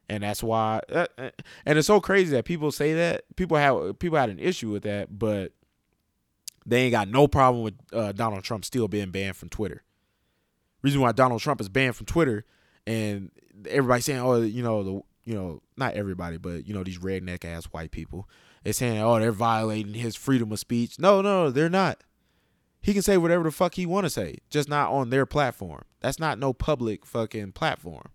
And 0.08 0.24
that's 0.24 0.42
why 0.42 0.80
uh, 0.92 1.06
uh, 1.16 1.30
and 1.64 1.78
it's 1.78 1.86
so 1.86 2.00
crazy 2.00 2.32
that 2.32 2.44
people 2.44 2.72
say 2.72 2.94
that. 2.94 3.24
People 3.36 3.56
have 3.56 3.98
people 3.98 4.18
had 4.18 4.28
an 4.28 4.40
issue 4.40 4.70
with 4.70 4.82
that, 4.82 5.18
but 5.18 5.52
they 6.66 6.82
ain't 6.82 6.92
got 6.92 7.08
no 7.08 7.26
problem 7.26 7.62
with 7.62 7.74
uh, 7.92 8.12
Donald 8.12 8.44
Trump 8.44 8.64
still 8.64 8.88
being 8.88 9.10
banned 9.10 9.36
from 9.36 9.48
Twitter 9.48 9.82
reason 10.82 11.00
why 11.00 11.12
Donald 11.12 11.40
Trump 11.40 11.60
is 11.60 11.68
banned 11.68 11.96
from 11.96 12.06
Twitter 12.06 12.44
and 12.86 13.30
everybody 13.68 14.00
saying, 14.02 14.20
oh, 14.20 14.40
you 14.40 14.62
know, 14.62 14.82
the 14.82 15.00
you 15.24 15.34
know, 15.34 15.62
not 15.76 15.94
everybody, 15.94 16.38
but 16.38 16.66
you 16.66 16.74
know, 16.74 16.82
these 16.82 16.98
redneck 16.98 17.44
ass 17.44 17.66
white 17.66 17.90
people, 17.90 18.28
they're 18.64 18.72
saying, 18.72 19.00
oh, 19.00 19.18
they're 19.20 19.32
violating 19.32 19.94
his 19.94 20.16
freedom 20.16 20.50
of 20.50 20.58
speech. 20.58 20.98
No, 20.98 21.20
no, 21.20 21.50
they're 21.50 21.68
not. 21.68 22.02
He 22.82 22.94
can 22.94 23.02
say 23.02 23.18
whatever 23.18 23.44
the 23.44 23.50
fuck 23.50 23.74
he 23.74 23.84
want 23.84 24.06
to 24.06 24.10
say, 24.10 24.38
just 24.48 24.68
not 24.68 24.90
on 24.90 25.10
their 25.10 25.26
platform. 25.26 25.82
That's 26.00 26.18
not 26.18 26.38
no 26.38 26.54
public 26.54 27.04
fucking 27.04 27.52
platform. 27.52 28.08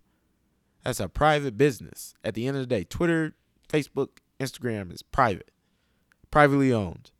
That's 0.82 0.98
a 0.98 1.08
private 1.08 1.56
business. 1.56 2.14
At 2.24 2.34
the 2.34 2.48
end 2.48 2.56
of 2.56 2.62
the 2.64 2.66
day, 2.66 2.82
Twitter, 2.82 3.34
Facebook, 3.68 4.18
Instagram 4.40 4.92
is 4.92 5.02
private, 5.02 5.52
privately 6.32 6.72
owned. 6.72 7.12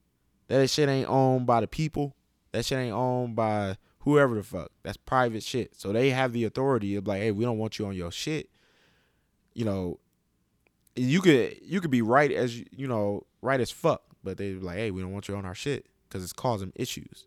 That 0.49 0.69
shit 0.71 0.89
ain't 0.89 1.09
owned 1.09 1.47
by 1.47 1.61
the 1.61 1.67
people. 1.67 2.15
That 2.53 2.65
shit 2.65 2.79
ain't 2.79 2.95
owned 2.95 3.37
by 3.37 3.77
whoever 4.01 4.37
the 4.37 4.43
fuck. 4.43 4.71
That's 4.83 4.97
private 4.97 5.43
shit. 5.43 5.77
So 5.77 5.93
they 5.93 6.11
have 6.11 6.33
the 6.33 6.45
authority 6.45 6.95
of 6.97 7.07
like, 7.07 7.21
hey, 7.21 7.33
we 7.33 7.45
don't 7.45 7.59
want 7.59 7.79
you 7.79 7.87
on 7.87 7.95
your 7.95 8.13
shit. 8.13 8.49
You 9.55 9.65
know, 9.65 9.99
you 10.95 11.21
could 11.21 11.59
you 11.63 11.81
could 11.81 11.91
be 11.91 12.03
right 12.03 12.31
as 12.33 12.59
you 12.59 12.87
know 12.87 13.27
right 13.43 13.61
as 13.61 13.71
fuck, 13.71 14.03
but 14.23 14.39
they 14.39 14.55
like, 14.55 14.77
hey, 14.77 14.91
we 14.91 15.03
don't 15.03 15.13
want 15.13 15.29
you 15.29 15.37
on 15.37 15.45
our 15.45 15.55
shit 15.55 15.87
because 16.09 16.23
it's 16.23 16.33
causing 16.33 16.73
issues 16.75 17.27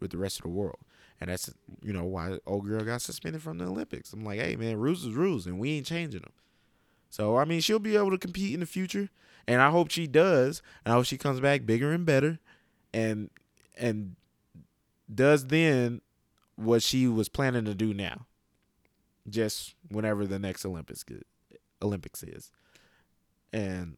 with 0.00 0.10
the 0.10 0.18
rest 0.18 0.38
of 0.38 0.42
the 0.44 0.48
world. 0.48 0.78
And 1.20 1.30
that's 1.30 1.52
you 1.82 1.92
know 1.92 2.04
why 2.04 2.38
old 2.46 2.66
girl 2.66 2.84
got 2.84 3.02
suspended 3.02 3.42
from 3.42 3.58
the 3.58 3.66
Olympics. 3.66 4.12
I'm 4.12 4.24
like, 4.24 4.40
hey 4.40 4.56
man, 4.56 4.76
rules 4.76 5.04
is 5.04 5.14
rules, 5.14 5.46
and 5.46 5.58
we 5.58 5.72
ain't 5.72 5.86
changing 5.86 6.22
them. 6.22 6.32
So 7.10 7.36
I 7.36 7.44
mean, 7.44 7.60
she'll 7.60 7.78
be 7.78 7.96
able 7.96 8.10
to 8.10 8.18
compete 8.18 8.54
in 8.54 8.60
the 8.60 8.66
future, 8.66 9.08
and 9.46 9.60
I 9.60 9.70
hope 9.70 9.90
she 9.90 10.06
does. 10.06 10.62
And 10.84 10.92
I 10.92 10.96
hope 10.96 11.06
she 11.06 11.18
comes 11.18 11.40
back 11.40 11.66
bigger 11.66 11.92
and 11.92 12.04
better, 12.04 12.38
and 12.92 13.30
and 13.76 14.16
does 15.12 15.46
then 15.46 16.00
what 16.56 16.82
she 16.82 17.06
was 17.06 17.28
planning 17.28 17.64
to 17.64 17.74
do 17.74 17.94
now. 17.94 18.26
Just 19.28 19.74
whenever 19.90 20.26
the 20.26 20.38
next 20.38 20.64
Olympics 20.64 21.04
Olympics 21.82 22.22
is. 22.22 22.50
And 23.52 23.96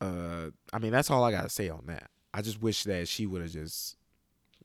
uh 0.00 0.50
I 0.72 0.78
mean 0.78 0.92
that's 0.92 1.10
all 1.10 1.24
I 1.24 1.30
gotta 1.30 1.48
say 1.48 1.68
on 1.68 1.84
that. 1.86 2.10
I 2.34 2.42
just 2.42 2.62
wish 2.62 2.84
that 2.84 3.08
she 3.08 3.26
would 3.26 3.42
have 3.42 3.50
just 3.50 3.96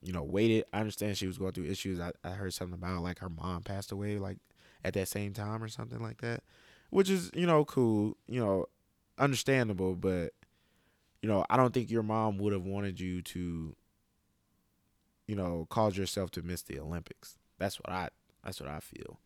you 0.01 0.13
know 0.13 0.23
waited. 0.23 0.65
I 0.73 0.79
understand 0.79 1.17
she 1.17 1.27
was 1.27 1.37
going 1.37 1.53
through 1.53 1.65
issues. 1.65 1.99
I, 1.99 2.11
I 2.23 2.31
heard 2.31 2.53
something 2.53 2.75
about 2.75 3.01
like 3.01 3.19
her 3.19 3.29
mom 3.29 3.63
passed 3.63 3.91
away 3.91 4.17
like 4.17 4.37
at 4.83 4.93
that 4.93 5.07
same 5.07 5.33
time 5.33 5.63
or 5.63 5.67
something 5.67 5.99
like 5.99 6.21
that. 6.21 6.43
Which 6.89 7.09
is 7.09 7.31
you 7.33 7.45
know 7.45 7.65
cool, 7.65 8.17
you 8.27 8.39
know, 8.39 8.65
understandable, 9.17 9.95
but 9.95 10.33
you 11.21 11.29
know, 11.29 11.45
I 11.49 11.57
don't 11.57 11.73
think 11.73 11.89
your 11.89 12.03
mom 12.03 12.37
would 12.37 12.53
have 12.53 12.65
wanted 12.65 12.99
you 12.99 13.21
to, 13.21 13.75
you 15.27 15.35
know, 15.35 15.67
cause 15.69 15.97
yourself 15.97 16.31
to 16.31 16.41
miss 16.41 16.61
the 16.61 16.79
Olympics. 16.79 17.37
That's 17.57 17.77
what 17.77 17.89
I. 17.89 18.09
That's 18.43 18.61
what 18.61 18.69
I 18.69 18.79
feel. 18.79 19.19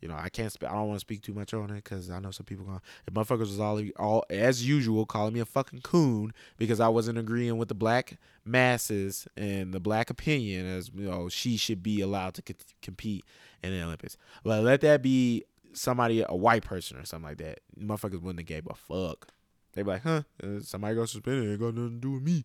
You 0.00 0.08
know, 0.08 0.16
I 0.16 0.28
can't. 0.28 0.54
I 0.62 0.72
don't 0.72 0.88
want 0.88 0.96
to 0.96 1.00
speak 1.00 1.22
too 1.22 1.34
much 1.34 1.52
on 1.54 1.70
it 1.70 1.76
because 1.76 2.10
I 2.10 2.20
know 2.20 2.30
some 2.30 2.46
people 2.46 2.64
going. 2.64 2.80
If 3.06 3.14
motherfuckers 3.14 3.40
was 3.40 3.58
all, 3.58 3.82
all 3.96 4.24
as 4.30 4.66
usual 4.66 5.06
calling 5.06 5.34
me 5.34 5.40
a 5.40 5.44
fucking 5.44 5.80
coon 5.80 6.32
because 6.56 6.78
I 6.78 6.88
wasn't 6.88 7.18
agreeing 7.18 7.56
with 7.56 7.68
the 7.68 7.74
black 7.74 8.18
masses 8.44 9.26
and 9.36 9.72
the 9.72 9.80
black 9.80 10.10
opinion 10.10 10.66
as 10.66 10.90
you 10.94 11.08
know 11.08 11.28
she 11.28 11.56
should 11.56 11.82
be 11.82 12.00
allowed 12.00 12.34
to 12.34 12.42
c- 12.46 12.54
compete 12.80 13.24
in 13.62 13.72
the 13.72 13.82
Olympics. 13.82 14.16
But 14.44 14.62
let 14.62 14.82
that 14.82 15.02
be 15.02 15.44
somebody, 15.78 16.24
a 16.26 16.34
white 16.34 16.64
person 16.64 16.96
or 16.96 17.04
something 17.04 17.28
like 17.28 17.38
that. 17.38 17.60
Motherfuckers 17.78 18.20
wouldn't 18.20 18.40
have 18.40 18.46
gave 18.46 18.66
a 18.68 18.74
fuck. 18.74 19.28
They 19.72 19.82
be 19.82 19.90
like, 19.90 20.02
huh? 20.02 20.22
Uh, 20.42 20.60
somebody 20.60 20.94
got 20.94 21.08
suspended. 21.08 21.50
Ain't 21.50 21.60
got 21.60 21.74
nothing 21.74 22.00
to 22.00 22.00
do 22.00 22.12
with 22.12 22.22
me. 22.22 22.44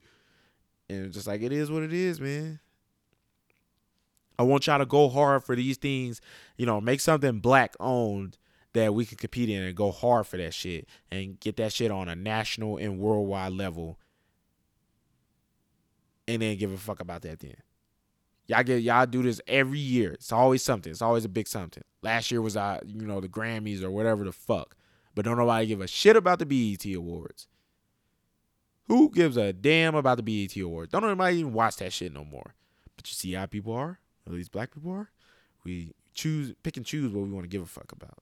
And 0.89 1.05
it's 1.05 1.15
just 1.15 1.27
like 1.27 1.41
it 1.41 1.51
is 1.51 1.71
what 1.71 1.83
it 1.83 1.93
is, 1.93 2.19
man. 2.21 2.59
I 4.37 4.43
want 4.43 4.67
y'all 4.67 4.79
to 4.79 4.85
go 4.85 5.09
hard 5.09 5.43
for 5.43 5.55
these 5.55 5.77
things. 5.77 6.21
You 6.57 6.65
know, 6.65 6.81
make 6.81 6.99
something 6.99 7.39
black 7.39 7.75
owned 7.79 8.37
that 8.73 8.93
we 8.93 9.05
can 9.05 9.17
compete 9.17 9.49
in 9.49 9.61
and 9.61 9.75
go 9.75 9.91
hard 9.91 10.27
for 10.27 10.37
that 10.37 10.53
shit 10.53 10.87
and 11.11 11.39
get 11.39 11.57
that 11.57 11.71
shit 11.71 11.91
on 11.91 12.09
a 12.09 12.15
national 12.15 12.77
and 12.77 12.99
worldwide 12.99 13.53
level. 13.53 13.99
And 16.27 16.41
then 16.41 16.57
give 16.57 16.71
a 16.71 16.77
fuck 16.77 16.99
about 16.99 17.21
that 17.23 17.39
then. 17.39 17.55
Y'all 18.47 18.63
get 18.63 18.81
y'all 18.81 19.05
do 19.05 19.23
this 19.23 19.39
every 19.47 19.79
year. 19.79 20.13
It's 20.13 20.31
always 20.31 20.63
something. 20.63 20.91
It's 20.91 21.01
always 21.01 21.25
a 21.25 21.29
big 21.29 21.47
something. 21.47 21.83
Last 22.03 22.29
year 22.29 22.41
was 22.41 22.57
uh, 22.57 22.79
you 22.85 23.07
know, 23.07 23.19
the 23.19 23.29
Grammys 23.29 23.81
or 23.81 23.89
whatever 23.89 24.23
the 24.23 24.31
fuck. 24.31 24.75
But 25.15 25.25
don't 25.25 25.37
nobody 25.37 25.65
give 25.67 25.81
a 25.81 25.87
shit 25.87 26.15
about 26.15 26.39
the 26.39 26.45
BET 26.45 26.85
Awards. 26.93 27.47
Who 28.87 29.09
gives 29.09 29.37
a 29.37 29.53
damn 29.53 29.95
about 29.95 30.17
the 30.17 30.23
BET 30.23 30.55
Awards? 30.61 30.91
Don't 30.91 31.03
nobody 31.03 31.37
even 31.37 31.53
watch 31.53 31.77
that 31.77 31.93
shit 31.93 32.11
no 32.11 32.25
more. 32.25 32.55
But 32.97 33.09
you 33.09 33.15
see 33.15 33.33
how 33.33 33.45
people 33.45 33.73
are? 33.73 33.99
At 34.27 34.33
least 34.33 34.51
black 34.51 34.73
people 34.73 34.91
are. 34.91 35.09
We 35.63 35.93
choose, 36.13 36.53
pick 36.63 36.77
and 36.77 36.85
choose 36.85 37.13
what 37.13 37.23
we 37.23 37.31
want 37.31 37.45
to 37.45 37.49
give 37.49 37.61
a 37.61 37.65
fuck 37.65 37.91
about. 37.91 38.19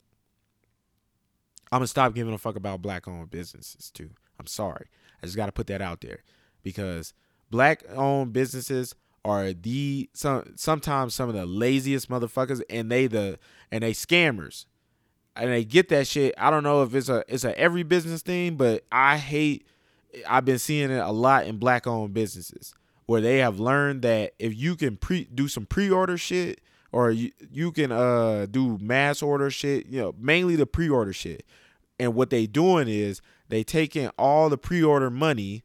I'm 1.72 1.80
gonna 1.80 1.88
stop 1.88 2.14
giving 2.14 2.34
a 2.34 2.38
fuck 2.38 2.56
about 2.56 2.82
black 2.82 3.08
owned 3.08 3.32
businesses 3.32 3.90
too. 3.90 4.12
I'm 4.40 4.48
sorry. 4.48 4.88
I 5.22 5.26
just 5.26 5.38
gotta 5.38 5.54
put 5.54 5.68
that 5.68 5.82
out 5.82 6.02
there 6.02 6.24
because 6.64 7.14
black 7.50 7.84
owned 7.96 8.34
businesses 8.34 8.94
are 9.24 9.54
the 9.54 10.10
some 10.14 10.54
sometimes 10.56 11.14
some 11.14 11.30
of 11.30 11.36
the 11.36 11.46
laziest 11.46 12.10
motherfuckers 12.10 12.62
and 12.70 12.92
they 12.92 13.08
the 13.08 13.38
and 13.72 13.84
they 13.84 13.94
scammers 13.94 14.66
and 15.36 15.50
they 15.50 15.64
get 15.64 15.90
that 15.90 16.08
shit. 16.08 16.34
I 16.38 16.50
don't 16.50 16.64
know 16.64 16.84
if 16.84 16.94
it's 16.94 17.10
a 17.10 17.24
it's 17.28 17.44
a 17.44 17.58
every 17.58 17.84
business 17.84 18.22
thing, 18.22 18.56
but 18.56 18.86
I 18.92 19.18
hate. 19.18 19.68
I've 20.28 20.44
been 20.44 20.60
seeing 20.60 20.92
it 20.92 21.00
a 21.00 21.12
lot 21.12 21.46
in 21.46 21.58
black 21.58 21.88
owned 21.88 22.14
businesses 22.14 22.74
where 23.06 23.22
they 23.22 23.38
have 23.38 23.60
learned 23.60 24.02
that 24.02 24.34
if 24.40 24.56
you 24.56 24.76
can 24.76 24.98
pre 24.98 25.26
do 25.34 25.48
some 25.48 25.66
pre 25.66 25.90
order 25.90 26.18
shit 26.18 26.60
or 26.92 27.12
you 27.12 27.32
you 27.52 27.72
can 27.72 27.92
uh 27.92 28.46
do 28.50 28.78
mass 28.82 29.22
order 29.22 29.50
shit, 29.50 29.88
you 29.88 30.02
know, 30.02 30.14
mainly 30.20 30.56
the 30.56 30.66
pre 30.66 30.90
order 30.90 31.14
shit. 31.14 31.46
And 32.00 32.16
what 32.16 32.30
they 32.30 32.46
doing 32.46 32.88
is 32.88 33.22
they 33.48 33.64
taking 33.64 34.10
all 34.18 34.50
the 34.50 34.58
pre 34.58 34.84
order 34.84 35.10
money 35.10 35.64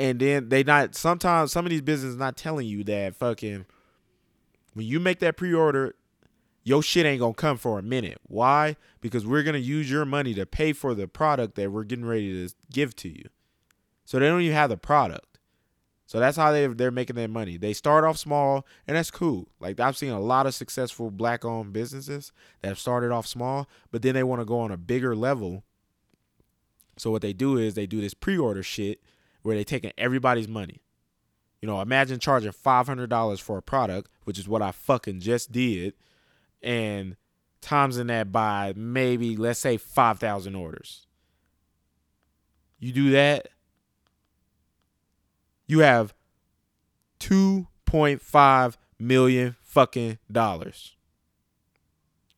and 0.00 0.18
then 0.18 0.48
they 0.48 0.64
not 0.64 0.94
sometimes 0.94 1.52
some 1.52 1.66
of 1.66 1.70
these 1.70 1.82
businesses 1.82 2.16
not 2.16 2.36
telling 2.36 2.66
you 2.66 2.82
that 2.84 3.14
fucking 3.14 3.66
when 4.72 4.86
you 4.86 4.98
make 4.98 5.18
that 5.18 5.36
pre 5.36 5.52
order, 5.52 5.94
your 6.64 6.82
shit 6.82 7.04
ain't 7.04 7.20
gonna 7.20 7.34
come 7.34 7.58
for 7.58 7.78
a 7.78 7.82
minute. 7.82 8.18
Why? 8.26 8.76
Because 9.02 9.26
we're 9.26 9.42
gonna 9.42 9.58
use 9.58 9.90
your 9.90 10.06
money 10.06 10.32
to 10.34 10.46
pay 10.46 10.72
for 10.72 10.94
the 10.94 11.06
product 11.06 11.54
that 11.56 11.70
we're 11.70 11.84
getting 11.84 12.06
ready 12.06 12.32
to 12.32 12.54
give 12.72 12.96
to 12.96 13.08
you. 13.10 13.28
So 14.06 14.18
they 14.18 14.26
don't 14.26 14.40
even 14.40 14.56
have 14.56 14.70
the 14.70 14.78
product. 14.78 15.38
So 16.06 16.18
that's 16.18 16.38
how 16.38 16.50
they 16.50 16.66
they're 16.66 16.90
making 16.90 17.16
their 17.16 17.28
money. 17.28 17.58
They 17.58 17.74
start 17.74 18.02
off 18.04 18.16
small, 18.16 18.66
and 18.86 18.96
that's 18.96 19.10
cool. 19.10 19.48
Like 19.60 19.78
I've 19.80 19.98
seen 19.98 20.12
a 20.12 20.18
lot 20.18 20.46
of 20.46 20.54
successful 20.54 21.10
black-owned 21.10 21.74
businesses 21.74 22.32
that 22.62 22.68
have 22.68 22.78
started 22.78 23.12
off 23.12 23.26
small, 23.26 23.68
but 23.90 24.00
then 24.00 24.14
they 24.14 24.22
want 24.22 24.40
to 24.40 24.46
go 24.46 24.60
on 24.60 24.72
a 24.72 24.78
bigger 24.78 25.14
level. 25.14 25.62
So 26.96 27.10
what 27.10 27.20
they 27.20 27.34
do 27.34 27.58
is 27.58 27.74
they 27.74 27.86
do 27.86 28.00
this 28.00 28.14
pre-order 28.14 28.62
shit 28.62 29.02
where 29.42 29.56
they 29.56 29.64
taking 29.64 29.92
everybody's 29.98 30.48
money. 30.48 30.82
You 31.60 31.66
know, 31.66 31.80
imagine 31.80 32.18
charging 32.18 32.52
five 32.52 32.86
hundred 32.86 33.10
dollars 33.10 33.40
for 33.40 33.58
a 33.58 33.62
product, 33.62 34.10
which 34.24 34.38
is 34.38 34.48
what 34.48 34.62
I 34.62 34.72
fucking 34.72 35.20
just 35.20 35.52
did 35.52 35.94
and 36.62 37.16
times 37.60 37.98
in 37.98 38.06
that 38.08 38.32
by 38.32 38.72
maybe 38.76 39.36
let's 39.36 39.60
say 39.60 39.76
5,000 39.76 40.54
orders. 40.54 41.06
You 42.78 42.92
do 42.92 43.10
that, 43.10 43.48
you 45.66 45.80
have 45.80 46.14
2.5 47.20 48.76
million 48.98 49.56
fucking 49.62 50.18
dollars 50.32 50.96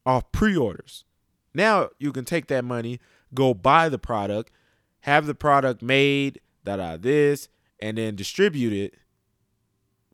off 0.05 0.31
pre-orders. 0.33 1.05
Now 1.55 1.91
you 1.99 2.13
can 2.13 2.25
take 2.25 2.49
that 2.49 2.65
money, 2.65 2.99
go 3.33 3.55
buy 3.55 3.89
the 3.89 3.99
product, 3.99 4.53
have 5.01 5.27
the 5.27 5.35
product 5.35 5.81
made, 5.81 6.41
da 6.65 6.77
da 6.77 6.97
this, 6.97 7.49
and 7.81 7.99
then 7.99 8.17
distribute 8.17 8.73
it 8.73 8.95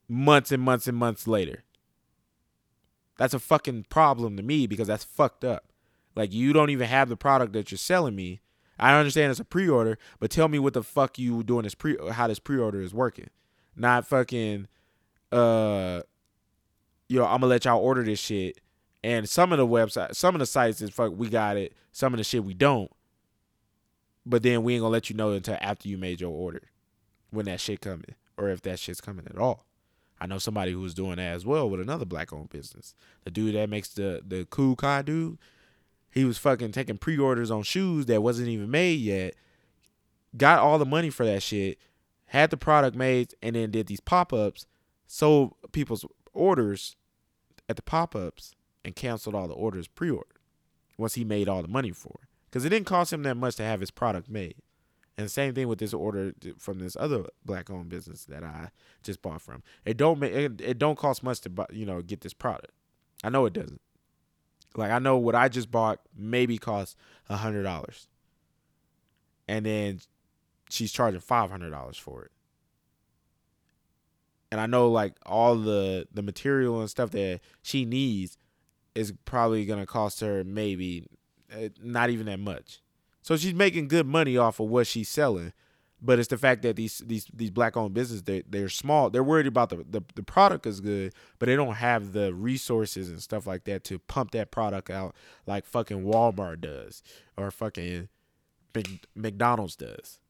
months 0.09 0.51
and 0.51 0.63
months 0.63 0.87
and 0.87 0.97
months 0.97 1.27
later. 1.27 1.65
That's 3.19 3.35
a 3.35 3.39
fucking 3.39 3.87
problem 3.91 4.37
to 4.37 4.43
me 4.43 4.67
because 4.67 4.87
that's 4.87 5.05
fucked 5.05 5.45
up. 5.45 5.73
Like 6.15 6.33
you 6.33 6.53
don't 6.53 6.71
even 6.71 6.89
have 6.89 7.09
the 7.09 7.17
product 7.17 7.53
that 7.53 7.71
you're 7.71 7.79
selling 7.79 8.17
me. 8.17 8.41
I 8.79 8.97
understand 8.97 9.31
it's 9.33 9.41
a 9.41 9.45
pre-order, 9.45 9.99
but 10.21 10.31
tell 10.31 10.49
me 10.49 10.59
what 10.59 10.73
the 10.73 10.85
fuck 10.85 11.19
you 11.19 11.43
doing 11.43 11.65
this 11.65 11.75
pre 11.75 11.97
how 12.13 12.29
this 12.29 12.39
pre-order 12.39 12.81
is 12.81 12.95
working. 12.95 13.29
Not 13.77 14.07
fucking 14.07 14.69
uh 15.33 16.03
you 17.09 17.19
know, 17.19 17.25
I'm 17.25 17.41
gonna 17.41 17.47
let 17.47 17.65
y'all 17.65 17.81
order 17.81 18.05
this 18.05 18.21
shit. 18.21 18.61
And 19.03 19.29
some 19.29 19.53
of 19.53 19.59
the 19.59 19.67
websites, 19.67 20.17
some 20.17 20.35
of 20.35 20.39
the 20.39 20.47
sites 20.47 20.81
is 20.81 20.91
fuck 20.91 21.13
we 21.15 21.29
got 21.29 21.57
it, 21.57 21.75
some 21.93 22.15
of 22.15 22.19
the 22.19 22.25
shit 22.25 22.45
we 22.45 22.55
don't. 22.55 22.91
But 24.29 24.43
then 24.43 24.63
we 24.63 24.75
ain't 24.75 24.83
gonna 24.83 24.93
let 24.93 25.09
you 25.09 25.17
know 25.17 25.33
until 25.33 25.57
after 25.61 25.89
you 25.89 25.97
made 25.97 26.21
your 26.21 26.31
order. 26.31 26.63
When 27.31 27.47
that 27.47 27.61
shit 27.61 27.81
coming. 27.81 28.15
Or 28.37 28.49
if 28.51 28.61
that 28.63 28.79
shit's 28.79 29.01
coming 29.01 29.27
at 29.27 29.39
all. 29.39 29.65
I 30.21 30.27
know 30.27 30.39
somebody 30.39 30.73
who 30.73 30.81
was 30.81 30.95
doing 30.95 31.17
that 31.17 31.35
as 31.35 31.47
well 31.47 31.69
with 31.69 31.81
another 31.81 32.05
black 32.05 32.33
owned 32.33 32.51
business. 32.51 32.95
The 33.25 33.31
dude 33.31 33.55
that 33.55 33.71
makes 33.71 33.89
the 33.89 34.23
the 34.27 34.47
cool 34.51 34.77
car 34.77 35.03
dude, 35.03 35.39
he 36.11 36.25
was 36.25 36.39
fucking 36.39 36.73
taking 36.73 36.99
pre 36.99 37.17
orders 37.17 37.51
on 37.51 37.63
shoes 37.63 38.07
that 38.07 38.23
wasn't 38.23 38.49
even 38.49 38.71
made 38.71 39.01
yet. 39.01 39.35
Got 40.37 40.59
all 40.59 40.79
the 40.79 40.85
money 40.85 41.09
for 41.09 41.25
that 41.25 41.43
shit, 41.43 41.79
had 42.27 42.51
the 42.51 42.57
product 42.57 42.97
made, 42.97 43.35
and 43.43 43.57
then 43.57 43.71
did 43.71 43.87
these 43.87 44.01
pop 44.01 44.33
ups, 44.33 44.67
sold 45.07 45.55
people's 45.73 46.05
orders 46.35 46.97
at 47.69 47.77
the 47.77 47.83
pop 47.83 48.15
ups, 48.15 48.55
and 48.85 48.95
canceled 48.95 49.35
all 49.35 49.49
the 49.49 49.55
orders 49.55 49.89
pre 49.89 50.11
ordered 50.11 50.39
once 50.99 51.15
he 51.15 51.25
made 51.25 51.49
all 51.49 51.63
the 51.63 51.69
money 51.69 51.93
for 51.93 52.19
it. 52.23 52.28
Because 52.49 52.65
it 52.65 52.71
didn't 52.71 52.87
cost 52.87 53.13
him 53.13 53.23
that 53.25 53.37
much 53.37 53.57
to 53.57 53.63
have 53.63 53.81
his 53.81 53.91
product 53.91 54.29
made. 54.31 54.57
And 55.19 55.29
same 55.29 55.53
thing 55.53 55.67
with 55.67 55.81
this 55.81 55.93
order 55.93 56.33
from 56.59 56.79
this 56.79 56.97
other 56.99 57.25
black 57.45 57.71
owned 57.71 57.89
business 57.89 58.25
that 58.27 58.45
I 58.45 58.71
just 59.03 59.21
bought 59.21 59.43
from. 59.43 59.65
It 59.85 59.97
don't 59.97 60.21
make 60.21 60.33
it, 60.33 60.61
it 60.61 60.79
don't 60.79 60.97
cost 60.97 61.25
much 61.25 61.41
to 61.41 61.51
buy, 61.51 61.67
you 61.73 61.85
know 61.85 62.01
get 62.03 62.21
this 62.21 62.33
product. 62.33 62.71
I 63.25 63.29
know 63.29 63.45
it 63.45 63.53
doesn't. 63.53 63.81
Like 64.77 64.93
I 64.93 65.01
know 65.01 65.17
what 65.17 65.35
I 65.35 65.49
just 65.49 65.73
bought 65.73 65.99
maybe 66.17 66.57
cost 66.57 66.97
a 67.29 67.37
hundred 67.37 67.65
dollars, 67.65 68.07
and 69.49 69.67
then 69.67 70.01
she's 70.71 70.93
charging 70.93 71.21
five 71.21 71.51
hundred 71.51 71.71
dollars 71.71 71.99
for 71.99 72.23
it. 72.23 72.31
And 74.53 74.61
I 74.61 74.67
know 74.67 74.89
like 74.89 75.15
all 75.27 75.57
the 75.57 76.07
the 76.15 76.23
material 76.23 76.79
and 76.79 76.89
stuff 76.89 77.11
that 77.11 77.41
she 77.61 77.85
needs 77.85 78.39
is 78.95 79.13
probably 79.25 79.67
gonna 79.67 79.85
cost 79.85 80.21
her 80.21 80.45
maybe 80.45 81.07
Eh, 81.53 81.69
not 81.83 82.11
even 82.11 82.27
that 82.27 82.41
much. 82.41 82.81
So 83.23 83.37
she's 83.37 83.55
making 83.55 83.89
good 83.89 84.07
money 84.07 84.37
off 84.37 84.61
of 84.61 84.69
what 84.69 84.87
she's 84.87 85.09
selling. 85.09 85.53
But 86.01 86.21
it's 86.21 86.29
the 86.29 86.39
fact 86.39 86.63
that 86.63 86.77
these 86.77 87.03
these 87.05 87.27
these 87.35 87.51
black 87.51 87.77
owned 87.77 87.93
businesses 87.93 88.23
they 88.23 88.45
they're 88.49 88.69
small. 88.69 89.11
They're 89.11 89.25
worried 89.25 89.49
about 89.49 89.71
the, 89.71 89.79
the 89.79 90.03
the 90.15 90.23
product 90.23 90.65
is 90.65 90.81
good, 90.81 91.13
but 91.41 91.47
they 91.47 91.57
don't 91.57 91.75
have 91.75 92.13
the 92.13 92.33
resources 92.33 93.09
and 93.11 93.21
stuff 93.21 93.49
like 93.49 93.65
that 93.65 93.83
to 93.85 93.99
pump 93.99 94.31
that 94.31 94.53
product 94.53 94.91
out 94.91 95.17
like 95.47 95.67
fucking 95.67 96.05
Walmart 96.05 96.61
does 96.61 97.03
or 97.37 97.51
fucking 97.51 98.09
McDonald's 99.17 99.75
does. 99.75 100.21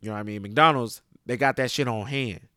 You 0.00 0.08
know 0.08 0.14
what 0.14 0.20
I 0.20 0.24
mean? 0.24 0.40
McDonald's 0.40 1.02
they 1.26 1.36
got 1.36 1.56
that 1.56 1.70
shit 1.70 1.86
on 1.86 2.06
hand. 2.06 2.48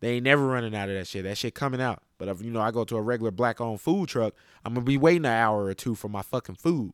They 0.00 0.12
ain't 0.12 0.24
never 0.24 0.46
running 0.46 0.74
out 0.74 0.88
of 0.88 0.94
that 0.96 1.06
shit. 1.06 1.24
That 1.24 1.38
shit 1.38 1.54
coming 1.54 1.80
out. 1.80 2.02
But 2.18 2.28
if 2.28 2.42
you 2.42 2.50
know 2.50 2.60
I 2.60 2.70
go 2.70 2.84
to 2.84 2.96
a 2.96 3.02
regular 3.02 3.30
black 3.30 3.60
owned 3.60 3.80
food 3.80 4.08
truck, 4.08 4.34
I'm 4.64 4.74
gonna 4.74 4.84
be 4.84 4.98
waiting 4.98 5.26
an 5.26 5.32
hour 5.32 5.64
or 5.64 5.74
two 5.74 5.94
for 5.94 6.08
my 6.08 6.22
fucking 6.22 6.56
food 6.56 6.92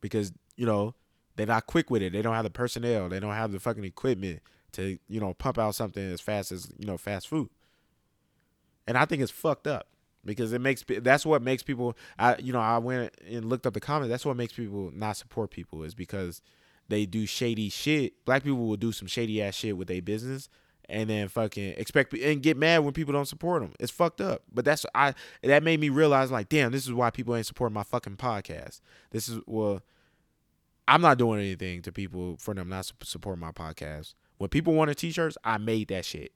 because 0.00 0.32
you 0.56 0.66
know 0.66 0.94
they're 1.36 1.46
not 1.46 1.66
quick 1.66 1.90
with 1.90 2.02
it. 2.02 2.12
They 2.12 2.22
don't 2.22 2.34
have 2.34 2.44
the 2.44 2.50
personnel. 2.50 3.08
They 3.08 3.20
don't 3.20 3.32
have 3.34 3.52
the 3.52 3.60
fucking 3.60 3.84
equipment 3.84 4.40
to 4.72 4.98
you 5.08 5.20
know 5.20 5.34
pump 5.34 5.58
out 5.58 5.74
something 5.74 6.02
as 6.02 6.20
fast 6.20 6.52
as 6.52 6.68
you 6.78 6.86
know 6.86 6.98
fast 6.98 7.28
food. 7.28 7.48
And 8.86 8.98
I 8.98 9.04
think 9.04 9.22
it's 9.22 9.32
fucked 9.32 9.66
up. 9.66 9.88
because 10.24 10.52
it 10.52 10.60
makes 10.60 10.84
that's 11.02 11.26
what 11.26 11.42
makes 11.42 11.62
people. 11.62 11.96
I 12.18 12.36
you 12.38 12.52
know 12.52 12.60
I 12.60 12.78
went 12.78 13.14
and 13.28 13.44
looked 13.44 13.66
up 13.66 13.74
the 13.74 13.80
comments. 13.80 14.10
That's 14.10 14.26
what 14.26 14.36
makes 14.36 14.52
people 14.54 14.90
not 14.94 15.16
support 15.16 15.50
people 15.50 15.82
is 15.84 15.94
because 15.94 16.42
they 16.88 17.06
do 17.06 17.26
shady 17.26 17.68
shit. 17.68 18.24
Black 18.24 18.42
people 18.44 18.66
will 18.66 18.76
do 18.76 18.92
some 18.92 19.08
shady 19.08 19.42
ass 19.42 19.54
shit 19.54 19.76
with 19.76 19.88
their 19.88 20.02
business 20.02 20.48
and 20.88 21.08
then 21.08 21.28
fucking 21.28 21.74
expect 21.76 22.12
and 22.14 22.42
get 22.42 22.56
mad 22.56 22.78
when 22.78 22.92
people 22.92 23.12
don't 23.12 23.26
support 23.26 23.62
them. 23.62 23.72
It's 23.78 23.92
fucked 23.92 24.20
up. 24.20 24.42
But 24.52 24.64
that's 24.64 24.84
I 24.94 25.14
that 25.42 25.62
made 25.62 25.80
me 25.80 25.88
realize 25.88 26.30
like, 26.30 26.48
damn, 26.48 26.72
this 26.72 26.84
is 26.84 26.92
why 26.92 27.10
people 27.10 27.34
ain't 27.36 27.46
supporting 27.46 27.74
my 27.74 27.82
fucking 27.82 28.16
podcast. 28.16 28.80
This 29.10 29.28
is 29.28 29.40
well, 29.46 29.82
I'm 30.86 31.00
not 31.00 31.18
doing 31.18 31.40
anything 31.40 31.82
to 31.82 31.92
people 31.92 32.36
for 32.38 32.54
them 32.54 32.68
not 32.68 32.90
supporting 33.02 33.40
my 33.40 33.52
podcast. 33.52 34.14
When 34.38 34.50
people 34.50 34.74
wanted 34.74 34.98
t-shirts, 34.98 35.38
I 35.44 35.58
made 35.58 35.88
that 35.88 36.04
shit. 36.04 36.32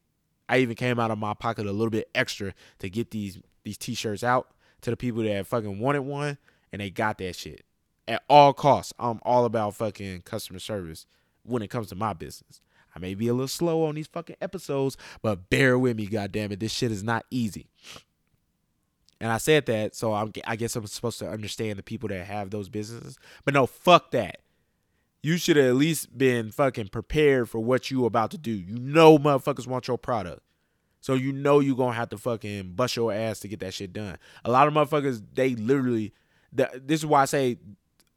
I 0.49 0.59
even 0.59 0.77
came 0.77 0.99
out 0.99 1.11
of 1.11 1.19
my 1.19 1.35
pocket 1.35 1.67
a 1.67 1.73
little 1.73 1.91
bit 1.91 2.09
extra 2.15 2.55
to 2.79 2.89
get 2.89 3.11
these 3.11 3.39
these 3.65 3.79
t-shirts 3.79 4.25
out 4.25 4.49
to 4.81 4.91
the 4.91 4.97
people 4.97 5.23
that 5.23 5.47
fucking 5.47 5.79
wanted 5.79 6.03
one, 6.03 6.39
and 6.73 6.81
they 6.81 6.91
got 6.91 7.19
that 7.19 7.37
shit 7.37 7.65
at 8.07 8.23
all 8.29 8.53
costs. 8.53 8.95
I'm 8.99 9.21
all 9.23 9.45
about 9.45 9.75
fucking 9.77 10.23
customer 10.23 10.59
service 10.59 11.07
when 11.43 11.63
it 11.63 11.69
comes 11.69 11.89
to 11.89 11.95
my 11.95 12.13
business. 12.13 12.61
I 12.99 13.01
may 13.01 13.15
be 13.15 13.29
a 13.29 13.33
little 13.33 13.49
slow 13.49 13.85
on 13.85 13.95
these 13.95 14.09
fucking 14.09 14.37
episodes, 14.41 14.97
but 15.23 15.49
bear 15.49 15.79
with 15.79 15.97
me, 15.97 16.07
goddamn 16.07 16.53
it. 16.53 16.61
This 16.61 16.73
shit 16.73 16.91
is 16.91 17.05
not 17.05 17.25
easy. 17.31 17.69
And 19.21 19.31
I 19.33 19.39
said 19.39 19.67
that, 19.67 19.95
so 19.95 20.15
I'm, 20.15 20.33
I 20.47 20.57
guess 20.57 20.75
I'm 20.77 20.87
supposed 20.87 21.19
to 21.21 21.29
understand 21.29 21.79
the 21.79 21.83
people 21.83 22.09
that 22.09 22.27
have 22.27 22.51
those 22.51 22.69
businesses. 22.69 23.19
But 23.45 23.55
no, 23.55 23.67
fuck 23.67 24.11
that. 24.13 24.39
You 25.23 25.37
should 25.37 25.57
have 25.57 25.67
at 25.67 25.75
least 25.77 26.17
been 26.17 26.51
fucking 26.51 26.89
prepared 26.89 27.49
for 27.49 27.61
what 27.61 27.91
you 27.91 28.05
about 28.05 28.31
to 28.33 28.39
do. 28.39 28.53
You 28.53 28.79
know 28.79 29.19
motherfuckers 29.19 29.67
want 29.67 29.89
your 29.89 29.99
product. 29.99 30.43
So 31.01 31.15
you 31.15 31.33
know 31.33 31.61
you're 31.61 31.77
gonna 31.77 31.95
have 31.95 32.09
to 32.11 32.19
fucking 32.19 32.73
bust 32.73 32.97
your 32.97 33.13
ass 33.13 33.41
to 33.41 33.49
get 33.49 33.61
that 33.61 33.75
shit 33.75 33.93
done. 33.93 34.19
A 34.45 34.51
lot 34.51 34.69
of 34.69 34.75
motherfuckers, 34.75 35.23
they 35.35 35.55
literally 35.55 36.13
this 36.53 37.01
is 37.01 37.07
why 37.07 37.23
I 37.23 37.27
say 37.27 37.59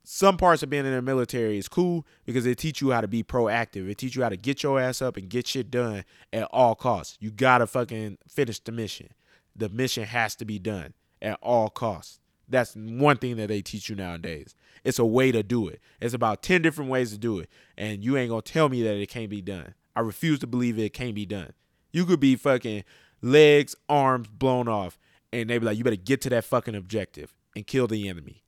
some 0.03 0.37
parts 0.37 0.63
of 0.63 0.69
being 0.69 0.85
in 0.85 0.93
the 0.93 1.01
military 1.01 1.57
is 1.57 1.67
cool 1.67 2.05
because 2.25 2.43
they 2.43 2.55
teach 2.55 2.81
you 2.81 2.91
how 2.91 3.01
to 3.01 3.07
be 3.07 3.23
proactive. 3.23 3.89
It 3.89 3.97
teach 3.97 4.15
you 4.15 4.23
how 4.23 4.29
to 4.29 4.37
get 4.37 4.63
your 4.63 4.79
ass 4.79 5.01
up 5.01 5.17
and 5.17 5.29
get 5.29 5.47
shit 5.47 5.69
done 5.69 6.03
at 6.33 6.43
all 6.51 6.75
costs. 6.75 7.17
You 7.19 7.31
gotta 7.31 7.67
fucking 7.67 8.17
finish 8.27 8.59
the 8.59 8.71
mission. 8.71 9.09
The 9.55 9.69
mission 9.69 10.05
has 10.05 10.35
to 10.35 10.45
be 10.45 10.57
done 10.59 10.93
at 11.21 11.37
all 11.41 11.69
costs. 11.69 12.19
That's 12.47 12.75
one 12.75 13.17
thing 13.17 13.37
that 13.37 13.47
they 13.47 13.61
teach 13.61 13.89
you 13.89 13.95
nowadays. 13.95 14.55
It's 14.83 14.99
a 14.99 15.05
way 15.05 15.31
to 15.31 15.43
do 15.43 15.67
it. 15.67 15.79
It's 16.01 16.13
about 16.13 16.41
10 16.41 16.61
different 16.61 16.89
ways 16.89 17.11
to 17.11 17.17
do 17.17 17.39
it. 17.39 17.49
And 17.77 18.03
you 18.03 18.17
ain't 18.17 18.29
gonna 18.29 18.41
tell 18.41 18.69
me 18.69 18.81
that 18.83 18.95
it 18.95 19.07
can't 19.07 19.29
be 19.29 19.41
done. 19.41 19.75
I 19.95 20.01
refuse 20.01 20.39
to 20.39 20.47
believe 20.47 20.79
it 20.79 20.93
can't 20.93 21.15
be 21.15 21.25
done. 21.25 21.53
You 21.91 22.05
could 22.05 22.19
be 22.19 22.35
fucking 22.35 22.83
legs, 23.21 23.75
arms 23.87 24.27
blown 24.27 24.67
off, 24.67 24.97
and 25.31 25.49
they 25.49 25.57
be 25.57 25.65
like, 25.65 25.77
you 25.77 25.83
better 25.83 25.95
get 25.95 26.21
to 26.21 26.29
that 26.31 26.45
fucking 26.45 26.75
objective 26.75 27.35
and 27.55 27.67
kill 27.67 27.87
the 27.87 28.09
enemy. 28.09 28.43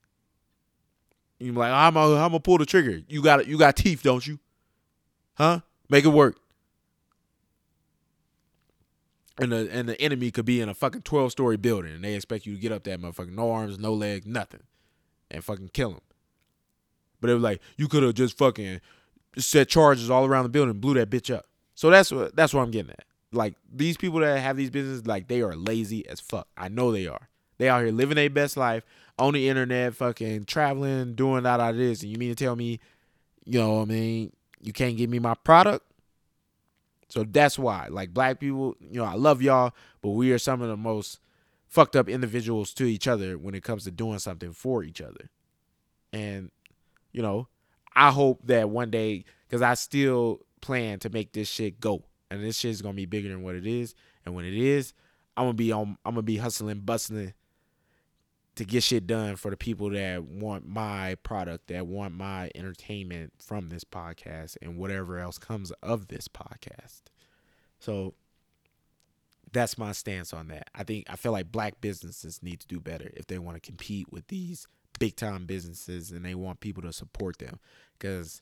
You 1.39 1.51
be 1.51 1.59
like, 1.59 1.71
I'm 1.71 1.93
gonna 1.93 2.15
I'm 2.15 2.39
pull 2.39 2.57
the 2.57 2.65
trigger. 2.65 3.01
You 3.07 3.21
got 3.21 3.47
you 3.47 3.57
got 3.57 3.75
teeth, 3.75 4.03
don't 4.03 4.25
you? 4.25 4.39
Huh? 5.35 5.61
Make 5.89 6.05
it 6.05 6.09
work. 6.09 6.37
And 9.39 9.51
the 9.51 9.67
and 9.71 9.89
the 9.89 9.99
enemy 9.99 10.31
could 10.31 10.45
be 10.45 10.61
in 10.61 10.69
a 10.69 10.73
fucking 10.73 11.01
twelve 11.01 11.31
story 11.31 11.57
building, 11.57 11.93
and 11.93 12.03
they 12.03 12.13
expect 12.13 12.45
you 12.45 12.53
to 12.55 12.61
get 12.61 12.71
up 12.71 12.83
that 12.83 13.01
motherfucking 13.01 13.33
no 13.35 13.51
arms, 13.51 13.79
no 13.79 13.93
legs, 13.93 14.25
nothing, 14.25 14.61
and 15.31 15.43
fucking 15.43 15.69
kill 15.69 15.91
them. 15.91 16.01
But 17.19 17.31
it 17.31 17.33
was 17.33 17.43
like 17.43 17.61
you 17.77 17.87
could 17.87 18.03
have 18.03 18.13
just 18.13 18.37
fucking 18.37 18.79
set 19.37 19.69
charges 19.69 20.09
all 20.09 20.25
around 20.25 20.43
the 20.43 20.49
building, 20.49 20.71
and 20.71 20.81
blew 20.81 20.93
that 20.93 21.09
bitch 21.09 21.33
up. 21.33 21.47
So 21.73 21.89
that's 21.89 22.11
what 22.11 22.35
that's 22.35 22.53
what 22.53 22.61
I'm 22.61 22.71
getting 22.71 22.91
at. 22.91 23.05
Like 23.31 23.55
these 23.73 23.97
people 23.97 24.19
that 24.19 24.39
have 24.39 24.55
these 24.55 24.69
businesses, 24.69 25.07
like 25.07 25.27
they 25.27 25.41
are 25.41 25.55
lazy 25.55 26.07
as 26.07 26.19
fuck. 26.19 26.47
I 26.55 26.69
know 26.69 26.91
they 26.91 27.07
are. 27.07 27.29
They 27.57 27.69
out 27.69 27.81
here 27.81 27.91
living 27.91 28.15
their 28.15 28.29
best 28.29 28.55
life 28.55 28.83
on 29.23 29.33
the 29.33 29.47
internet, 29.47 29.95
fucking 29.95 30.43
traveling, 30.43 31.15
doing 31.15 31.43
that, 31.43 31.61
of 31.61 31.77
this. 31.77 32.01
And 32.01 32.11
you 32.11 32.17
mean 32.17 32.29
to 32.29 32.35
tell 32.35 32.57
me, 32.57 32.81
you 33.45 33.57
know, 33.57 33.75
what 33.75 33.83
I 33.83 33.85
mean, 33.85 34.33
you 34.61 34.73
can't 34.73 34.97
give 34.97 35.09
me 35.09 35.19
my 35.19 35.33
product? 35.33 35.85
So 37.07 37.23
that's 37.23 37.57
why, 37.57 37.87
like 37.89 38.13
black 38.13 38.39
people, 38.39 38.75
you 38.81 38.99
know, 38.99 39.05
I 39.05 39.13
love 39.13 39.41
y'all, 39.41 39.71
but 40.01 40.09
we 40.09 40.31
are 40.33 40.37
some 40.37 40.61
of 40.61 40.67
the 40.67 40.75
most 40.75 41.19
fucked 41.67 41.95
up 41.95 42.09
individuals 42.09 42.73
to 42.73 42.85
each 42.85 43.07
other 43.07 43.37
when 43.37 43.55
it 43.55 43.63
comes 43.63 43.85
to 43.85 43.91
doing 43.91 44.19
something 44.19 44.51
for 44.51 44.83
each 44.83 44.99
other. 44.99 45.29
And, 46.11 46.51
you 47.13 47.21
know, 47.21 47.47
I 47.95 48.11
hope 48.11 48.41
that 48.47 48.69
one 48.69 48.89
day, 48.89 49.23
because 49.47 49.61
I 49.61 49.75
still 49.75 50.41
plan 50.59 50.99
to 50.99 51.09
make 51.09 51.31
this 51.31 51.47
shit 51.47 51.79
go. 51.79 52.03
And 52.29 52.43
this 52.43 52.57
shit 52.57 52.71
is 52.71 52.81
gonna 52.81 52.95
be 52.95 53.05
bigger 53.05 53.29
than 53.29 53.43
what 53.43 53.55
it 53.55 53.67
is. 53.67 53.95
And 54.25 54.35
when 54.35 54.43
it 54.43 54.55
is, 54.55 54.93
I'm 55.37 55.45
gonna 55.45 55.53
be 55.53 55.71
on 55.71 55.97
I'm 56.03 56.15
gonna 56.15 56.23
be 56.23 56.37
hustling, 56.37 56.79
bustling 56.79 57.33
to 58.55 58.65
get 58.65 58.83
shit 58.83 59.07
done 59.07 59.35
for 59.35 59.49
the 59.49 59.57
people 59.57 59.89
that 59.89 60.23
want 60.23 60.67
my 60.67 61.15
product, 61.23 61.67
that 61.67 61.87
want 61.87 62.13
my 62.13 62.51
entertainment 62.53 63.33
from 63.39 63.69
this 63.69 63.83
podcast 63.83 64.57
and 64.61 64.77
whatever 64.77 65.19
else 65.19 65.37
comes 65.39 65.71
of 65.81 66.07
this 66.07 66.27
podcast. 66.27 67.01
So 67.79 68.13
that's 69.51 69.77
my 69.77 69.91
stance 69.91 70.33
on 70.33 70.47
that. 70.49 70.69
I 70.75 70.83
think 70.83 71.05
I 71.09 71.15
feel 71.15 71.31
like 71.31 71.51
black 71.51 71.81
businesses 71.81 72.41
need 72.43 72.59
to 72.59 72.67
do 72.67 72.79
better 72.79 73.11
if 73.15 73.27
they 73.27 73.39
want 73.39 73.55
to 73.55 73.61
compete 73.61 74.11
with 74.11 74.27
these 74.27 74.67
big 74.99 75.15
time 75.15 75.45
businesses 75.45 76.11
and 76.11 76.23
they 76.23 76.35
want 76.35 76.59
people 76.59 76.83
to 76.83 76.93
support 76.93 77.39
them 77.39 77.59
cuz 77.99 78.41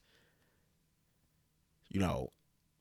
you 1.90 2.00
know, 2.00 2.32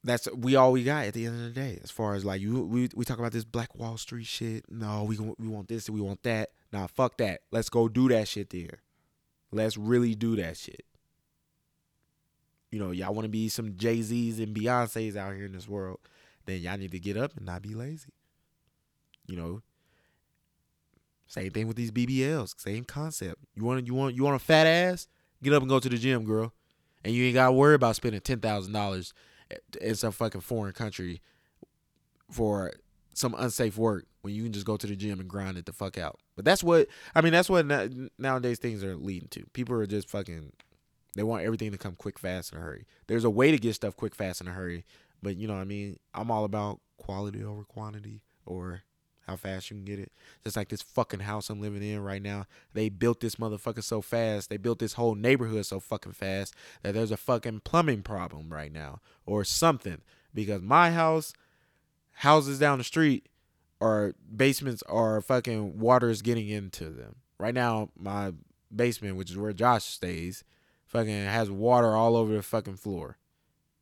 that's 0.04 0.30
we 0.32 0.56
all 0.56 0.72
we 0.72 0.84
got 0.84 1.06
at 1.06 1.14
the 1.14 1.26
end 1.26 1.34
of 1.34 1.42
the 1.42 1.60
day. 1.60 1.78
As 1.82 1.90
far 1.90 2.14
as 2.14 2.24
like 2.24 2.40
you, 2.40 2.62
we 2.64 2.88
we 2.94 3.04
talk 3.04 3.18
about 3.18 3.32
this 3.32 3.44
Black 3.44 3.74
Wall 3.74 3.98
Street 3.98 4.26
shit. 4.26 4.64
No, 4.70 5.04
we 5.04 5.18
we 5.18 5.48
want 5.48 5.68
this 5.68 5.90
we 5.90 6.00
want 6.00 6.22
that. 6.22 6.50
Nah, 6.72 6.86
fuck 6.86 7.16
that. 7.18 7.40
Let's 7.50 7.68
go 7.68 7.88
do 7.88 8.08
that 8.08 8.28
shit 8.28 8.50
there. 8.50 8.82
Let's 9.52 9.76
really 9.76 10.14
do 10.14 10.36
that 10.36 10.56
shit. 10.56 10.84
You 12.70 12.78
know, 12.78 12.92
y'all 12.92 13.12
want 13.12 13.24
to 13.24 13.30
be 13.30 13.48
some 13.48 13.76
Jay 13.76 14.00
Z's 14.00 14.38
and 14.38 14.54
Beyonces 14.54 15.16
out 15.16 15.34
here 15.34 15.46
in 15.46 15.52
this 15.52 15.68
world, 15.68 15.98
then 16.46 16.60
y'all 16.60 16.78
need 16.78 16.92
to 16.92 17.00
get 17.00 17.16
up 17.16 17.36
and 17.36 17.44
not 17.44 17.62
be 17.62 17.74
lazy. 17.74 18.12
You 19.26 19.36
know, 19.36 19.62
same 21.26 21.50
thing 21.50 21.66
with 21.66 21.76
these 21.76 21.90
BBLs. 21.90 22.54
Same 22.60 22.84
concept. 22.84 23.36
You 23.54 23.64
want 23.64 23.86
you 23.86 23.94
want 23.94 24.14
you 24.14 24.22
want 24.22 24.36
a 24.36 24.44
fat 24.44 24.66
ass? 24.66 25.08
Get 25.42 25.52
up 25.52 25.62
and 25.62 25.68
go 25.68 25.80
to 25.80 25.88
the 25.88 25.96
gym, 25.96 26.24
girl. 26.24 26.52
And 27.04 27.14
you 27.14 27.24
ain't 27.24 27.34
got 27.34 27.46
to 27.46 27.52
worry 27.52 27.74
about 27.74 27.96
spending 27.96 28.20
ten 28.20 28.40
thousand 28.40 28.72
dollars 28.72 29.14
in 29.80 29.94
some 29.94 30.12
fucking 30.12 30.42
foreign 30.42 30.72
country 30.72 31.20
for 32.30 32.72
some 33.14 33.34
unsafe 33.38 33.76
work 33.76 34.06
when 34.22 34.34
you 34.34 34.42
can 34.42 34.52
just 34.52 34.66
go 34.66 34.76
to 34.76 34.86
the 34.86 34.96
gym 34.96 35.20
and 35.20 35.28
grind 35.28 35.58
it 35.58 35.66
the 35.66 35.72
fuck 35.72 35.98
out. 35.98 36.18
But 36.36 36.44
that's 36.44 36.62
what 36.62 36.88
I 37.14 37.20
mean. 37.20 37.32
That's 37.32 37.50
what 37.50 37.66
nowadays 38.18 38.58
things 38.58 38.84
are 38.84 38.96
leading 38.96 39.28
to. 39.30 39.44
People 39.52 39.76
are 39.76 39.86
just 39.86 40.08
fucking. 40.08 40.52
They 41.16 41.24
want 41.24 41.42
everything 41.42 41.72
to 41.72 41.78
come 41.78 41.96
quick, 41.96 42.18
fast, 42.18 42.52
in 42.52 42.58
a 42.58 42.60
hurry. 42.60 42.86
There's 43.08 43.24
a 43.24 43.30
way 43.30 43.50
to 43.50 43.58
get 43.58 43.74
stuff 43.74 43.96
quick, 43.96 44.14
fast, 44.14 44.40
in 44.40 44.46
a 44.46 44.52
hurry. 44.52 44.84
But 45.22 45.36
you 45.36 45.48
know 45.48 45.54
what 45.54 45.60
I 45.60 45.64
mean. 45.64 45.98
I'm 46.14 46.30
all 46.30 46.44
about 46.44 46.80
quality 46.98 47.42
over 47.42 47.64
quantity, 47.64 48.22
or 48.46 48.82
how 49.26 49.36
fast 49.36 49.70
you 49.70 49.76
can 49.76 49.84
get 49.84 49.98
it. 49.98 50.12
Just 50.44 50.56
like 50.56 50.68
this 50.68 50.82
fucking 50.82 51.20
house 51.20 51.50
I'm 51.50 51.60
living 51.60 51.82
in 51.82 52.00
right 52.00 52.22
now. 52.22 52.46
They 52.74 52.88
built 52.88 53.20
this 53.20 53.36
motherfucker 53.36 53.82
so 53.82 54.00
fast. 54.00 54.50
They 54.50 54.56
built 54.56 54.78
this 54.78 54.94
whole 54.94 55.14
neighborhood 55.14 55.66
so 55.66 55.78
fucking 55.80 56.12
fast 56.12 56.54
that 56.82 56.94
there's 56.94 57.10
a 57.10 57.16
fucking 57.16 57.60
plumbing 57.60 58.02
problem 58.02 58.52
right 58.52 58.72
now 58.72 59.00
or 59.26 59.44
something. 59.44 60.00
Because 60.34 60.62
my 60.62 60.90
house, 60.90 61.32
houses 62.20 62.58
down 62.58 62.78
the 62.78 62.84
street, 62.84 63.28
or 63.80 64.14
basements 64.34 64.82
are 64.88 65.20
fucking 65.20 65.78
water 65.78 66.10
is 66.10 66.22
getting 66.22 66.48
into 66.48 66.90
them. 66.90 67.16
Right 67.38 67.54
now, 67.54 67.90
my 67.98 68.32
basement, 68.74 69.16
which 69.16 69.30
is 69.30 69.36
where 69.36 69.52
Josh 69.52 69.84
stays, 69.84 70.44
fucking 70.86 71.24
has 71.24 71.50
water 71.50 71.94
all 71.94 72.16
over 72.16 72.34
the 72.34 72.42
fucking 72.42 72.76
floor. 72.76 73.16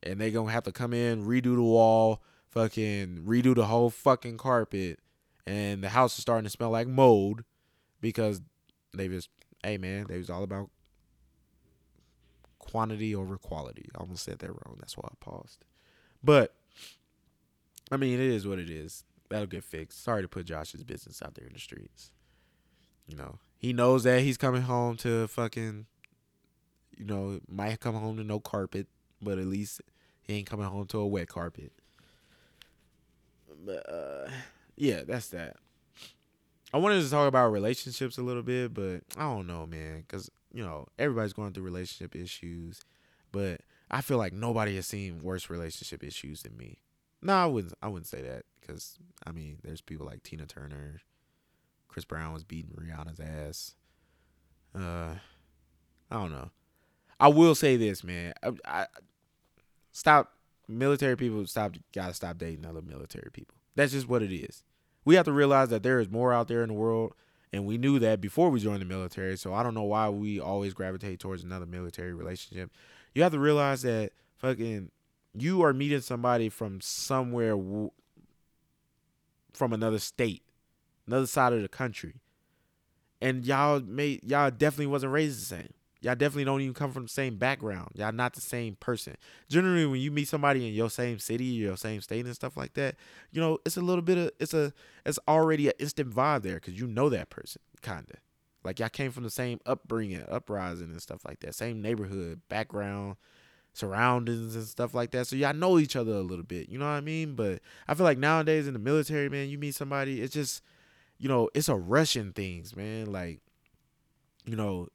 And 0.01 0.19
they 0.19 0.31
gonna 0.31 0.51
have 0.51 0.63
to 0.63 0.71
come 0.71 0.93
in, 0.93 1.25
redo 1.25 1.55
the 1.55 1.61
wall, 1.61 2.21
fucking 2.49 3.23
redo 3.27 3.53
the 3.53 3.65
whole 3.65 3.89
fucking 3.89 4.37
carpet 4.37 4.99
and 5.45 5.83
the 5.83 5.89
house 5.89 6.17
is 6.17 6.21
starting 6.21 6.43
to 6.43 6.49
smell 6.49 6.71
like 6.71 6.87
mold 6.87 7.43
because 8.01 8.41
they 8.93 9.07
just 9.07 9.29
hey 9.63 9.77
man 9.77 10.05
they 10.09 10.17
was 10.17 10.29
all 10.29 10.43
about 10.43 10.69
quantity 12.57 13.13
over 13.15 13.37
quality 13.37 13.87
i 13.95 13.99
almost 13.99 14.23
said 14.23 14.39
that 14.39 14.49
wrong 14.49 14.75
that's 14.79 14.97
why 14.97 15.07
i 15.09 15.13
paused 15.19 15.63
but 16.23 16.55
i 17.91 17.97
mean 17.97 18.13
it 18.13 18.19
is 18.19 18.47
what 18.47 18.59
it 18.59 18.69
is 18.69 19.03
that'll 19.29 19.47
get 19.47 19.63
fixed 19.63 20.03
sorry 20.03 20.21
to 20.21 20.27
put 20.27 20.45
josh's 20.45 20.83
business 20.83 21.21
out 21.21 21.35
there 21.35 21.47
in 21.47 21.53
the 21.53 21.59
streets 21.59 22.11
you 23.07 23.15
know 23.15 23.37
he 23.57 23.73
knows 23.73 24.03
that 24.03 24.21
he's 24.21 24.37
coming 24.37 24.61
home 24.63 24.95
to 24.95 25.27
fucking 25.27 25.85
you 26.97 27.05
know 27.05 27.39
might 27.47 27.79
come 27.79 27.95
home 27.95 28.17
to 28.17 28.23
no 28.23 28.39
carpet 28.39 28.87
but 29.21 29.37
at 29.37 29.45
least 29.45 29.81
he 30.21 30.35
ain't 30.35 30.49
coming 30.49 30.65
home 30.65 30.85
to 30.85 30.99
a 30.99 31.07
wet 31.07 31.27
carpet 31.27 31.71
but 33.65 33.89
uh 33.89 34.29
yeah, 34.79 35.01
that's 35.05 35.27
that. 35.29 35.57
I 36.73 36.77
wanted 36.77 37.03
to 37.03 37.09
talk 37.09 37.27
about 37.27 37.49
relationships 37.49 38.17
a 38.17 38.21
little 38.21 38.43
bit, 38.43 38.73
but 38.73 39.01
I 39.17 39.23
don't 39.23 39.45
know, 39.45 39.65
man, 39.65 40.05
because 40.07 40.31
you 40.53 40.63
know 40.63 40.87
everybody's 40.97 41.33
going 41.33 41.51
through 41.51 41.65
relationship 41.65 42.15
issues, 42.15 42.81
but 43.33 43.61
I 43.91 43.99
feel 44.01 44.17
like 44.17 44.31
nobody 44.31 44.77
has 44.77 44.87
seen 44.87 45.19
worse 45.19 45.49
relationship 45.49 46.01
issues 46.01 46.43
than 46.43 46.55
me. 46.55 46.77
No, 47.21 47.33
I 47.33 47.45
wouldn't. 47.45 47.73
I 47.81 47.87
wouldn't 47.87 48.07
say 48.07 48.21
that 48.21 48.43
because 48.59 48.97
I 49.25 49.31
mean, 49.31 49.57
there's 49.63 49.81
people 49.81 50.05
like 50.05 50.23
Tina 50.23 50.45
Turner, 50.45 51.01
Chris 51.87 52.05
Brown 52.05 52.33
was 52.33 52.43
beating 52.43 52.71
Rihanna's 52.71 53.19
ass. 53.19 53.75
Uh, 54.73 55.15
I 56.09 56.15
don't 56.15 56.31
know. 56.31 56.51
I 57.19 57.27
will 57.27 57.55
say 57.55 57.75
this, 57.75 58.03
man. 58.03 58.33
I, 58.41 58.51
I 58.65 58.85
stop 59.91 60.33
military 60.67 61.17
people. 61.17 61.45
Stop. 61.47 61.75
Gotta 61.93 62.13
stop 62.13 62.37
dating 62.37 62.65
other 62.65 62.81
military 62.81 63.29
people. 63.33 63.55
That's 63.75 63.91
just 63.91 64.07
what 64.07 64.21
it 64.21 64.33
is. 64.33 64.63
We 65.05 65.15
have 65.15 65.25
to 65.25 65.31
realize 65.31 65.69
that 65.69 65.83
there 65.83 65.99
is 65.99 66.09
more 66.09 66.33
out 66.33 66.47
there 66.47 66.61
in 66.61 66.69
the 66.69 66.75
world, 66.75 67.13
and 67.51 67.65
we 67.65 67.77
knew 67.77 67.99
that 67.99 68.21
before 68.21 68.49
we 68.49 68.59
joined 68.59 68.81
the 68.81 68.85
military. 68.85 69.37
So 69.37 69.53
I 69.53 69.63
don't 69.63 69.73
know 69.73 69.83
why 69.83 70.09
we 70.09 70.39
always 70.39 70.73
gravitate 70.73 71.19
towards 71.19 71.43
another 71.43 71.65
military 71.65 72.13
relationship. 72.13 72.71
You 73.13 73.23
have 73.23 73.31
to 73.31 73.39
realize 73.39 73.81
that 73.81 74.11
fucking 74.37 74.91
you 75.37 75.61
are 75.63 75.73
meeting 75.73 76.01
somebody 76.01 76.49
from 76.49 76.81
somewhere 76.81 77.51
w- 77.51 77.91
from 79.53 79.73
another 79.73 79.99
state, 79.99 80.43
another 81.07 81.27
side 81.27 81.53
of 81.53 81.61
the 81.61 81.67
country, 81.67 82.15
and 83.21 83.45
y'all 83.45 83.79
made 83.79 84.23
y'all 84.23 84.51
definitely 84.51 84.87
wasn't 84.87 85.11
raised 85.11 85.41
the 85.41 85.45
same. 85.45 85.73
Y'all 86.01 86.15
definitely 86.15 86.45
don't 86.45 86.61
even 86.61 86.73
come 86.73 86.93
from 86.93 87.03
the 87.03 87.09
same 87.09 87.35
background. 87.35 87.89
Y'all 87.93 88.13
not 88.13 88.33
the 88.33 88.39
same 88.39 88.75
person. 88.75 89.17
Generally, 89.49 89.85
when 89.85 89.99
you 89.99 90.11
meet 90.11 90.29
somebody 90.29 90.65
in 90.65 90.73
your 90.73 90.89
same 90.89 91.19
city, 91.19 91.43
your 91.43 91.75
same 91.75 91.99
state, 91.99 92.25
and 92.25 92.33
stuff 92.33 92.55
like 92.55 92.73
that, 92.75 92.95
you 93.31 93.41
know, 93.41 93.59
it's 93.65 93.75
a 93.75 93.81
little 93.81 94.01
bit 94.01 94.17
of 94.17 94.31
it's 94.39 94.53
a 94.53 94.71
it's 95.05 95.19
already 95.27 95.67
an 95.67 95.73
instant 95.77 96.11
vibe 96.11 96.43
there 96.43 96.55
because 96.55 96.79
you 96.79 96.87
know 96.87 97.09
that 97.09 97.29
person, 97.29 97.61
kinda. 97.81 98.15
Like 98.63 98.79
y'all 98.79 98.89
came 98.89 99.11
from 99.11 99.23
the 99.23 99.29
same 99.29 99.59
upbringing, 99.65 100.23
uprising, 100.29 100.89
and 100.91 101.01
stuff 101.01 101.25
like 101.25 101.39
that, 101.41 101.55
same 101.55 101.81
neighborhood, 101.81 102.41
background, 102.49 103.17
surroundings, 103.73 104.55
and 104.55 104.65
stuff 104.65 104.93
like 104.93 105.11
that. 105.11 105.27
So 105.27 105.35
y'all 105.35 105.53
know 105.53 105.79
each 105.79 105.95
other 105.95 106.13
a 106.13 106.21
little 106.21 106.45
bit. 106.45 106.69
You 106.69 106.77
know 106.77 106.85
what 106.85 106.91
I 106.91 107.01
mean? 107.01 107.35
But 107.35 107.61
I 107.87 107.93
feel 107.93 108.03
like 108.03 108.17
nowadays 108.17 108.67
in 108.67 108.73
the 108.73 108.79
military, 108.79 109.29
man, 109.29 109.49
you 109.49 109.57
meet 109.57 109.75
somebody, 109.75 110.21
it's 110.21 110.33
just, 110.33 110.61
you 111.17 111.29
know, 111.29 111.49
it's 111.53 111.69
a 111.69 111.75
rushing 111.75 112.31
things, 112.33 112.75
man. 112.75 113.11
Like, 113.11 113.41
you 114.45 114.55
know. 114.55 114.87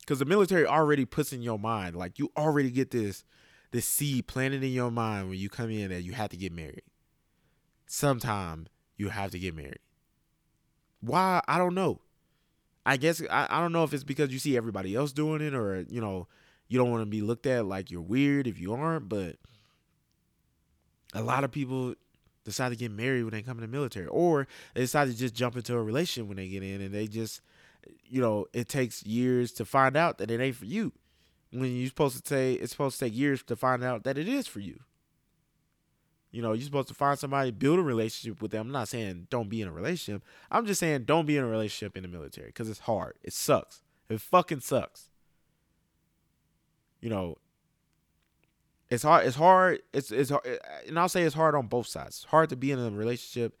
Because 0.00 0.18
the 0.18 0.24
military 0.24 0.66
already 0.66 1.04
puts 1.04 1.32
in 1.32 1.40
your 1.40 1.58
mind 1.58 1.94
like 1.94 2.18
you 2.18 2.32
already 2.36 2.72
get 2.72 2.90
this 2.90 3.22
this 3.70 3.86
seed 3.86 4.26
planted 4.26 4.64
in 4.64 4.72
your 4.72 4.90
mind 4.90 5.28
when 5.28 5.38
you 5.38 5.48
come 5.48 5.70
in 5.70 5.90
that 5.90 6.02
you 6.02 6.12
have 6.12 6.30
to 6.30 6.36
get 6.36 6.52
married 6.52 6.82
sometime 7.86 8.66
you 8.96 9.10
have 9.10 9.30
to 9.30 9.38
get 9.38 9.54
married 9.54 9.78
why 11.00 11.40
i 11.46 11.58
don't 11.58 11.74
know 11.74 12.00
i 12.84 12.96
guess 12.96 13.22
I, 13.30 13.46
I 13.50 13.60
don't 13.60 13.72
know 13.72 13.84
if 13.84 13.94
it's 13.94 14.02
because 14.02 14.32
you 14.32 14.40
see 14.40 14.56
everybody 14.56 14.96
else 14.96 15.12
doing 15.12 15.40
it 15.42 15.54
or 15.54 15.84
you 15.88 16.00
know 16.00 16.26
you 16.70 16.78
don't 16.78 16.90
want 16.90 17.02
to 17.02 17.06
be 17.06 17.20
looked 17.20 17.46
at 17.46 17.66
like 17.66 17.90
you're 17.90 18.00
weird 18.00 18.46
if 18.46 18.58
you 18.58 18.72
aren't 18.72 19.08
but 19.08 19.36
a 21.12 21.22
lot 21.22 21.44
of 21.44 21.52
people 21.52 21.94
decide 22.44 22.70
to 22.70 22.76
get 22.76 22.90
married 22.90 23.24
when 23.24 23.32
they 23.32 23.42
come 23.42 23.58
in 23.58 23.62
the 23.62 23.68
military 23.68 24.06
or 24.06 24.48
they 24.72 24.80
decide 24.80 25.08
to 25.08 25.14
just 25.14 25.34
jump 25.34 25.54
into 25.56 25.76
a 25.76 25.82
relationship 25.82 26.26
when 26.26 26.38
they 26.38 26.48
get 26.48 26.62
in 26.62 26.80
and 26.80 26.94
they 26.94 27.06
just 27.06 27.42
you 28.08 28.20
know, 28.20 28.46
it 28.52 28.68
takes 28.68 29.04
years 29.04 29.52
to 29.52 29.64
find 29.64 29.96
out 29.96 30.18
that 30.18 30.30
it 30.30 30.40
ain't 30.40 30.56
for 30.56 30.66
you. 30.66 30.92
When 31.52 31.74
you're 31.74 31.88
supposed 31.88 32.22
to 32.22 32.28
say 32.28 32.54
it's 32.54 32.72
supposed 32.72 32.98
to 32.98 33.06
take 33.06 33.16
years 33.16 33.42
to 33.44 33.56
find 33.56 33.82
out 33.82 34.04
that 34.04 34.18
it 34.18 34.28
is 34.28 34.46
for 34.46 34.60
you. 34.60 34.80
You 36.30 36.42
know, 36.42 36.52
you're 36.52 36.64
supposed 36.64 36.88
to 36.88 36.94
find 36.94 37.18
somebody, 37.18 37.50
build 37.50 37.80
a 37.80 37.82
relationship 37.82 38.40
with 38.40 38.52
them. 38.52 38.66
I'm 38.66 38.72
not 38.72 38.88
saying 38.88 39.26
don't 39.30 39.48
be 39.48 39.60
in 39.62 39.68
a 39.68 39.72
relationship. 39.72 40.22
I'm 40.50 40.64
just 40.64 40.78
saying 40.78 41.04
don't 41.04 41.26
be 41.26 41.36
in 41.36 41.42
a 41.42 41.48
relationship 41.48 41.96
in 41.96 42.02
the 42.02 42.08
military 42.08 42.48
because 42.48 42.68
it's 42.68 42.80
hard. 42.80 43.16
It 43.22 43.32
sucks. 43.32 43.82
It 44.08 44.20
fucking 44.20 44.60
sucks. 44.60 45.09
You 47.00 47.10
know, 47.10 47.36
it's 48.90 49.04
hard. 49.04 49.26
It's 49.26 49.36
hard. 49.36 49.82
It's 49.92 50.10
it's 50.10 50.32
and 50.86 50.98
I'll 50.98 51.08
say 51.08 51.22
it's 51.22 51.34
hard 51.34 51.54
on 51.54 51.68
both 51.68 51.86
sides. 51.86 52.16
It's 52.16 52.24
hard 52.24 52.48
to 52.50 52.56
be 52.56 52.72
in 52.72 52.78
a 52.78 52.90
relationship 52.90 53.56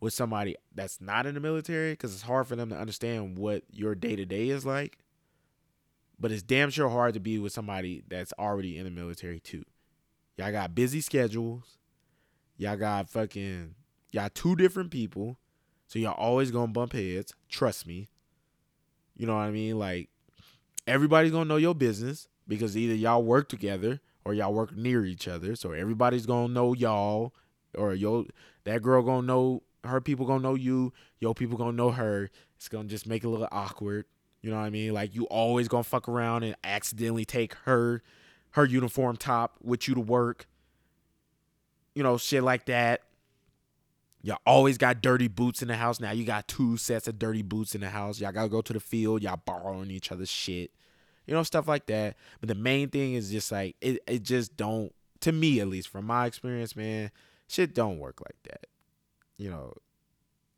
with 0.00 0.12
somebody 0.12 0.56
that's 0.74 1.00
not 1.00 1.24
in 1.24 1.34
the 1.34 1.40
military 1.40 1.92
because 1.92 2.12
it's 2.12 2.22
hard 2.22 2.46
for 2.46 2.56
them 2.56 2.68
to 2.70 2.76
understand 2.76 3.38
what 3.38 3.62
your 3.70 3.94
day 3.94 4.16
to 4.16 4.26
day 4.26 4.48
is 4.48 4.66
like. 4.66 4.98
But 6.18 6.32
it's 6.32 6.42
damn 6.42 6.70
sure 6.70 6.88
hard 6.88 7.14
to 7.14 7.20
be 7.20 7.38
with 7.38 7.52
somebody 7.52 8.02
that's 8.08 8.32
already 8.38 8.76
in 8.76 8.84
the 8.84 8.90
military 8.90 9.38
too. 9.38 9.64
Y'all 10.36 10.52
got 10.52 10.74
busy 10.74 11.00
schedules. 11.00 11.78
Y'all 12.58 12.76
got 12.76 13.08
fucking 13.08 13.74
y'all 14.12 14.30
two 14.34 14.56
different 14.56 14.90
people. 14.90 15.38
So 15.86 15.98
y'all 16.00 16.12
always 16.12 16.50
gonna 16.50 16.72
bump 16.72 16.92
heads. 16.92 17.32
Trust 17.48 17.86
me. 17.86 18.08
You 19.16 19.26
know 19.26 19.34
what 19.34 19.42
I 19.42 19.50
mean? 19.50 19.78
Like 19.78 20.08
everybody's 20.86 21.32
gonna 21.32 21.44
know 21.44 21.56
your 21.56 21.74
business 21.74 22.28
because 22.48 22.76
either 22.76 22.94
y'all 22.94 23.22
work 23.22 23.48
together 23.48 24.00
or 24.24 24.34
y'all 24.34 24.52
work 24.52 24.76
near 24.76 25.04
each 25.04 25.28
other. 25.28 25.54
So 25.56 25.72
everybody's 25.72 26.26
gonna 26.26 26.52
know 26.52 26.74
y'all 26.74 27.34
or 27.76 27.94
yo 27.94 28.26
that 28.64 28.82
girl 28.82 29.02
gonna 29.02 29.26
know 29.26 29.62
her 29.84 30.00
people 30.00 30.26
gonna 30.26 30.42
know 30.42 30.54
you, 30.54 30.92
your 31.20 31.34
people 31.34 31.56
gonna 31.56 31.72
know 31.72 31.90
her. 31.90 32.30
It's 32.56 32.68
gonna 32.68 32.88
just 32.88 33.06
make 33.06 33.24
it 33.24 33.26
a 33.26 33.30
little 33.30 33.48
awkward. 33.52 34.06
You 34.42 34.50
know 34.50 34.56
what 34.56 34.64
I 34.64 34.70
mean? 34.70 34.92
Like 34.92 35.14
you 35.14 35.24
always 35.26 35.68
gonna 35.68 35.84
fuck 35.84 36.08
around 36.08 36.42
and 36.42 36.56
accidentally 36.64 37.24
take 37.24 37.54
her 37.64 38.02
her 38.50 38.64
uniform 38.64 39.16
top 39.16 39.56
with 39.62 39.86
you 39.86 39.94
to 39.94 40.00
work. 40.00 40.46
You 41.94 42.02
know, 42.02 42.16
shit 42.16 42.42
like 42.42 42.66
that. 42.66 43.02
Y'all 44.22 44.38
always 44.44 44.76
got 44.76 45.02
dirty 45.02 45.28
boots 45.28 45.62
in 45.62 45.68
the 45.68 45.76
house. 45.76 46.00
Now 46.00 46.10
you 46.10 46.24
got 46.24 46.48
two 46.48 46.76
sets 46.76 47.06
of 47.06 47.18
dirty 47.18 47.42
boots 47.42 47.74
in 47.74 47.80
the 47.80 47.90
house. 47.90 48.20
Y'all 48.20 48.32
gotta 48.32 48.48
go 48.48 48.60
to 48.60 48.72
the 48.72 48.80
field. 48.80 49.22
Y'all 49.22 49.40
borrowing 49.44 49.90
each 49.90 50.10
other's 50.10 50.30
shit. 50.30 50.72
You 51.26 51.34
know, 51.34 51.42
stuff 51.42 51.68
like 51.68 51.86
that. 51.86 52.16
But 52.40 52.48
the 52.48 52.54
main 52.54 52.88
thing 52.88 53.14
is 53.14 53.30
just 53.30 53.50
like 53.50 53.76
it, 53.80 54.00
it 54.06 54.22
just 54.22 54.56
don't 54.56 54.92
to 55.20 55.32
me 55.32 55.60
at 55.60 55.68
least 55.68 55.88
from 55.88 56.04
my 56.06 56.26
experience, 56.26 56.76
man, 56.76 57.10
shit 57.48 57.74
don't 57.74 57.98
work 57.98 58.20
like 58.20 58.36
that 58.44 58.66
you 59.38 59.50
know, 59.50 59.74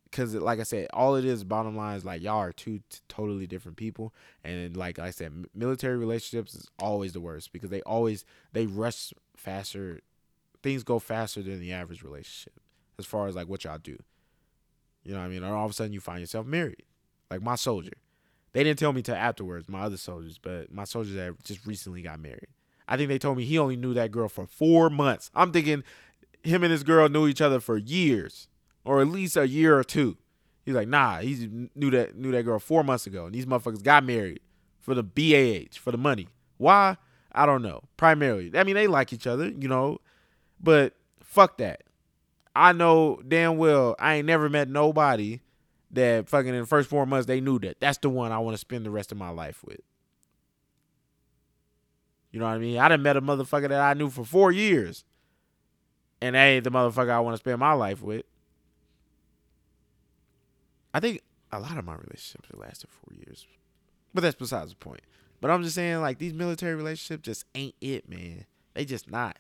because 0.05 0.35
like 0.35 0.61
I 0.61 0.63
said, 0.63 0.89
all 0.93 1.17
it 1.17 1.25
is, 1.25 1.45
bottom 1.45 1.77
line 1.77 1.97
is 1.97 2.05
like 2.05 2.23
y'all 2.23 2.39
are 2.39 2.53
two 2.53 2.79
t- 2.89 3.01
totally 3.09 3.47
different 3.47 3.77
people, 3.77 4.15
and 4.45 4.77
like 4.77 4.99
I 4.99 5.11
said, 5.11 5.47
military 5.55 5.97
relationships 5.97 6.55
is 6.55 6.69
always 6.79 7.13
the 7.13 7.21
worst 7.21 7.53
because 7.53 7.71
they 7.71 7.83
always 7.83 8.25
they 8.53 8.67
rush 8.67 9.13
faster, 9.37 10.01
things 10.63 10.83
go 10.83 10.99
faster 10.99 11.43
than 11.43 11.61
the 11.61 11.73
average 11.73 12.03
relationship 12.03 12.55
as 12.99 13.07
far 13.07 13.29
as 13.29 13.37
like 13.37 13.49
what 13.49 13.65
y'all 13.65 13.79
do. 13.79 13.99
You 15.05 15.13
know 15.13 15.21
what 15.21 15.27
I 15.27 15.29
mean? 15.29 15.45
All 15.45 15.65
of 15.65 15.71
a 15.71 15.75
sudden 15.75 15.93
you 15.93 16.01
find 16.01 16.21
yourself 16.21 16.47
married, 16.47 16.85
like 17.31 17.43
my 17.43 17.55
soldier. 17.55 17.95
They 18.53 18.65
didn't 18.65 18.79
tell 18.79 18.93
me 18.93 19.03
till 19.03 19.15
afterwards, 19.15 19.69
my 19.69 19.81
other 19.81 19.97
soldiers, 19.97 20.39
but 20.39 20.73
my 20.73 20.85
soldiers 20.85 21.15
that 21.15 21.43
just 21.45 21.67
recently 21.67 22.03
got 22.03 22.21
married. 22.21 22.49
I 22.89 22.97
think 22.97 23.09
they 23.09 23.19
told 23.19 23.37
me 23.37 23.45
he 23.45 23.59
only 23.59 23.77
knew 23.77 23.93
that 23.95 24.11
girl 24.11 24.29
for 24.29 24.47
four 24.47 24.89
months. 24.89 25.31
I'm 25.35 25.53
thinking 25.53 25.85
him 26.43 26.63
and 26.63 26.73
his 26.73 26.83
girl 26.83 27.09
knew 27.09 27.29
each 27.29 27.43
other 27.43 27.61
for 27.61 27.77
years 27.77 28.49
or 28.85 29.01
at 29.01 29.09
least 29.09 29.37
a 29.37 29.47
year 29.47 29.79
or 29.79 29.85
two. 29.85 30.17
He's 30.65 30.75
like, 30.75 30.89
nah, 30.89 31.21
he 31.21 31.69
knew 31.75 31.91
that 31.91 32.17
knew 32.17 32.33
that 32.33 32.45
girl 32.45 32.59
four 32.59 32.83
months 32.83 33.07
ago, 33.07 33.27
and 33.27 33.35
these 33.35 33.47
motherfuckers 33.47 33.83
got 33.83 34.05
married 34.05 34.41
for 34.81 34.95
the 34.95 35.03
BAH 35.03 35.79
for 35.79 35.93
the 35.93 35.99
money. 35.99 36.29
Why? 36.57 36.97
I 37.33 37.47
don't 37.47 37.63
know. 37.63 37.83
Primarily, 37.97 38.51
I 38.55 38.65
mean, 38.65 38.75
they 38.75 38.87
like 38.87 39.13
each 39.13 39.27
other, 39.27 39.49
you 39.49 39.69
know, 39.69 39.99
but 40.61 40.95
fuck 41.23 41.59
that. 41.59 41.83
I 42.57 42.73
know 42.73 43.21
damn 43.27 43.57
well 43.57 43.95
I 43.99 44.15
ain't 44.15 44.27
never 44.27 44.49
met 44.49 44.69
nobody 44.69 45.41
that 45.91 46.29
fucking 46.29 46.55
in 46.55 46.61
the 46.61 46.67
first 46.67 46.89
four 46.89 47.07
months 47.07 47.27
they 47.27 47.41
knew 47.41 47.59
that 47.61 47.81
that's 47.81 47.99
the 47.99 48.11
one 48.11 48.33
I 48.33 48.39
want 48.39 48.55
to 48.55 48.59
spend 48.59 48.85
the 48.85 48.91
rest 48.91 49.13
of 49.13 49.19
my 49.19 49.31
life 49.31 49.65
with. 49.65 49.81
You 52.31 52.41
know 52.41 52.47
what 52.47 52.55
I 52.55 52.59
mean? 52.59 52.79
I 52.79 52.89
done 52.89 53.03
met 53.03 53.17
a 53.17 53.23
motherfucker 53.23 53.69
that 53.69 53.81
I 53.81 53.95
knew 53.95 54.11
for 54.11 54.25
four 54.25 54.53
years, 54.53 55.05
and 56.21 56.35
that 56.35 56.45
ain't 56.45 56.65
the 56.65 56.71
motherfucker 56.71 57.11
I 57.11 57.21
want 57.21 57.35
to 57.35 57.39
spend 57.39 57.59
my 57.59 57.73
life 57.73 58.03
with. 58.03 58.25
I 60.93 61.01
think 61.01 61.23
a 61.53 61.61
lot 61.61 61.79
of 61.79 61.85
my 61.85 61.95
relationships 61.95 62.49
have 62.51 62.61
lasted 62.61 62.91
four 62.91 63.15
years, 63.17 63.47
but 64.13 64.21
that's 64.21 64.37
besides 64.37 64.71
the 64.71 64.77
point. 64.77 65.01
But 65.41 65.51
I'm 65.51 65.63
just 65.63 65.75
saying, 65.75 66.01
like 66.01 66.19
these 66.19 66.35
military 66.35 66.75
relationships 66.75 67.23
just 67.25 67.45
ain't 67.55 67.75
it, 67.81 68.09
man. 68.09 68.45
They 68.75 68.85
just 68.85 69.11
not. 69.11 69.37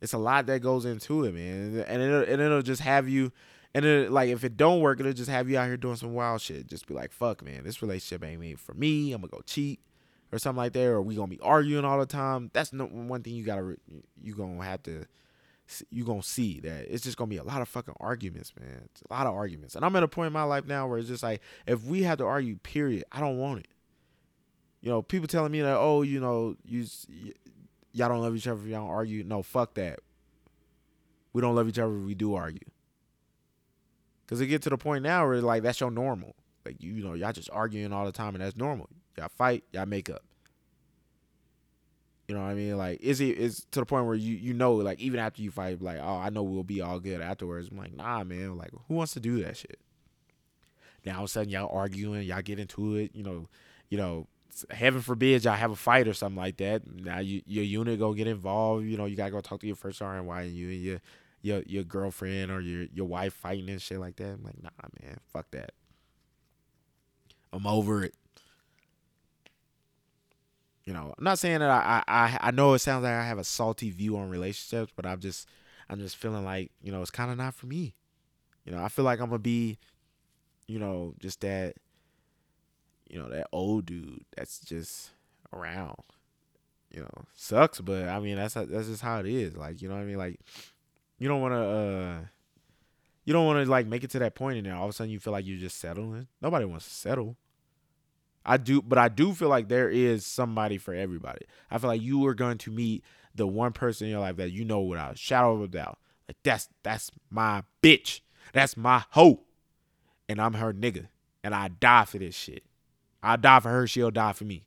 It's 0.00 0.12
a 0.12 0.18
lot 0.18 0.46
that 0.46 0.60
goes 0.60 0.84
into 0.84 1.24
it, 1.24 1.34
man, 1.34 1.84
and 1.88 2.02
it'll, 2.02 2.22
and 2.22 2.40
it'll 2.40 2.62
just 2.62 2.82
have 2.82 3.08
you, 3.08 3.32
and 3.74 3.84
it 3.84 4.10
like 4.10 4.30
if 4.30 4.44
it 4.44 4.56
don't 4.56 4.80
work, 4.80 5.00
it'll 5.00 5.12
just 5.12 5.30
have 5.30 5.48
you 5.48 5.58
out 5.58 5.66
here 5.66 5.76
doing 5.76 5.96
some 5.96 6.14
wild 6.14 6.40
shit. 6.40 6.66
Just 6.66 6.86
be 6.86 6.94
like, 6.94 7.12
fuck, 7.12 7.44
man, 7.44 7.64
this 7.64 7.82
relationship 7.82 8.24
ain't 8.24 8.40
made 8.40 8.60
for 8.60 8.74
me. 8.74 9.12
I'm 9.12 9.20
gonna 9.20 9.30
go 9.30 9.42
cheat 9.44 9.80
or 10.32 10.38
something 10.38 10.58
like 10.58 10.72
that, 10.72 10.86
or 10.86 11.02
we 11.02 11.14
gonna 11.14 11.28
be 11.28 11.40
arguing 11.40 11.84
all 11.84 11.98
the 11.98 12.06
time. 12.06 12.50
That's 12.52 12.72
no 12.72 12.86
one 12.86 13.22
thing 13.22 13.34
you 13.34 13.44
gotta 13.44 13.76
you 14.22 14.34
gonna 14.34 14.62
have 14.64 14.82
to 14.84 15.04
you 15.90 16.04
gonna 16.04 16.22
see 16.22 16.60
that 16.60 16.86
it's 16.92 17.04
just 17.04 17.18
gonna 17.18 17.28
be 17.28 17.36
a 17.36 17.44
lot 17.44 17.60
of 17.60 17.68
fucking 17.68 17.94
arguments, 18.00 18.52
man. 18.58 18.82
It's 18.86 19.02
a 19.08 19.12
lot 19.12 19.26
of 19.26 19.34
arguments, 19.34 19.74
and 19.74 19.84
I'm 19.84 19.94
at 19.96 20.02
a 20.02 20.08
point 20.08 20.28
in 20.28 20.32
my 20.32 20.44
life 20.44 20.66
now 20.66 20.86
where 20.88 20.98
it's 20.98 21.08
just 21.08 21.22
like 21.22 21.42
if 21.66 21.84
we 21.84 22.02
have 22.04 22.18
to 22.18 22.24
argue, 22.24 22.56
period, 22.56 23.04
I 23.12 23.20
don't 23.20 23.38
want 23.38 23.60
it. 23.60 23.68
You 24.80 24.90
know, 24.90 25.02
people 25.02 25.28
telling 25.28 25.52
me 25.52 25.60
that, 25.60 25.76
oh, 25.76 26.02
you 26.02 26.20
know, 26.20 26.56
you 26.64 26.86
y'all 27.92 28.08
don't 28.08 28.20
love 28.20 28.36
each 28.36 28.46
other 28.46 28.60
if 28.60 28.66
y'all 28.66 28.86
don't 28.86 28.90
argue. 28.90 29.24
No, 29.24 29.42
fuck 29.42 29.74
that. 29.74 30.00
We 31.32 31.42
don't 31.42 31.54
love 31.54 31.68
each 31.68 31.78
other 31.78 31.94
if 31.98 32.04
we 32.04 32.14
do 32.14 32.34
argue. 32.34 32.60
Cause 34.28 34.40
it 34.42 34.46
get 34.46 34.60
to 34.62 34.70
the 34.70 34.76
point 34.76 35.02
now 35.02 35.26
where 35.26 35.40
like 35.40 35.62
that's 35.62 35.80
your 35.80 35.90
normal. 35.90 36.34
Like 36.66 36.82
you, 36.82 36.92
you 36.92 37.02
know, 37.02 37.14
y'all 37.14 37.32
just 37.32 37.48
arguing 37.50 37.92
all 37.92 38.04
the 38.04 38.12
time 38.12 38.34
and 38.34 38.44
that's 38.44 38.56
normal. 38.56 38.88
Y'all 39.16 39.30
fight, 39.30 39.64
y'all 39.72 39.86
make 39.86 40.10
up. 40.10 40.22
You 42.28 42.34
know 42.34 42.42
what 42.42 42.50
I 42.50 42.54
mean? 42.54 42.76
Like, 42.76 43.00
is 43.00 43.22
it 43.22 43.38
is 43.38 43.66
to 43.70 43.80
the 43.80 43.86
point 43.86 44.04
where 44.04 44.14
you 44.14 44.36
you 44.36 44.52
know, 44.52 44.74
like 44.74 45.00
even 45.00 45.18
after 45.18 45.40
you 45.40 45.50
fight, 45.50 45.80
like, 45.80 45.98
oh, 45.98 46.18
I 46.18 46.28
know 46.28 46.42
we'll 46.42 46.62
be 46.62 46.82
all 46.82 47.00
good 47.00 47.22
afterwards. 47.22 47.70
I'm 47.70 47.78
like, 47.78 47.96
nah, 47.96 48.22
man. 48.22 48.58
Like, 48.58 48.70
who 48.86 48.94
wants 48.94 49.14
to 49.14 49.20
do 49.20 49.42
that 49.42 49.56
shit? 49.56 49.80
Now 51.06 51.16
all 51.16 51.24
of 51.24 51.24
a 51.24 51.28
sudden 51.28 51.48
y'all 51.48 51.74
arguing, 51.74 52.22
y'all 52.24 52.42
get 52.42 52.58
into 52.58 52.96
it. 52.96 53.12
You 53.14 53.22
know, 53.22 53.48
you 53.88 53.96
know, 53.96 54.26
heaven 54.70 55.00
forbid 55.00 55.44
y'all 55.44 55.54
have 55.54 55.70
a 55.70 55.76
fight 55.76 56.06
or 56.06 56.12
something 56.12 56.36
like 56.36 56.58
that. 56.58 56.82
Now 56.86 57.20
you, 57.20 57.40
your 57.46 57.64
unit 57.64 57.98
go 57.98 58.12
get 58.12 58.26
involved. 58.26 58.84
You 58.84 58.98
know, 58.98 59.06
you 59.06 59.16
gotta 59.16 59.30
go 59.30 59.40
talk 59.40 59.60
to 59.60 59.66
your 59.66 59.76
first 59.76 60.00
RNY 60.00 60.42
and 60.42 60.52
you 60.52 60.68
and 60.68 60.82
your 60.82 61.00
your 61.42 61.62
your 61.66 61.84
girlfriend 61.84 62.50
or 62.50 62.60
your 62.60 62.86
your 62.92 63.06
wife 63.06 63.34
fighting 63.34 63.68
and 63.70 63.80
shit 63.80 64.00
like 64.00 64.16
that. 64.16 64.32
I'm 64.32 64.44
like, 64.44 64.62
nah, 64.62 64.70
man, 65.02 65.18
fuck 65.32 65.50
that. 65.52 65.72
I'm 67.52 67.66
over 67.66 68.04
it. 68.04 68.14
You 70.84 70.94
know, 70.94 71.14
I'm 71.16 71.24
not 71.24 71.38
saying 71.38 71.60
that 71.60 71.70
I, 71.70 72.02
I 72.08 72.38
I 72.40 72.50
know 72.50 72.72
it 72.72 72.78
sounds 72.78 73.04
like 73.04 73.12
I 73.12 73.24
have 73.24 73.38
a 73.38 73.44
salty 73.44 73.90
view 73.90 74.16
on 74.16 74.30
relationships, 74.30 74.92
but 74.94 75.06
I'm 75.06 75.20
just 75.20 75.48
I'm 75.88 75.98
just 75.98 76.16
feeling 76.16 76.44
like 76.44 76.70
you 76.82 76.90
know 76.90 77.02
it's 77.02 77.10
kind 77.10 77.30
of 77.30 77.36
not 77.36 77.54
for 77.54 77.66
me. 77.66 77.94
You 78.64 78.72
know, 78.72 78.82
I 78.82 78.88
feel 78.88 79.04
like 79.04 79.20
I'm 79.20 79.28
gonna 79.28 79.38
be, 79.38 79.78
you 80.66 80.78
know, 80.78 81.14
just 81.18 81.40
that, 81.40 81.76
you 83.08 83.18
know, 83.18 83.28
that 83.30 83.48
old 83.52 83.86
dude 83.86 84.24
that's 84.36 84.60
just 84.60 85.10
around. 85.52 86.02
You 86.90 87.00
know, 87.00 87.24
sucks, 87.34 87.80
but 87.82 88.08
I 88.08 88.18
mean 88.18 88.36
that's 88.36 88.54
that's 88.54 88.88
just 88.88 89.02
how 89.02 89.20
it 89.20 89.26
is. 89.26 89.56
Like 89.56 89.82
you 89.82 89.88
know 89.88 89.94
what 89.94 90.00
I 90.00 90.06
mean. 90.06 90.16
Like 90.16 90.40
you 91.18 91.28
don't 91.28 91.40
want 91.40 91.52
to. 91.52 91.58
uh 91.58 92.18
you 93.24 93.34
don't 93.34 93.44
want 93.44 93.62
to 93.62 93.70
like 93.70 93.86
make 93.86 94.04
it 94.04 94.10
to 94.12 94.18
that 94.20 94.34
point 94.34 94.56
and 94.56 94.66
then 94.66 94.72
all 94.72 94.84
of 94.84 94.88
a 94.88 94.92
sudden 94.94 95.12
you 95.12 95.20
feel 95.20 95.34
like 95.34 95.46
you're 95.46 95.58
just 95.58 95.78
settling. 95.78 96.28
Nobody 96.40 96.64
wants 96.64 96.86
to 96.86 96.94
settle. 96.94 97.36
I 98.42 98.56
do, 98.56 98.80
but 98.80 98.96
I 98.96 99.08
do 99.10 99.34
feel 99.34 99.50
like 99.50 99.68
there 99.68 99.90
is 99.90 100.24
somebody 100.24 100.78
for 100.78 100.94
everybody. 100.94 101.44
I 101.70 101.76
feel 101.76 101.88
like 101.88 102.00
you 102.00 102.24
are 102.26 102.32
going 102.32 102.56
to 102.56 102.70
meet 102.70 103.04
the 103.34 103.46
one 103.46 103.72
person 103.72 104.06
in 104.06 104.12
your 104.12 104.20
life 104.20 104.36
that 104.36 104.52
you 104.52 104.64
know 104.64 104.80
without 104.80 105.12
a 105.12 105.16
shadow 105.18 105.54
of 105.54 105.60
a 105.60 105.68
doubt. 105.68 105.98
Like 106.26 106.38
that's 106.42 106.70
that's 106.82 107.10
my 107.28 107.64
bitch. 107.82 108.20
That's 108.54 108.78
my 108.78 109.04
hoe. 109.10 109.42
And 110.26 110.40
I'm 110.40 110.54
her 110.54 110.72
nigga. 110.72 111.08
And 111.44 111.54
I 111.54 111.68
die 111.68 112.06
for 112.06 112.16
this 112.16 112.34
shit. 112.34 112.62
I 113.22 113.36
die 113.36 113.60
for 113.60 113.68
her, 113.68 113.86
she'll 113.86 114.10
die 114.10 114.32
for 114.32 114.44
me. 114.44 114.64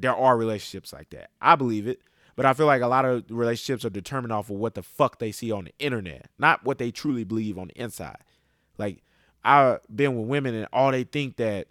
There 0.00 0.16
are 0.16 0.36
relationships 0.36 0.92
like 0.92 1.10
that. 1.10 1.30
I 1.40 1.54
believe 1.54 1.86
it. 1.86 2.00
But 2.34 2.46
I 2.46 2.54
feel 2.54 2.66
like 2.66 2.82
a 2.82 2.86
lot 2.86 3.04
of 3.04 3.24
relationships 3.28 3.84
are 3.84 3.90
determined 3.90 4.32
off 4.32 4.50
of 4.50 4.56
what 4.56 4.74
the 4.74 4.82
fuck 4.82 5.18
they 5.18 5.32
see 5.32 5.52
on 5.52 5.64
the 5.64 5.74
internet, 5.78 6.28
not 6.38 6.64
what 6.64 6.78
they 6.78 6.90
truly 6.90 7.24
believe 7.24 7.58
on 7.58 7.68
the 7.68 7.80
inside. 7.80 8.18
Like 8.78 9.02
I've 9.44 9.80
been 9.94 10.18
with 10.18 10.28
women 10.28 10.54
and 10.54 10.66
all 10.72 10.90
they 10.90 11.04
think 11.04 11.36
that 11.36 11.68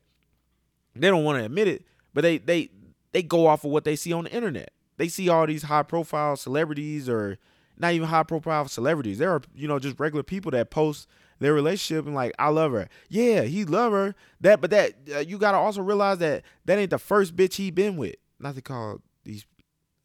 they 0.95 1.07
don't 1.07 1.23
want 1.23 1.39
to 1.39 1.45
admit 1.45 1.67
it, 1.67 1.85
but 2.13 2.21
they 2.21 2.37
they 2.37 2.69
they 3.11 3.23
go 3.23 3.47
off 3.47 3.63
of 3.63 3.71
what 3.71 3.85
they 3.85 3.95
see 3.95 4.13
on 4.13 4.25
the 4.25 4.31
internet. 4.31 4.71
They 4.97 5.07
see 5.07 5.29
all 5.29 5.47
these 5.47 5.63
high 5.63 5.83
profile 5.83 6.35
celebrities 6.35 7.09
or 7.09 7.37
not 7.77 7.93
even 7.93 8.07
high 8.07 8.23
profile 8.23 8.67
celebrities. 8.67 9.17
There 9.17 9.31
are, 9.31 9.41
you 9.55 9.67
know, 9.67 9.79
just 9.79 9.99
regular 9.99 10.23
people 10.23 10.51
that 10.51 10.69
post 10.69 11.07
their 11.39 11.53
relationship 11.53 12.05
and 12.05 12.13
like, 12.13 12.33
I 12.37 12.49
love 12.49 12.71
her. 12.73 12.87
Yeah, 13.09 13.41
he 13.41 13.65
love 13.65 13.93
her. 13.93 14.15
That, 14.41 14.61
but 14.61 14.69
that 14.69 14.93
uh, 15.13 15.19
you 15.19 15.37
gotta 15.37 15.57
also 15.57 15.81
realize 15.81 16.19
that 16.19 16.43
that 16.65 16.77
ain't 16.77 16.91
the 16.91 16.99
first 16.99 17.35
bitch 17.35 17.55
he 17.55 17.71
been 17.71 17.97
with. 17.97 18.15
Not 18.39 18.55
to 18.55 18.61
call 18.61 19.01
these 19.23 19.45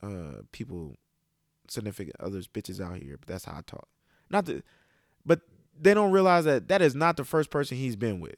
uh 0.06 0.42
people 0.52 0.96
significant 1.68 2.16
others 2.20 2.48
bitches 2.48 2.80
out 2.80 2.96
here, 2.96 3.16
but 3.18 3.28
that's 3.28 3.44
how 3.44 3.56
I 3.58 3.62
talk. 3.66 3.88
Not 4.30 4.46
the, 4.46 4.62
but 5.24 5.40
they 5.78 5.94
don't 5.94 6.12
realize 6.12 6.44
that 6.44 6.68
that 6.68 6.82
is 6.82 6.94
not 6.94 7.16
the 7.16 7.24
first 7.24 7.50
person 7.50 7.76
he's 7.76 7.96
been 7.96 8.20
with. 8.20 8.36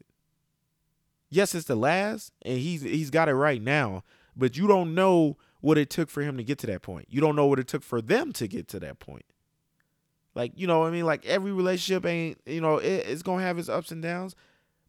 Yes, 1.31 1.55
it's 1.55 1.67
the 1.67 1.77
last, 1.77 2.33
and 2.43 2.59
he's 2.59 2.83
he's 2.83 3.11
got 3.11 3.29
it 3.29 3.35
right 3.35 3.61
now. 3.61 4.03
But 4.37 4.57
you 4.57 4.67
don't 4.67 4.95
know 4.95 5.37
what 5.61 5.79
it 5.79 5.91
took 5.91 6.11
for 6.11 6.23
him 6.23 6.37
to 6.37 6.45
get 6.45 6.59
to 6.59 6.67
that 6.69 6.83
point. 6.83 7.07
You 7.11 7.21
don't 7.21 7.37
know 7.37 7.47
what 7.47 7.59
it 7.59 7.67
took 7.67 7.83
for 7.83 8.01
them 8.01 8.33
to 8.35 8.47
get 8.47 8.69
to 8.69 8.81
that 8.81 8.99
point. 8.99 9.25
Like 10.35 10.53
you 10.57 10.67
know, 10.67 10.81
what 10.81 10.87
I 10.87 10.91
mean, 10.91 11.05
like 11.05 11.27
every 11.27 11.53
relationship 11.53 12.07
ain't 12.07 12.39
you 12.47 12.61
know 12.61 12.79
it, 12.79 13.07
it's 13.07 13.23
gonna 13.23 13.43
have 13.43 13.59
its 13.59 13.69
ups 13.69 13.91
and 13.91 14.03
downs. 14.03 14.35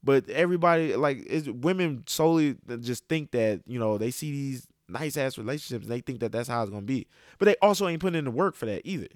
But 0.02 0.30
everybody 0.30 0.96
like 0.96 1.26
is 1.26 1.50
women 1.50 2.04
solely 2.08 2.56
just 2.80 3.08
think 3.08 3.32
that 3.32 3.62
you 3.66 3.80
know 3.80 3.98
they 3.98 4.12
see 4.12 4.32
these 4.32 4.68
nice 4.90 5.18
ass 5.18 5.38
relationships 5.38 5.86
and 5.86 5.94
they 5.94 6.02
think 6.02 6.20
that 6.20 6.32
that's 6.32 6.50
how 6.50 6.62
it's 6.62 6.72
gonna 6.72 6.82
be. 6.82 7.08
But 7.38 7.46
they 7.46 7.56
also 7.62 7.88
ain't 7.88 8.02
putting 8.02 8.20
in 8.20 8.26
the 8.26 8.32
work 8.32 8.56
for 8.56 8.66
that 8.66 8.82
either. 8.86 9.08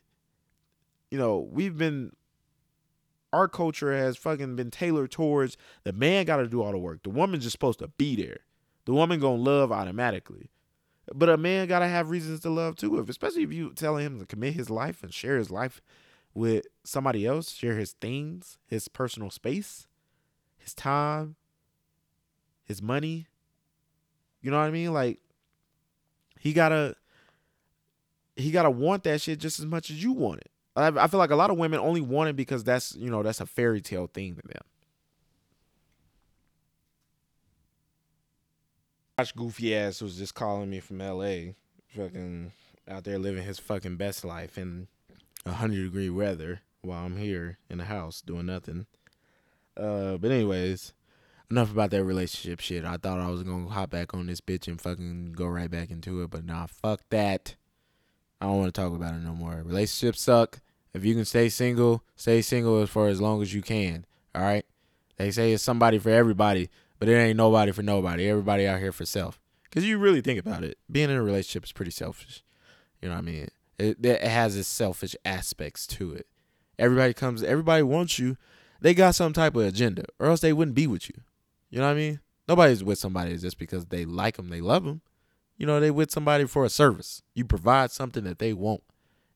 You 1.12 1.18
know, 1.18 1.48
we've 1.52 1.78
been 1.78 2.12
our 3.32 3.48
culture 3.48 3.98
has 3.98 4.16
fucking 4.16 4.56
been 4.56 4.70
tailored 4.70 5.12
towards 5.12 5.58
the 5.84 5.92
man 5.92 6.26
got 6.26 6.38
to 6.38 6.48
do 6.48 6.62
all 6.62 6.72
the 6.72 6.78
work. 6.78 7.02
The 7.04 7.10
woman's 7.10 7.44
just 7.44 7.54
supposed 7.54 7.80
to 7.80 7.88
be 7.88 8.16
there. 8.16 8.38
The 8.86 8.94
woman 8.94 9.20
gonna 9.20 9.42
love 9.42 9.72
automatically, 9.72 10.52
but 11.14 11.30
a 11.30 11.38
man 11.38 11.68
gotta 11.68 11.88
have 11.88 12.10
reasons 12.10 12.42
to 12.42 12.50
love 12.50 12.76
too. 12.76 13.00
If 13.00 13.10
especially 13.10 13.44
if 13.44 13.52
you 13.52 13.74
telling 13.74 14.06
him 14.06 14.20
to 14.20 14.26
commit 14.26 14.54
his 14.54 14.70
life 14.70 15.04
and 15.04 15.14
share 15.14 15.38
his 15.38 15.50
life 15.50 15.82
with 16.34 16.66
somebody 16.84 17.26
else, 17.26 17.52
share 17.52 17.78
his 17.78 17.94
things, 17.94 18.58
his 18.68 18.88
personal 18.88 19.30
space, 19.30 19.88
his 20.58 20.74
time, 20.74 21.36
his 22.64 22.82
money. 22.82 23.28
You 24.42 24.52
know 24.52 24.60
what 24.60 24.68
I 24.68 24.72
mean? 24.72 24.94
Like 24.94 25.20
he 26.44 26.52
gotta 26.52 26.94
he 28.36 28.52
gotta 28.52 28.70
want 28.70 29.06
that 29.06 29.22
shit 29.22 29.40
just 29.40 29.62
as 29.62 29.66
much 29.66 29.90
as 29.90 30.04
you 30.04 30.12
want 30.12 30.42
it. 30.42 30.52
I, 30.76 30.88
I 30.88 31.08
feel 31.08 31.18
like 31.18 31.32
a 31.32 31.38
lot 31.38 31.52
of 31.52 31.58
women 31.58 31.80
only 31.80 32.02
want 32.02 32.30
it 32.30 32.36
because 32.36 32.66
that's 32.66 32.94
you 32.98 33.10
know 33.10 33.24
that's 33.24 33.40
a 33.40 33.46
fairy 33.46 33.80
tale 33.80 34.08
thing 34.08 34.36
to 34.36 34.42
them. 34.42 34.62
Josh 39.18 39.32
goofy 39.32 39.74
ass 39.74 40.02
was 40.02 40.18
just 40.18 40.36
calling 40.36 40.70
me 40.70 40.82
from 40.82 41.00
L.A. 41.00 41.56
Fucking 41.96 42.52
out 42.90 43.06
there 43.06 43.20
living 43.20 43.46
his 43.46 43.60
fucking 43.60 43.96
best 43.96 44.26
life 44.26 44.58
in 44.58 44.90
hundred 45.48 45.84
degree 45.84 46.10
weather 46.10 46.60
while 46.82 47.06
I'm 47.06 47.16
here 47.16 47.58
in 47.70 47.78
the 47.78 47.86
house 47.86 48.20
doing 48.20 48.48
nothing. 48.48 48.86
Uh, 49.78 50.18
but 50.18 50.30
anyways, 50.30 50.92
enough 51.54 51.72
about 51.72 51.92
that 51.92 52.04
relationship 52.04 52.60
shit. 52.60 52.84
I 52.84 52.98
thought 52.98 53.20
I 53.20 53.30
was 53.30 53.44
gonna 53.44 53.70
hop 53.70 53.92
back 53.92 54.14
on 54.14 54.26
this 54.26 54.42
bitch 54.42 54.68
and 54.68 54.82
fucking 54.82 55.34
go 55.34 55.46
right 55.46 55.70
back 55.70 55.92
into 55.92 56.22
it, 56.24 56.32
but 56.32 56.46
nah, 56.46 56.66
fuck 56.66 57.02
that. 57.10 57.56
I 58.42 58.48
don't 58.48 58.58
want 58.58 58.74
to 58.74 58.82
talk 58.82 58.94
about 58.94 59.14
it 59.14 59.20
no 59.20 59.34
more. 59.34 59.62
Relationships 59.64 60.22
suck. 60.22 60.60
If 60.94 61.06
you 61.06 61.16
can 61.16 61.26
stay 61.26 61.50
single, 61.50 62.04
stay 62.16 62.42
single 62.42 62.86
for 62.88 63.08
as 63.08 63.22
long 63.22 63.42
as 63.42 63.54
you 63.54 63.62
can. 63.62 64.06
All 64.36 64.42
right. 64.42 64.66
They 65.18 65.32
say 65.32 65.54
it's 65.54 65.64
somebody 65.64 66.00
for 66.00 66.10
everybody, 66.10 66.70
but 67.00 67.08
it 67.08 67.16
ain't 67.16 67.38
nobody 67.38 67.72
for 67.72 67.84
nobody. 67.84 68.28
Everybody 68.28 68.68
out 68.68 68.80
here 68.80 68.92
for 68.92 69.06
self. 69.06 69.40
Because 69.64 69.86
you 69.86 69.98
really 69.98 70.22
think 70.22 70.40
about 70.40 70.64
it, 70.64 70.78
being 70.92 71.10
in 71.10 71.16
a 71.16 71.24
relationship 71.24 71.64
is 71.64 71.72
pretty 71.72 71.92
selfish. 71.92 72.44
You 73.02 73.10
know 73.10 73.16
what 73.16 73.22
I 73.22 73.26
mean? 73.26 73.48
It, 73.80 74.06
it 74.06 74.22
has 74.22 74.58
its 74.58 74.68
selfish 74.68 75.16
aspects 75.26 75.88
to 75.88 76.14
it. 76.14 76.28
Everybody 76.78 77.14
comes, 77.14 77.44
everybody 77.44 77.84
wants 77.84 78.20
you. 78.20 78.38
They 78.82 78.94
got 78.94 79.16
some 79.16 79.34
type 79.34 79.56
of 79.56 79.64
agenda, 79.64 80.06
or 80.20 80.28
else 80.28 80.42
they 80.42 80.54
wouldn't 80.54 80.76
be 80.76 80.88
with 80.88 81.08
you. 81.08 81.16
You 81.74 81.80
know 81.80 81.86
what 81.86 81.94
I 81.94 81.96
mean? 81.96 82.20
Nobody's 82.48 82.84
with 82.84 83.00
somebody 83.00 83.36
just 83.36 83.58
because 83.58 83.88
they 83.88 84.06
like 84.06 84.38
them, 84.38 84.50
they 84.50 84.62
love 84.62 84.84
them. 84.84 85.02
You 85.58 85.66
know, 85.66 85.80
they 85.80 85.90
with 85.90 86.12
somebody 86.12 86.46
for 86.46 86.66
a 86.66 86.70
service. 86.70 87.24
You 87.34 87.46
provide 87.46 87.90
something 87.90 88.26
that 88.26 88.38
they 88.38 88.54
want. 88.54 88.84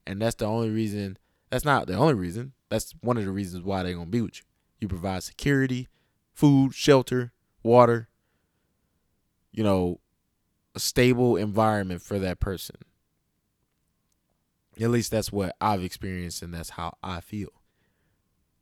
And 0.05 0.21
that's 0.21 0.35
the 0.35 0.45
only 0.45 0.69
reason, 0.69 1.17
that's 1.49 1.65
not 1.65 1.87
the 1.87 1.95
only 1.95 2.13
reason. 2.13 2.53
That's 2.69 2.93
one 3.01 3.17
of 3.17 3.25
the 3.25 3.31
reasons 3.31 3.63
why 3.63 3.81
they're 3.81 3.95
going 3.95 4.05
to 4.05 4.11
be 4.11 4.21
with 4.21 4.37
you. 4.37 4.43
You 4.79 4.87
provide 4.87 5.23
security, 5.23 5.87
food, 6.31 6.75
shelter, 6.75 7.33
water, 7.63 8.07
you 9.51 9.63
know, 9.63 9.99
a 10.75 10.79
stable 10.79 11.37
environment 11.37 12.03
for 12.03 12.19
that 12.19 12.39
person. 12.39 12.75
At 14.79 14.91
least 14.91 15.09
that's 15.09 15.31
what 15.31 15.55
I've 15.59 15.83
experienced 15.83 16.43
and 16.43 16.53
that's 16.53 16.69
how 16.69 16.97
I 17.01 17.19
feel. 17.19 17.56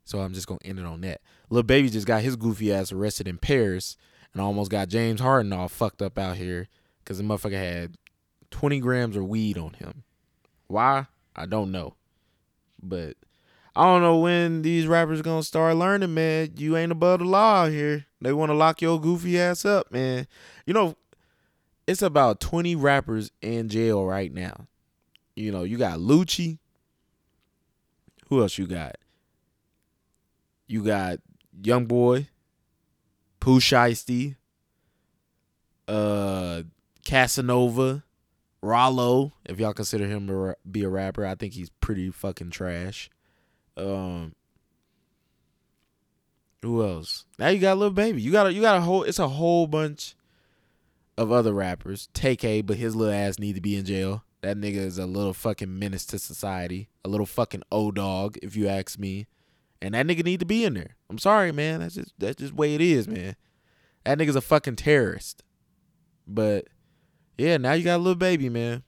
So 0.06 0.20
I'm 0.20 0.34
just 0.34 0.48
gonna 0.48 0.60
end 0.64 0.80
it 0.80 0.86
on 0.86 1.02
that. 1.02 1.22
Lil 1.50 1.64
Baby 1.64 1.90
just 1.90 2.08
got 2.08 2.22
his 2.22 2.36
goofy 2.36 2.72
ass 2.72 2.92
arrested 2.92 3.28
in 3.28 3.38
Paris 3.38 3.98
and 4.34 4.42
almost 4.42 4.72
got 4.72 4.88
James 4.88 5.20
Harden 5.20 5.52
all 5.52 5.68
fucked 5.68 6.02
up 6.02 6.18
out 6.18 6.38
here 6.38 6.68
because 7.04 7.18
the 7.18 7.24
motherfucker 7.24 7.54
had 7.54 7.98
20 8.52 8.80
grams 8.80 9.16
of 9.16 9.28
weed 9.28 9.58
on 9.58 9.74
him. 9.74 10.04
Why? 10.68 11.08
I 11.36 11.46
don't 11.48 11.72
know. 11.72 11.96
But 12.82 13.18
I 13.76 13.84
don't 13.84 14.02
know 14.02 14.20
when 14.20 14.62
these 14.62 14.88
rappers 14.88 15.22
gonna 15.22 15.44
start 15.44 15.76
learning, 15.76 16.14
man. 16.14 16.54
You 16.56 16.78
ain't 16.78 16.92
above 16.92 17.20
the 17.20 17.26
law 17.26 17.64
out 17.64 17.72
here. 17.72 18.06
They 18.22 18.32
want 18.32 18.50
to 18.50 18.56
lock 18.56 18.82
your 18.82 19.02
goofy 19.02 19.40
ass 19.40 19.66
up, 19.66 19.92
man. 19.92 20.28
You 20.66 20.74
know, 20.74 20.96
it's 21.88 22.02
about 22.02 22.40
20 22.40 22.76
rappers 22.76 23.32
in 23.42 23.70
jail 23.70 24.06
right 24.06 24.34
now. 24.34 24.68
You 25.36 25.52
know, 25.52 25.64
you 25.64 25.78
got 25.78 26.00
Lucci. 26.00 26.60
Who 28.30 28.42
else 28.42 28.58
you 28.58 28.68
got? 28.68 28.96
You 30.68 30.84
got 30.84 31.20
Young 31.64 31.86
Boy, 31.86 32.30
Pooh 33.40 33.60
Shiesty, 33.60 34.36
uh, 35.88 36.64
Casanova, 37.06 38.04
Ralo. 38.64 39.34
If 39.46 39.60
y'all 39.60 39.74
consider 39.74 40.08
him 40.08 40.28
to 40.28 40.56
be 40.70 40.84
a 40.84 40.90
rapper, 40.90 41.26
I 41.26 41.36
think 41.36 41.54
he's 41.54 41.70
pretty 41.70 42.10
fucking 42.10 42.52
trash. 42.52 43.10
Um, 43.78 44.34
who 46.62 46.84
else? 46.84 47.26
Now 47.38 47.50
you 47.50 47.60
got 47.60 47.78
little 47.78 47.94
Baby. 47.94 48.22
You 48.22 48.32
got 48.32 48.48
a, 48.48 48.54
you 48.54 48.62
got 48.62 48.78
a 48.78 48.82
whole. 48.82 49.04
It's 49.04 49.20
a 49.20 49.28
whole 49.28 49.68
bunch 49.68 50.16
of 51.18 51.32
other 51.32 51.54
rappers. 51.54 52.10
Take 52.14 52.44
a, 52.44 52.62
but 52.62 52.78
his 52.78 52.96
little 52.96 53.14
ass 53.14 53.38
need 53.38 53.54
to 53.54 53.62
be 53.62 53.76
in 53.76 53.86
jail. 53.86 54.24
That 54.42 54.58
nigga 54.58 54.78
is 54.78 54.98
a 54.98 55.06
little 55.06 55.34
fucking 55.34 55.78
menace 55.78 56.06
to 56.08 56.20
society. 56.20 56.90
A 57.04 57.10
little 57.10 57.26
fucking 57.26 57.64
O 57.72 57.92
dog, 57.92 58.38
if 58.42 58.56
you 58.56 58.68
ask 58.68 58.98
me 58.98 59.28
And 59.86 59.94
that 59.94 60.08
nigga 60.08 60.26
need 60.26 60.40
to 60.40 60.48
be 60.48 60.66
in 60.66 60.74
there. 60.74 60.96
I'm 61.12 61.20
sorry, 61.20 61.52
man. 61.52 61.82
That's 61.82 61.94
just 61.94 62.12
that's 62.18 62.38
just 62.38 62.54
the 62.54 62.60
way 62.60 62.74
it 62.74 62.82
is, 62.82 63.08
man. 63.08 63.36
That 64.04 64.18
nigga's 64.18 64.36
a 64.36 64.42
fucking 64.42 64.78
terrorist. 64.78 65.44
But 66.26 66.66
yeah, 67.38 67.58
now 67.58 67.74
you 67.74 67.84
got 67.84 67.98
a 67.98 68.02
little 68.02 68.16
baby, 68.16 68.50
man. 68.50 68.82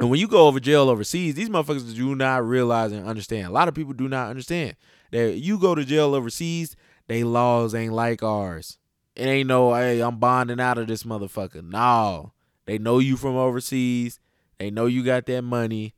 And 0.00 0.10
when 0.10 0.18
you 0.18 0.26
go 0.26 0.48
over 0.48 0.58
jail 0.58 0.90
overseas, 0.90 1.36
these 1.36 1.48
motherfuckers 1.48 1.94
do 1.94 2.16
not 2.16 2.44
realize 2.44 2.90
and 2.90 3.06
understand. 3.06 3.46
A 3.46 3.52
lot 3.52 3.68
of 3.68 3.74
people 3.74 3.92
do 3.92 4.08
not 4.08 4.30
understand 4.30 4.74
that 5.12 5.36
you 5.38 5.60
go 5.60 5.76
to 5.76 5.84
jail 5.84 6.16
overseas, 6.16 6.74
they 7.06 7.22
laws 7.22 7.72
ain't 7.72 7.92
like 7.92 8.20
ours. 8.20 8.78
It 9.14 9.26
ain't 9.26 9.46
no, 9.48 9.74
hey, 9.74 10.00
I'm 10.00 10.16
bonding 10.16 10.58
out 10.58 10.78
of 10.78 10.88
this 10.88 11.04
motherfucker. 11.04 11.62
No. 11.62 12.32
They 12.66 12.78
know 12.78 12.98
you 12.98 13.16
from 13.16 13.36
overseas. 13.36 14.18
They 14.58 14.72
know 14.72 14.86
you 14.86 15.04
got 15.04 15.26
that 15.26 15.42
money. 15.42 15.94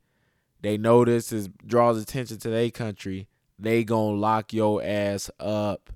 They 0.61 0.77
know 0.77 1.03
this 1.03 1.31
is 1.31 1.49
draws 1.65 1.99
attention 1.99 2.37
to 2.39 2.49
their 2.49 2.69
country. 2.69 3.27
They 3.57 3.83
gonna 3.83 4.17
lock 4.17 4.53
your 4.53 4.83
ass 4.83 5.29
up. 5.39 5.89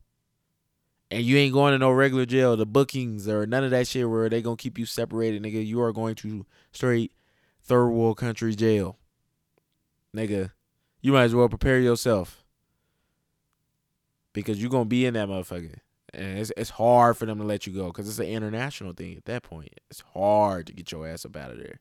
And 1.11 1.23
you 1.23 1.37
ain't 1.37 1.53
going 1.53 1.71
to 1.73 1.79
no 1.79 1.91
regular 1.91 2.25
jail. 2.25 2.55
The 2.55 2.67
bookings 2.67 3.27
or 3.27 3.47
none 3.47 3.63
of 3.63 3.71
that 3.71 3.87
shit 3.87 4.07
where 4.07 4.29
they 4.29 4.41
gonna 4.41 4.55
keep 4.55 4.77
you 4.77 4.85
separated, 4.85 5.41
nigga. 5.41 5.65
You 5.65 5.81
are 5.81 5.91
going 5.91 6.15
to 6.15 6.45
straight 6.71 7.11
third 7.63 7.89
world 7.89 8.17
country 8.17 8.55
jail. 8.55 8.97
Nigga, 10.15 10.51
you 11.01 11.13
might 11.13 11.23
as 11.23 11.35
well 11.35 11.49
prepare 11.49 11.79
yourself. 11.79 12.43
Because 14.33 14.61
you're 14.61 14.69
gonna 14.69 14.85
be 14.85 15.05
in 15.05 15.15
that 15.15 15.27
motherfucker. 15.27 15.79
And 16.13 16.39
it's 16.39 16.51
it's 16.55 16.71
hard 16.71 17.17
for 17.17 17.25
them 17.25 17.39
to 17.39 17.43
let 17.43 17.67
you 17.67 17.73
go 17.73 17.87
because 17.87 18.07
it's 18.07 18.19
an 18.19 18.25
international 18.25 18.93
thing 18.93 19.17
at 19.17 19.25
that 19.25 19.43
point. 19.43 19.69
It's 19.89 20.01
hard 20.13 20.67
to 20.67 20.73
get 20.73 20.91
your 20.91 21.07
ass 21.07 21.25
up 21.25 21.35
out 21.35 21.51
of 21.51 21.57
there. 21.57 21.79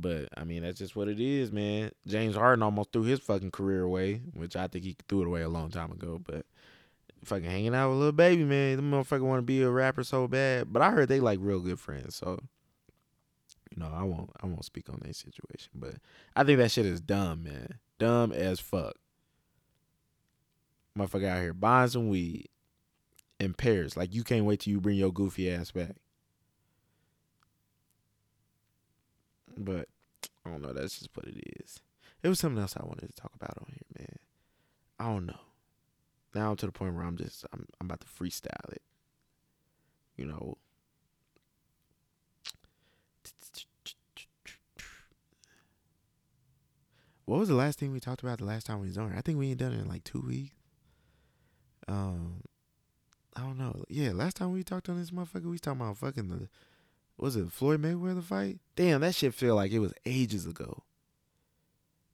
But 0.00 0.28
I 0.36 0.44
mean, 0.44 0.62
that's 0.62 0.78
just 0.78 0.96
what 0.96 1.08
it 1.08 1.20
is, 1.20 1.52
man. 1.52 1.90
James 2.06 2.36
Harden 2.36 2.62
almost 2.62 2.92
threw 2.92 3.02
his 3.02 3.20
fucking 3.20 3.50
career 3.50 3.82
away, 3.82 4.22
which 4.34 4.56
I 4.56 4.68
think 4.68 4.84
he 4.84 4.96
threw 5.08 5.22
it 5.22 5.26
away 5.26 5.42
a 5.42 5.48
long 5.48 5.70
time 5.70 5.90
ago. 5.92 6.20
But 6.24 6.46
fucking 7.24 7.50
hanging 7.50 7.74
out 7.74 7.88
with 7.88 7.96
a 7.96 7.98
little 7.98 8.12
baby, 8.12 8.44
man, 8.44 8.76
the 8.76 8.82
motherfucker 8.82 9.22
want 9.22 9.38
to 9.38 9.42
be 9.42 9.62
a 9.62 9.70
rapper 9.70 10.04
so 10.04 10.28
bad. 10.28 10.72
But 10.72 10.82
I 10.82 10.90
heard 10.90 11.08
they 11.08 11.20
like 11.20 11.38
real 11.40 11.60
good 11.60 11.80
friends, 11.80 12.14
so 12.16 12.40
you 13.70 13.82
know, 13.82 13.90
I 13.92 14.02
won't 14.04 14.30
I 14.42 14.46
won't 14.46 14.64
speak 14.64 14.88
on 14.88 15.00
that 15.04 15.16
situation. 15.16 15.72
But 15.74 15.94
I 16.34 16.44
think 16.44 16.58
that 16.58 16.70
shit 16.70 16.86
is 16.86 17.00
dumb, 17.00 17.44
man. 17.44 17.78
Dumb 17.98 18.32
as 18.32 18.60
fuck. 18.60 18.94
Motherfucker 20.98 21.28
out 21.28 21.42
here 21.42 21.52
buying 21.52 21.88
some 21.88 22.08
weed 22.08 22.48
in 23.38 23.54
Paris. 23.54 23.96
Like 23.96 24.14
you 24.14 24.24
can't 24.24 24.44
wait 24.44 24.60
till 24.60 24.72
you 24.72 24.80
bring 24.80 24.96
your 24.96 25.12
goofy 25.12 25.50
ass 25.50 25.70
back. 25.70 25.96
But 29.56 29.88
I 30.44 30.50
don't 30.50 30.62
know. 30.62 30.72
That's 30.72 30.98
just 30.98 31.10
what 31.14 31.26
it 31.26 31.42
is. 31.60 31.80
It 32.22 32.28
was 32.28 32.38
something 32.38 32.60
else 32.60 32.76
I 32.76 32.84
wanted 32.84 33.08
to 33.08 33.20
talk 33.20 33.32
about 33.34 33.56
on 33.58 33.66
here, 33.68 33.98
man. 33.98 34.18
I 34.98 35.04
don't 35.12 35.26
know. 35.26 35.40
Now 36.34 36.50
I'm 36.50 36.56
to 36.56 36.66
the 36.66 36.72
point 36.72 36.94
where 36.94 37.04
I'm 37.04 37.16
just 37.16 37.44
I'm 37.52 37.66
I'm 37.80 37.86
about 37.86 38.00
to 38.00 38.06
freestyle 38.06 38.72
it. 38.72 38.82
You 40.16 40.26
know. 40.26 40.58
What 47.24 47.40
was 47.40 47.48
the 47.48 47.54
last 47.54 47.80
thing 47.80 47.92
we 47.92 47.98
talked 47.98 48.22
about 48.22 48.38
the 48.38 48.44
last 48.44 48.66
time 48.66 48.80
we 48.80 48.86
was 48.86 48.98
on? 48.98 49.12
I 49.16 49.20
think 49.20 49.38
we 49.38 49.50
ain't 49.50 49.58
done 49.58 49.72
it 49.72 49.80
in 49.80 49.88
like 49.88 50.04
two 50.04 50.20
weeks. 50.20 50.54
Um, 51.88 52.42
I 53.34 53.40
don't 53.40 53.58
know. 53.58 53.84
Yeah, 53.88 54.12
last 54.12 54.36
time 54.36 54.52
we 54.52 54.62
talked 54.62 54.88
on 54.88 54.98
this 54.98 55.10
motherfucker, 55.10 55.50
we 55.50 55.58
talking 55.58 55.80
about 55.80 55.98
fucking 55.98 56.28
the 56.28 56.48
was 57.18 57.36
it 57.36 57.50
Floyd 57.50 57.82
Mayweather 57.82 58.22
fight? 58.22 58.58
Damn, 58.74 59.00
that 59.00 59.14
shit 59.14 59.34
feel 59.34 59.54
like 59.54 59.72
it 59.72 59.78
was 59.78 59.94
ages 60.04 60.46
ago. 60.46 60.82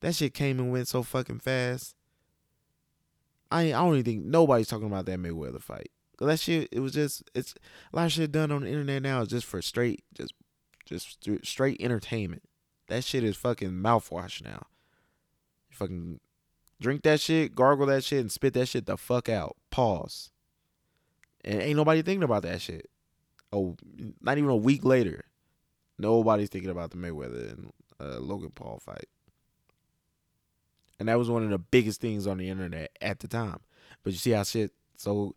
That 0.00 0.14
shit 0.14 0.34
came 0.34 0.58
and 0.58 0.72
went 0.72 0.88
so 0.88 1.02
fucking 1.02 1.40
fast. 1.40 1.94
I 3.50 3.66
I 3.66 3.70
don't 3.70 3.94
even 3.94 4.04
think 4.04 4.24
nobody's 4.24 4.68
talking 4.68 4.86
about 4.86 5.06
that 5.06 5.18
Mayweather 5.18 5.62
fight. 5.62 5.90
Cause 6.16 6.28
that 6.28 6.40
shit, 6.40 6.68
it 6.72 6.80
was 6.80 6.92
just 6.92 7.28
it's 7.34 7.54
a 7.92 7.96
lot 7.96 8.06
of 8.06 8.12
shit 8.12 8.32
done 8.32 8.52
on 8.52 8.62
the 8.62 8.68
internet 8.68 9.02
now 9.02 9.22
is 9.22 9.28
just 9.28 9.46
for 9.46 9.60
straight, 9.62 10.04
just 10.14 10.34
just 10.84 11.24
straight 11.44 11.80
entertainment. 11.80 12.42
That 12.88 13.04
shit 13.04 13.24
is 13.24 13.36
fucking 13.36 13.70
mouthwash 13.70 14.42
now. 14.42 14.66
You 15.70 15.76
fucking 15.76 16.20
drink 16.80 17.02
that 17.02 17.20
shit, 17.20 17.54
gargle 17.54 17.86
that 17.86 18.04
shit, 18.04 18.20
and 18.20 18.30
spit 18.30 18.54
that 18.54 18.68
shit 18.68 18.86
the 18.86 18.96
fuck 18.96 19.28
out. 19.28 19.56
Pause. 19.70 20.30
And 21.44 21.60
ain't 21.60 21.76
nobody 21.76 22.02
thinking 22.02 22.22
about 22.22 22.42
that 22.42 22.60
shit. 22.60 22.88
Oh, 23.52 23.76
not 24.20 24.38
even 24.38 24.50
a 24.50 24.56
week 24.56 24.84
later, 24.84 25.24
nobody's 25.98 26.48
thinking 26.48 26.70
about 26.70 26.90
the 26.90 26.96
Mayweather 26.96 27.52
and 27.52 27.72
uh, 28.00 28.18
Logan 28.18 28.52
Paul 28.54 28.78
fight. 28.78 29.08
And 30.98 31.08
that 31.08 31.18
was 31.18 31.28
one 31.28 31.42
of 31.42 31.50
the 31.50 31.58
biggest 31.58 32.00
things 32.00 32.26
on 32.26 32.38
the 32.38 32.48
internet 32.48 32.90
at 33.00 33.20
the 33.20 33.28
time. 33.28 33.58
But 34.02 34.12
you 34.12 34.18
see 34.18 34.30
how 34.30 34.44
shit 34.44 34.72
so 34.96 35.34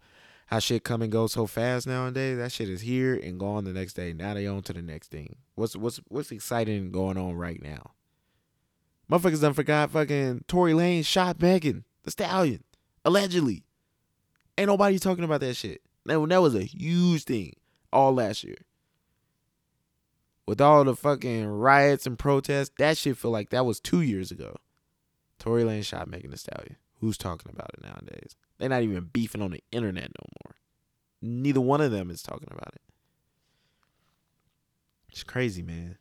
how 0.48 0.60
shit 0.60 0.84
come 0.84 1.02
and 1.02 1.12
go 1.12 1.28
so 1.28 1.48
fast 1.48 1.88
nowadays. 1.88 2.38
That 2.38 2.52
shit 2.52 2.70
is 2.70 2.82
here 2.82 3.16
and 3.16 3.40
gone 3.40 3.64
the 3.64 3.74
next 3.74 3.94
day. 3.94 4.14
Now 4.14 4.36
they 4.36 4.46
on 4.46 4.62
to 4.64 4.74
the 4.74 4.82
next 4.82 5.10
thing. 5.10 5.38
What's 5.56 5.76
what's 5.76 6.00
what's 6.08 6.32
exciting 6.32 6.92
going 6.92 7.18
on 7.18 7.36
right 7.36 7.62
now? 7.62 7.92
Motherfuckers 9.12 9.42
done 9.42 9.54
forgot 9.54 9.92
fucking 9.92 10.46
Tory 10.48 10.74
Lanez 10.74 11.06
shot 11.06 11.42
Megan 11.42 11.84
Thee 12.04 12.12
Stallion 12.12 12.64
allegedly. 13.04 13.64
Ain't 14.58 14.68
nobody 14.68 15.00
talking 15.00 15.24
about 15.24 15.42
that 15.42 15.56
shit. 15.56 15.82
That, 16.06 16.24
that 16.30 16.42
was 16.42 16.56
a 16.56 16.64
huge 16.64 17.24
thing 17.24 17.54
all 17.96 18.14
last 18.14 18.44
year. 18.44 18.58
With 20.46 20.62
all 20.62 20.84
the 20.84 20.96
fucking 20.96 21.48
riots 21.48 22.06
and 22.06 22.20
protests, 22.20 22.72
that 22.78 22.98
shit 22.98 23.18
feel 23.18 23.32
like 23.32 23.50
that 23.50 23.66
was 23.66 23.80
two 23.80 24.02
years 24.02 24.30
ago. 24.30 24.58
Tory 25.40 25.64
Lanez 25.64 25.86
shot 25.86 26.08
Megan 26.08 26.30
Thee 26.30 26.38
Stallion. 26.38 26.76
Who's 27.00 27.18
talking 27.18 27.52
about 27.52 27.72
it 27.74 27.84
nowadays? 27.84 28.36
They're 28.58 28.70
not 28.70 28.84
even 28.84 29.10
beefing 29.12 29.42
on 29.42 29.52
the 29.52 29.64
internet 29.72 30.10
no 30.10 30.28
more. 30.46 30.56
Neither 31.22 31.62
one 31.62 31.82
of 31.82 31.92
them 31.92 32.12
is 32.12 32.22
talking 32.22 32.50
about 32.52 32.74
it. 32.76 32.82
It's 35.10 35.24
crazy, 35.24 35.64
man. 35.64 35.98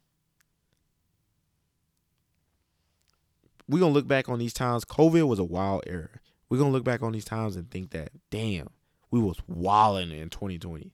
We're 3.68 3.80
gonna 3.80 3.94
look 3.94 4.08
back 4.08 4.28
on 4.28 4.38
these 4.38 4.52
times. 4.52 4.84
COVID 4.84 5.26
was 5.26 5.38
a 5.38 5.44
wild 5.44 5.84
era. 5.86 6.10
We're 6.48 6.58
gonna 6.58 6.70
look 6.72 6.84
back 6.84 7.02
on 7.02 7.12
these 7.12 7.24
times 7.24 7.56
and 7.56 7.70
think 7.70 7.90
that, 7.90 8.10
damn, 8.30 8.68
we 9.10 9.20
was 9.20 9.38
wilding 9.46 10.10
in 10.10 10.28
2020. 10.28 10.93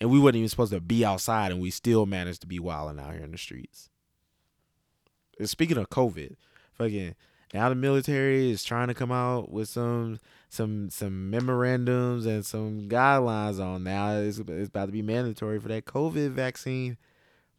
And 0.00 0.10
we 0.10 0.18
weren't 0.18 0.36
even 0.36 0.48
supposed 0.48 0.72
to 0.72 0.80
be 0.80 1.04
outside 1.04 1.52
and 1.52 1.60
we 1.60 1.70
still 1.70 2.04
managed 2.04 2.40
to 2.42 2.46
be 2.46 2.58
wilding 2.58 3.02
out 3.02 3.14
here 3.14 3.24
in 3.24 3.32
the 3.32 3.38
streets. 3.38 3.88
And 5.38 5.48
speaking 5.48 5.78
of 5.78 5.88
COVID, 5.88 6.36
fucking 6.72 7.14
now 7.52 7.68
the 7.68 7.74
military 7.74 8.50
is 8.50 8.64
trying 8.64 8.88
to 8.88 8.94
come 8.94 9.12
out 9.12 9.50
with 9.50 9.68
some 9.68 10.18
some 10.48 10.90
some 10.90 11.30
memorandums 11.30 12.26
and 12.26 12.44
some 12.44 12.88
guidelines 12.88 13.64
on 13.64 13.84
now 13.84 14.16
it's, 14.16 14.38
it's 14.38 14.68
about 14.68 14.86
to 14.86 14.92
be 14.92 15.02
mandatory 15.02 15.60
for 15.60 15.68
that 15.68 15.84
COVID 15.84 16.30
vaccine, 16.30 16.96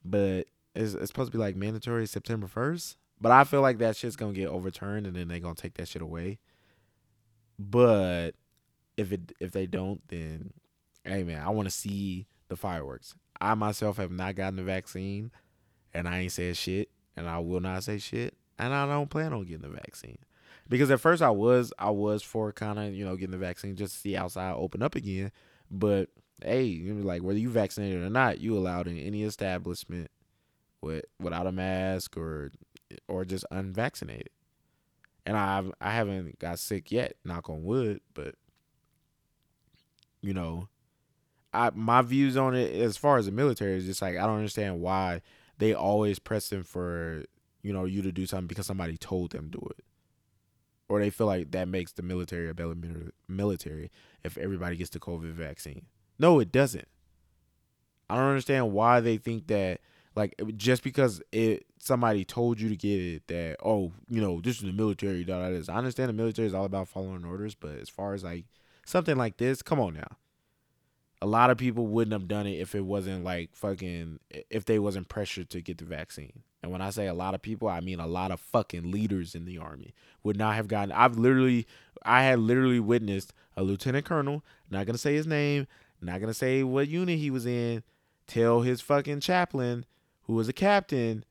but 0.03 0.47
it's, 0.75 0.93
it's 0.93 1.07
supposed 1.07 1.31
to 1.31 1.37
be 1.37 1.41
like 1.41 1.55
mandatory 1.55 2.05
September 2.05 2.47
first. 2.47 2.97
But 3.19 3.31
I 3.31 3.45
feel 3.45 3.61
like 3.61 3.77
that 3.77 3.95
shit's 3.95 4.17
gonna 4.17 4.33
get 4.33 4.49
overturned 4.49 5.07
and 5.07 5.15
then 5.15 5.29
they're 5.29 5.39
gonna 5.39 5.55
take 5.55 5.75
that 5.75 5.87
shit 5.87 6.01
away. 6.01 6.39
But 7.57 8.31
if 8.97 9.11
it 9.11 9.31
if 9.39 9.51
they 9.51 9.65
don't, 9.65 10.01
then 10.09 10.51
hey 11.05 11.23
man, 11.23 11.41
I 11.41 11.49
want 11.49 11.67
to 11.67 11.73
see 11.73 12.27
the 12.47 12.55
fireworks. 12.55 13.15
I 13.39 13.53
myself 13.55 13.97
have 13.97 14.11
not 14.11 14.35
gotten 14.35 14.55
the 14.55 14.63
vaccine, 14.63 15.31
and 15.93 16.07
I 16.07 16.19
ain't 16.19 16.31
said 16.31 16.57
shit, 16.57 16.89
and 17.15 17.27
I 17.27 17.39
will 17.39 17.59
not 17.59 17.83
say 17.83 17.97
shit, 17.97 18.35
and 18.57 18.73
I 18.73 18.85
don't 18.85 19.09
plan 19.09 19.33
on 19.33 19.43
getting 19.43 19.69
the 19.69 19.75
vaccine. 19.75 20.17
Because 20.67 20.89
at 20.89 20.99
first 20.99 21.21
I 21.21 21.29
was 21.29 21.71
I 21.77 21.91
was 21.91 22.23
for 22.23 22.51
kind 22.51 22.79
of 22.79 22.93
you 22.93 23.05
know 23.05 23.15
getting 23.15 23.31
the 23.31 23.37
vaccine 23.37 23.75
just 23.75 23.93
to 23.93 23.99
see 23.99 24.15
outside 24.15 24.53
open 24.53 24.81
up 24.81 24.95
again, 24.95 25.31
but 25.69 26.09
hey, 26.43 26.81
like 26.91 27.21
whether 27.21 27.39
you 27.39 27.49
vaccinated 27.49 28.01
or 28.01 28.09
not, 28.09 28.39
you 28.39 28.57
allowed 28.57 28.87
in 28.87 28.97
any 28.97 29.23
establishment 29.23 30.09
with 30.81 31.05
without 31.19 31.47
a 31.47 31.51
mask 31.51 32.17
or 32.17 32.51
or 33.07 33.25
just 33.25 33.45
unvaccinated. 33.51 34.29
And 35.25 35.37
I 35.37 35.63
I 35.79 35.91
haven't 35.91 36.39
got 36.39 36.59
sick 36.59 36.91
yet, 36.91 37.15
knock 37.23 37.49
on 37.49 37.63
wood, 37.63 38.01
but 38.13 38.35
you 40.21 40.33
know, 40.33 40.67
I 41.55 41.71
my 41.73 42.01
views 42.01 42.37
on 42.37 42.53
it 42.55 42.73
as 42.75 42.97
far 42.97 43.17
as 43.17 43.25
the 43.25 43.31
military 43.31 43.77
is 43.77 43.85
just 43.85 44.01
like 44.01 44.17
I 44.17 44.25
don't 44.25 44.37
understand 44.37 44.81
why 44.81 45.21
they 45.57 45.73
always 45.73 46.19
pressing 46.19 46.63
for 46.63 47.23
you 47.61 47.73
know 47.73 47.85
you 47.85 48.01
to 48.01 48.11
do 48.11 48.25
something 48.25 48.47
because 48.47 48.65
somebody 48.65 48.97
told 48.97 49.31
them 49.31 49.49
do 49.49 49.65
it, 49.77 49.85
or 50.89 50.99
they 50.99 51.09
feel 51.09 51.27
like 51.27 51.51
that 51.51 51.67
makes 51.67 51.93
the 51.93 52.03
military 52.03 52.49
a 52.49 52.53
better 52.53 52.75
military 53.27 53.89
if 54.23 54.37
everybody 54.37 54.75
gets 54.75 54.89
the 54.89 54.99
COVID 54.99 55.31
vaccine. 55.31 55.85
No, 56.19 56.39
it 56.39 56.51
doesn't. 56.51 56.87
I 58.09 58.15
don't 58.15 58.29
understand 58.29 58.71
why 58.71 58.99
they 58.99 59.17
think 59.17 59.47
that 59.47 59.79
like 60.15 60.35
just 60.55 60.83
because 60.83 61.21
it 61.31 61.65
somebody 61.79 62.25
told 62.25 62.59
you 62.59 62.69
to 62.69 62.75
get 62.75 62.99
it 62.99 63.27
that 63.27 63.57
oh 63.63 63.91
you 64.09 64.21
know 64.21 64.41
this 64.41 64.57
is 64.57 64.63
the 64.63 64.73
military 64.73 65.23
that 65.23 65.51
is. 65.53 65.69
I 65.69 65.75
understand 65.75 66.09
the 66.09 66.13
military 66.13 66.47
is 66.47 66.53
all 66.53 66.65
about 66.65 66.89
following 66.89 67.23
orders, 67.23 67.55
but 67.55 67.77
as 67.79 67.89
far 67.89 68.13
as 68.13 68.23
like 68.23 68.45
something 68.85 69.17
like 69.17 69.37
this, 69.37 69.61
come 69.61 69.79
on 69.79 69.93
now 69.93 70.17
a 71.25 71.27
lot 71.27 71.49
of 71.49 71.57
people 71.57 71.87
wouldn't 71.87 72.13
have 72.13 72.27
done 72.27 72.45
it 72.45 72.59
if 72.59 72.75
it 72.75 72.85
wasn't 72.85 73.23
like 73.23 73.49
fucking 73.55 74.19
if 74.51 74.63
they 74.65 74.77
wasn't 74.77 75.09
pressured 75.09 75.49
to 75.49 75.59
get 75.59 75.79
the 75.79 75.83
vaccine. 75.83 76.43
And 76.61 76.71
when 76.71 76.81
I 76.81 76.91
say 76.91 77.07
a 77.07 77.15
lot 77.15 77.33
of 77.33 77.41
people, 77.41 77.67
I 77.67 77.79
mean 77.79 77.99
a 77.99 78.05
lot 78.05 78.29
of 78.29 78.39
fucking 78.39 78.91
leaders 78.91 79.33
in 79.33 79.45
the 79.45 79.57
army 79.57 79.95
would 80.21 80.37
not 80.37 80.53
have 80.53 80.67
gotten. 80.67 80.91
I've 80.91 81.17
literally, 81.17 81.65
I 82.03 82.21
had 82.25 82.37
literally 82.37 82.79
witnessed 82.79 83.33
a 83.57 83.63
lieutenant 83.63 84.05
colonel. 84.05 84.43
Not 84.69 84.85
gonna 84.85 84.99
say 84.99 85.15
his 85.15 85.25
name. 85.25 85.65
Not 85.99 86.21
gonna 86.21 86.31
say 86.31 86.61
what 86.61 86.89
unit 86.89 87.17
he 87.17 87.31
was 87.31 87.47
in. 87.47 87.81
Tell 88.27 88.61
his 88.61 88.79
fucking 88.81 89.21
chaplain, 89.21 89.87
who 90.25 90.33
was 90.33 90.47
a 90.47 90.53
captain. 90.53 91.25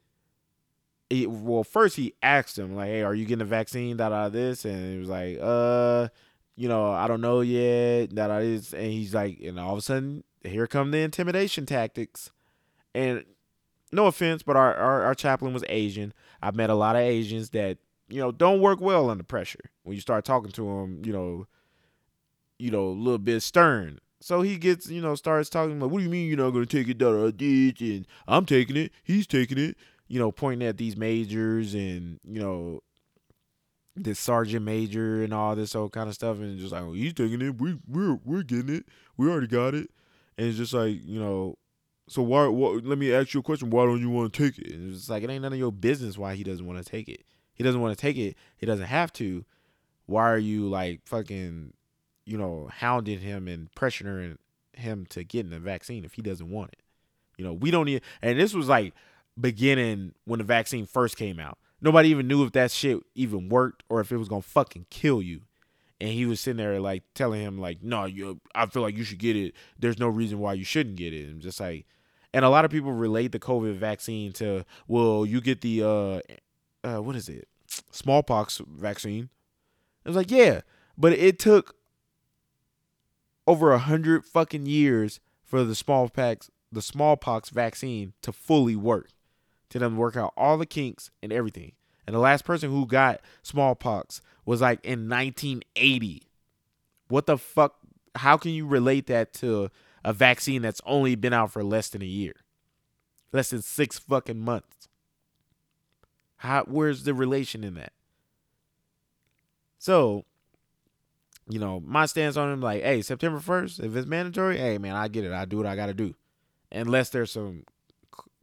He, 1.09 1.29
well, 1.29 1.63
first 1.63 1.95
he 1.95 2.15
asked 2.21 2.59
him 2.59 2.75
like, 2.75 2.89
"Hey, 2.89 3.03
are 3.03 3.15
you 3.15 3.27
getting 3.27 3.43
a 3.43 3.45
vaccine?" 3.45 4.01
Out 4.01 4.11
of 4.11 4.33
this, 4.33 4.65
and 4.65 4.95
he 4.95 4.99
was 4.99 5.09
like, 5.09 5.39
"Uh, 5.41 6.09
you 6.57 6.69
know, 6.69 6.91
I 6.91 7.07
don't 7.09 7.21
know 7.21 7.41
yet." 7.41 8.15
That 8.15 8.31
is, 8.43 8.73
and 8.75 8.87
he's 8.93 9.15
like, 9.15 9.41
and 9.41 9.59
all 9.59 9.73
of 9.73 9.79
a 9.79 9.83
sudden, 9.83 10.25
here 10.43 10.67
come 10.67 10.91
the 10.91 10.99
intimidation 10.99 11.67
tactics, 11.67 12.31
and 12.95 13.25
no 13.93 14.07
offense, 14.07 14.43
but 14.43 14.57
our, 14.57 14.75
our, 14.75 15.03
our 15.05 15.15
chaplain 15.15 15.55
was 15.55 15.65
Asian. 15.69 16.13
I've 16.43 16.57
met 16.57 16.71
a 16.71 16.75
lot 16.75 16.97
of 16.97 17.03
Asians 17.03 17.51
that 17.51 17.79
you 18.09 18.21
know 18.21 18.33
don't 18.33 18.61
work 18.61 18.81
well 18.81 19.09
under 19.09 19.25
pressure. 19.25 19.71
When 19.83 19.95
you 19.95 20.01
start 20.01 20.25
talking 20.25 20.53
to 20.53 20.63
them, 20.63 21.03
you 21.05 21.13
know, 21.13 21.47
you 22.59 22.71
know, 22.71 22.89
a 22.89 22.91
little 22.91 23.19
bit 23.19 23.43
stern. 23.43 23.99
So 24.21 24.41
he 24.43 24.57
gets, 24.57 24.89
you 24.89 25.03
know, 25.03 25.15
starts 25.15 25.51
talking 25.51 25.79
like, 25.81 25.91
"What 25.91 25.99
do 25.99 26.05
you 26.05 26.11
mean 26.11 26.29
you're 26.29 26.39
not 26.39 26.51
going 26.51 26.67
to 26.67 26.79
take 26.79 26.89
it 26.89 26.99
down 26.99 27.15
a 27.15 27.33
ditch?" 27.33 27.81
And 27.81 28.07
I'm 28.27 28.47
taking 28.47 28.77
it. 28.77 28.93
He's 29.03 29.27
taking 29.27 29.59
it. 29.59 29.77
You 30.09 30.19
know, 30.19 30.33
pointing 30.33 30.67
at 30.67 30.77
these 30.77 30.97
majors 30.97 31.75
and 31.75 32.21
you 32.25 32.41
know, 32.41 32.83
this 33.97 34.19
sergeant 34.19 34.65
major 34.65 35.23
and 35.23 35.33
all 35.33 35.55
this 35.55 35.75
old 35.75 35.93
kind 35.93 36.09
of 36.09 36.15
stuff, 36.15 36.39
and 36.39 36.59
just 36.59 36.73
like, 36.73 36.83
"Oh, 36.83 36.93
he's 36.93 37.15
taking 37.15 37.43
it. 37.43 37.61
We 37.61 37.79
we're 37.87 38.19
we're 38.25 38.43
getting 38.43 38.75
it. 38.75 38.87
We 39.17 39.29
already 39.29 39.47
got 39.47 39.75
it." 39.75 39.91
And 40.37 40.49
it's 40.49 40.59
just 40.59 40.75
like, 40.75 40.99
you 41.05 41.21
know, 41.21 41.57
so 42.09 42.23
why, 42.23 42.47
why? 42.49 42.81
Let 42.83 42.99
me 42.99 43.13
ask 43.13 43.33
you 43.35 43.41
a 43.41 43.43
question. 43.43 43.71
Why 43.71 43.85
don't 43.85 44.01
you 44.01 44.11
want 44.11 44.33
to 44.33 44.43
take 44.43 44.59
it? 44.59 44.75
And 44.75 44.93
it's 44.93 45.09
like 45.09 45.23
it 45.23 45.31
ain't 45.31 45.43
none 45.43 45.53
of 45.53 45.59
your 45.59 45.73
business 45.73 46.19
why 46.19 46.35
he 46.35 46.45
doesn't 46.45 46.67
want 46.67 46.85
to 46.85 46.91
take 46.91 47.09
it. 47.09 47.23
He 47.55 47.63
doesn't 47.63 47.81
want 47.81 47.97
to 47.97 48.01
take 48.01 48.17
it. 48.17 48.37
He 48.57 48.67
doesn't 48.67 48.87
have 48.87 49.13
to. 49.15 49.45
Why 50.07 50.25
are 50.25 50.39
you 50.39 50.69
like 50.69 51.01
fucking, 51.07 51.73
you 52.27 52.37
know, 52.37 52.69
hounding 52.71 53.21
him 53.21 53.49
and 53.49 53.73
pressuring 53.73 54.37
him 54.75 55.07
to 55.11 55.25
getting 55.25 55.51
the 55.51 55.61
vaccine 55.61 56.05
if 56.05 56.15
he 56.15 56.23
doesn't 56.23 56.51
want 56.51 56.73
it? 56.73 56.83
You 57.39 57.45
know, 57.45 57.55
we 57.55 57.71
don't 57.71 57.87
need. 57.87 58.03
And 58.21 58.39
this 58.39 58.53
was 58.53 58.69
like 58.69 58.93
beginning 59.41 60.15
when 60.25 60.39
the 60.39 60.45
vaccine 60.45 60.85
first 60.85 61.17
came 61.17 61.41
out. 61.41 61.59
Nobody 61.85 62.09
even 62.09 62.27
knew 62.27 62.43
if 62.45 62.53
that 62.53 62.71
shit 62.71 62.99
even 63.15 63.51
worked 63.51 63.83
or 63.91 64.01
if 64.01 64.11
it 64.11 64.17
was 64.17 64.27
gonna 64.27 64.41
fucking 64.41 64.87
kill 64.89 65.21
you. 65.21 65.43
And 66.01 66.09
he 66.09 66.25
was 66.25 66.41
sitting 66.41 66.57
there 66.57 66.81
like 66.81 67.03
telling 67.13 67.43
him 67.43 67.59
like 67.59 67.83
no 67.83 68.07
you 68.07 68.41
i 68.55 68.65
feel 68.65 68.81
like 68.81 68.97
you 68.97 69.05
should 69.05 69.19
get 69.19 69.37
it. 69.37 69.53
There's 69.79 69.99
no 69.99 70.09
reason 70.09 70.39
why 70.39 70.55
you 70.55 70.65
shouldn't 70.65 70.97
get 70.97 71.13
it. 71.13 71.29
And 71.29 71.43
just 71.43 71.61
like 71.61 71.85
and 72.33 72.43
a 72.43 72.49
lot 72.49 72.65
of 72.65 72.71
people 72.71 72.91
relate 72.91 73.33
the 73.33 73.39
covid 73.39 73.77
vaccine 73.77 74.33
to 74.33 74.65
well 74.89 75.27
you 75.27 75.43
get 75.43 75.61
the 75.61 75.83
uh 75.83 76.21
uh 76.89 77.03
what 77.03 77.17
is 77.17 77.29
it? 77.29 77.49
Smallpox 77.91 78.63
vaccine. 78.67 79.29
It 80.07 80.09
was 80.09 80.17
like 80.17 80.31
yeah 80.31 80.63
but 80.97 81.13
it 81.13 81.39
took 81.39 81.77
over 83.47 83.73
a 83.73 83.79
hundred 83.79 84.25
fucking 84.25 84.65
years 84.65 85.21
for 85.45 85.65
the 85.65 85.75
smallpox 85.75 86.51
the 86.73 86.81
smallpox 86.81 87.51
vaccine 87.51 88.15
to 88.23 88.33
fully 88.33 88.75
work 88.75 89.11
to 89.71 89.79
them 89.79 89.97
work 89.97 90.17
out 90.17 90.33
all 90.37 90.59
the 90.59 90.67
kinks 90.67 91.11
and 91.23 91.33
everything 91.33 91.73
and 92.07 92.15
the 92.15 92.21
last 92.21 92.45
person 92.45 92.71
who 92.71 92.87
got 92.87 93.21
smallpox 93.43 94.21
was 94.45 94.61
like 94.61 94.85
in 94.85 95.09
1980. 95.09 96.23
What 97.09 97.27
the 97.27 97.39
fuck? 97.39 97.77
How 98.17 98.37
can 98.37 98.53
you 98.53 98.67
relate 98.67 99.07
that 99.07 99.33
to 99.35 99.71
a 100.05 100.13
vaccine 100.13 100.63
that's 100.63 100.81
only 100.85 101.15
been 101.15 101.33
out 101.33 101.51
for 101.51 101.65
less 101.65 101.89
than 101.89 102.03
a 102.03 102.07
year? 102.07 102.35
Less 103.33 103.51
than 103.51 103.63
six 103.63 103.99
fucking 103.99 104.39
months. 104.39 104.89
How 106.37 106.65
where's 106.65 107.05
the 107.05 107.15
relation 107.15 107.65
in 107.65 107.75
that? 107.75 107.93
So, 109.79 110.25
you 111.49 111.59
know, 111.59 111.81
my 111.81 112.07
stance 112.07 112.37
on 112.37 112.53
him 112.53 112.61
like, 112.61 112.83
hey, 112.83 113.03
September 113.03 113.39
1st, 113.39 113.85
if 113.85 113.97
it's 113.97 114.07
mandatory, 114.07 114.59
hey 114.59 114.79
man, 114.79 114.95
I 114.95 115.09
get 115.09 115.25
it. 115.25 115.33
I 115.33 115.47
do 115.47 115.57
what 115.57 115.67
I 115.67 115.77
gotta 115.77 115.95
do. 115.95 116.15
Unless 116.71 117.11
there's 117.11 117.33
some 117.33 117.65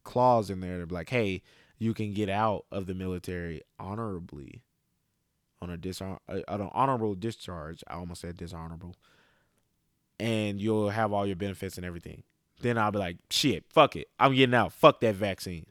clause 0.04 0.50
in 0.50 0.60
there 0.60 0.80
to 0.80 0.86
be 0.86 0.96
like, 0.96 1.10
hey, 1.10 1.42
you 1.78 1.94
can 1.94 2.14
get 2.14 2.30
out 2.30 2.66
of 2.72 2.86
the 2.86 2.94
military 2.94 3.62
honorably 3.80 4.62
on 5.62 5.70
a 5.70 5.78
dishon- 5.78 6.20
uh, 6.30 6.42
an 6.48 6.70
honorable 6.74 7.16
discharge. 7.16 7.84
I 7.88 7.96
almost 7.96 8.22
said 8.22 8.38
dishonorable, 8.38 8.96
and 10.20 10.60
you'll 10.60 10.90
have 10.90 11.12
all 11.12 11.26
your 11.26 11.36
benefits 11.36 11.78
and 11.78 11.86
everything. 11.86 12.24
Then 12.62 12.78
I'll 12.78 12.92
be 12.92 13.00
like, 13.00 13.18
shit, 13.30 13.66
fuck 13.70 13.96
it, 13.96 14.08
I'm 14.20 14.36
getting 14.36 14.56
out. 14.56 14.74
Fuck 14.74 15.02
that 15.02 15.16
vaccine. 15.16 15.66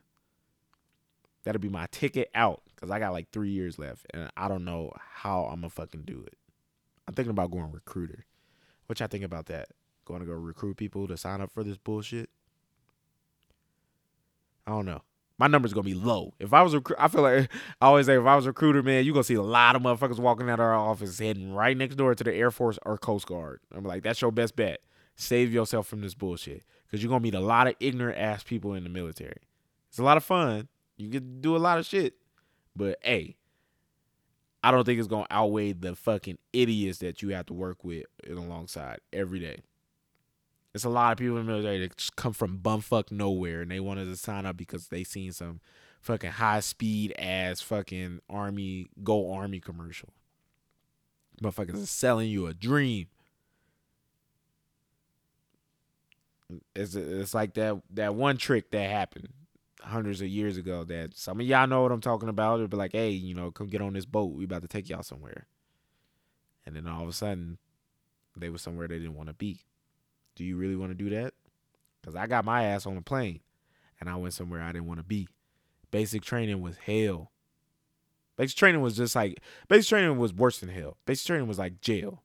That'll 1.45 1.61
be 1.61 1.69
my 1.69 1.87
ticket 1.91 2.31
out 2.35 2.63
because 2.75 2.91
I 2.91 2.99
got 2.99 3.13
like 3.13 3.31
three 3.31 3.51
years 3.51 3.79
left, 3.79 4.07
and 4.13 4.31
I 4.37 4.49
don't 4.49 4.65
know 4.65 4.93
how 4.97 5.45
I'm 5.45 5.61
gonna 5.61 5.71
fucking 5.71 6.03
do 6.03 6.23
it. 6.27 6.37
I'm 7.07 7.15
thinking 7.15 7.31
about 7.31 7.51
going 7.51 7.73
recruiter. 7.73 8.25
What 8.87 9.01
y'all 9.01 9.09
think 9.09 9.25
about 9.25 9.47
that? 9.47 9.71
Going 10.05 10.21
to 10.21 10.27
go 10.27 10.33
recruit 10.33 10.77
people 10.77 11.07
to 11.09 11.17
sign 11.17 11.41
up 11.41 11.51
for 11.51 11.63
this 11.63 11.77
bullshit? 11.77 12.31
I 14.67 14.73
don't 14.73 14.87
know 14.87 15.03
my 15.41 15.47
number's 15.47 15.73
gonna 15.73 15.85
be 15.85 15.95
low. 15.95 16.35
If 16.39 16.53
I 16.53 16.61
was 16.61 16.75
a, 16.75 16.83
I 16.99 17.09
feel 17.09 17.23
like 17.23 17.51
I 17.81 17.87
always 17.87 18.05
say 18.05 18.19
if 18.19 18.27
I 18.27 18.37
was 18.37 18.45
a 18.45 18.51
recruiter, 18.51 18.83
man, 18.83 19.07
you 19.07 19.15
gonna 19.15 19.25
see 19.25 19.35
a 19.35 19.43
lot 19.43 19.75
of 19.75 19.81
motherfuckers 19.81 20.19
walking 20.19 20.51
out 20.51 20.61
of 20.61 20.67
our 20.67 20.75
office 20.75 21.19
heading 21.19 21.55
right 21.55 21.75
next 21.75 21.97
door 21.97 22.15
to 22.15 22.23
the 22.23 22.35
Air 22.35 22.51
Force 22.51 22.79
or 22.85 22.99
Coast 22.99 23.27
Guard. 23.27 23.61
I'm 23.75 23.83
like, 23.83 24.03
that's 24.03 24.21
your 24.21 24.33
best 24.33 24.55
bet. 24.55 24.81
Save 25.17 25.51
yourself 25.51 25.87
from 25.87 26.03
this 26.03 26.15
bullshit 26.15 26.63
because 26.85 27.03
you're 27.03 27.09
gonna 27.09 27.23
meet 27.23 27.35
a 27.35 27.41
lot 27.41 27.69
of 27.69 27.75
ignorant 27.81 28.19
ass 28.19 28.43
people 28.43 28.75
in 28.75 28.85
the 28.85 28.91
military. 28.91 29.41
It's 29.89 29.99
a 29.99 30.05
lot 30.05 30.19
of 30.19 30.25
fun. 30.25 30.69
You 30.99 31.09
get 31.09 31.41
do 31.41 31.57
a 31.57 31.59
lot 31.59 31.79
of 31.79 31.87
shit, 31.87 32.17
but 32.77 32.99
hey, 33.03 33.39
I 34.63 34.71
don't 34.71 34.85
think 34.85 34.99
it's 34.99 35.09
gonna 35.09 35.27
outweigh 35.31 35.73
the 35.73 35.97
fucking 35.97 36.37
idiots 36.53 36.99
that 36.99 37.23
you 37.23 37.31
have 37.31 37.47
to 37.47 37.55
work 37.55 37.83
with 37.83 38.05
alongside 38.29 38.99
every 39.11 39.41
day. 39.41 39.63
It's 40.75 40.85
a 40.85 40.89
lot 40.89 41.13
of 41.13 41.19
people 41.19 41.37
in 41.39 41.47
the 41.47 41.53
military 41.53 41.81
that 41.81 41.97
just 41.97 42.17
come 42.17 42.33
from 42.33 42.59
bumfuck 42.59 43.11
nowhere 43.11 43.63
and 43.63 43.71
they 43.71 43.81
wanted 43.81 44.05
to 44.05 44.17
sign 44.17 44.47
up 44.47 44.57
because 44.57 44.89
they 44.89 45.03
seen 45.03 45.33
some 45.33 45.61
fucking 46.01 46.31
high 46.31 46.61
speed 46.61 47.13
ass 47.19 47.61
fucking 47.61 48.21
army 48.29 48.87
go 49.03 49.33
army 49.33 49.61
commercial. 49.61 50.11
Motherfuckers 51.43 51.87
selling 51.87 52.29
you 52.29 52.47
a 52.47 52.55
dream. 52.55 53.09
It's 56.75 56.95
it's 56.95 57.35
like 57.35 57.55
that 57.55 57.81
that 57.91 58.15
one 58.15 58.37
trick 58.37 58.71
that 58.71 58.91
happened 58.91 59.29
hundreds 59.83 60.21
of 60.21 60.29
years 60.29 60.57
ago 60.57 60.85
that 60.85 61.17
some 61.17 61.41
of 61.41 61.47
y'all 61.47 61.67
know 61.67 61.83
what 61.83 61.93
I'm 61.93 62.01
talking 62.01 62.29
about. 62.29 62.57
It'll 62.57 62.69
be 62.69 62.77
like, 62.77 62.93
hey, 62.93 63.11
you 63.11 63.35
know, 63.35 63.51
come 63.51 63.69
get 63.69 63.81
on 63.81 63.95
this 63.95 64.05
boat. 64.05 64.35
We 64.35 64.45
about 64.45 64.63
to 64.63 64.69
take 64.69 64.89
y'all 64.89 65.03
somewhere. 65.03 65.47
And 66.67 66.77
then 66.77 66.87
all 66.87 67.03
of 67.03 67.09
a 67.09 67.13
sudden, 67.13 67.59
they 68.37 68.51
were 68.51 68.59
somewhere 68.59 68.89
they 68.89 68.99
didn't 68.99 69.17
want 69.17 69.29
to 69.29 69.35
be. 69.35 69.61
Do 70.41 70.47
you 70.47 70.57
really 70.57 70.75
want 70.75 70.91
to 70.91 70.95
do 70.95 71.11
that? 71.11 71.35
Because 72.01 72.17
I 72.17 72.27
got 72.27 72.47
my 72.47 72.65
ass 72.65 72.87
on 72.87 72.97
a 72.97 73.03
plane 73.03 73.41
and 74.01 74.09
I 74.09 74.17
went 74.17 74.33
somewhere 74.33 74.63
I 74.63 74.73
didn't 74.73 74.87
want 74.87 74.99
to 74.99 75.05
be. 75.05 75.29
Basic 75.91 76.23
training 76.23 76.63
was 76.63 76.79
hell. 76.79 77.31
Basic 78.39 78.57
training 78.57 78.81
was 78.81 78.97
just 78.97 79.15
like, 79.15 79.43
basic 79.69 79.91
training 79.91 80.17
was 80.17 80.33
worse 80.33 80.61
than 80.61 80.71
hell. 80.71 80.97
Basic 81.05 81.27
training 81.27 81.47
was 81.47 81.59
like 81.59 81.83
jail. 81.83 82.23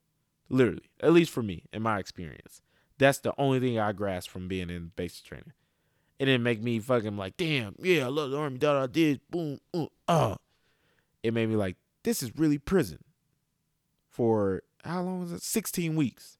Literally. 0.48 0.90
At 1.02 1.12
least 1.12 1.30
for 1.30 1.44
me, 1.44 1.66
in 1.74 1.82
my 1.82 2.00
experience. 2.00 2.62
That's 3.00 3.18
the 3.18 3.34
only 3.38 3.60
thing 3.60 3.78
I 3.78 3.92
grasped 3.92 4.32
from 4.32 4.48
being 4.48 4.70
in 4.70 4.94
basic 4.96 5.26
training. 5.26 5.52
It 6.18 6.24
didn't 6.24 6.44
make 6.44 6.64
me 6.64 6.80
fucking 6.80 7.18
like, 7.18 7.36
damn, 7.36 7.76
yeah, 7.80 8.06
I 8.06 8.08
love 8.08 8.32
the 8.32 8.38
army, 8.38 8.60
that 8.60 8.78
I 8.78 8.88
did, 8.88 9.20
boom, 9.30 9.60
uh, 9.74 9.88
uh. 10.08 10.36
It 11.22 11.34
made 11.34 11.50
me 11.50 11.58
like, 11.58 11.76
this 12.04 12.24
is 12.24 12.32
really 12.38 12.60
prison. 12.60 13.04
For 14.10 14.64
how 14.86 15.02
long 15.02 15.20
was 15.20 15.34
it? 15.34 15.42
16 15.42 15.98
weeks. 15.98 16.35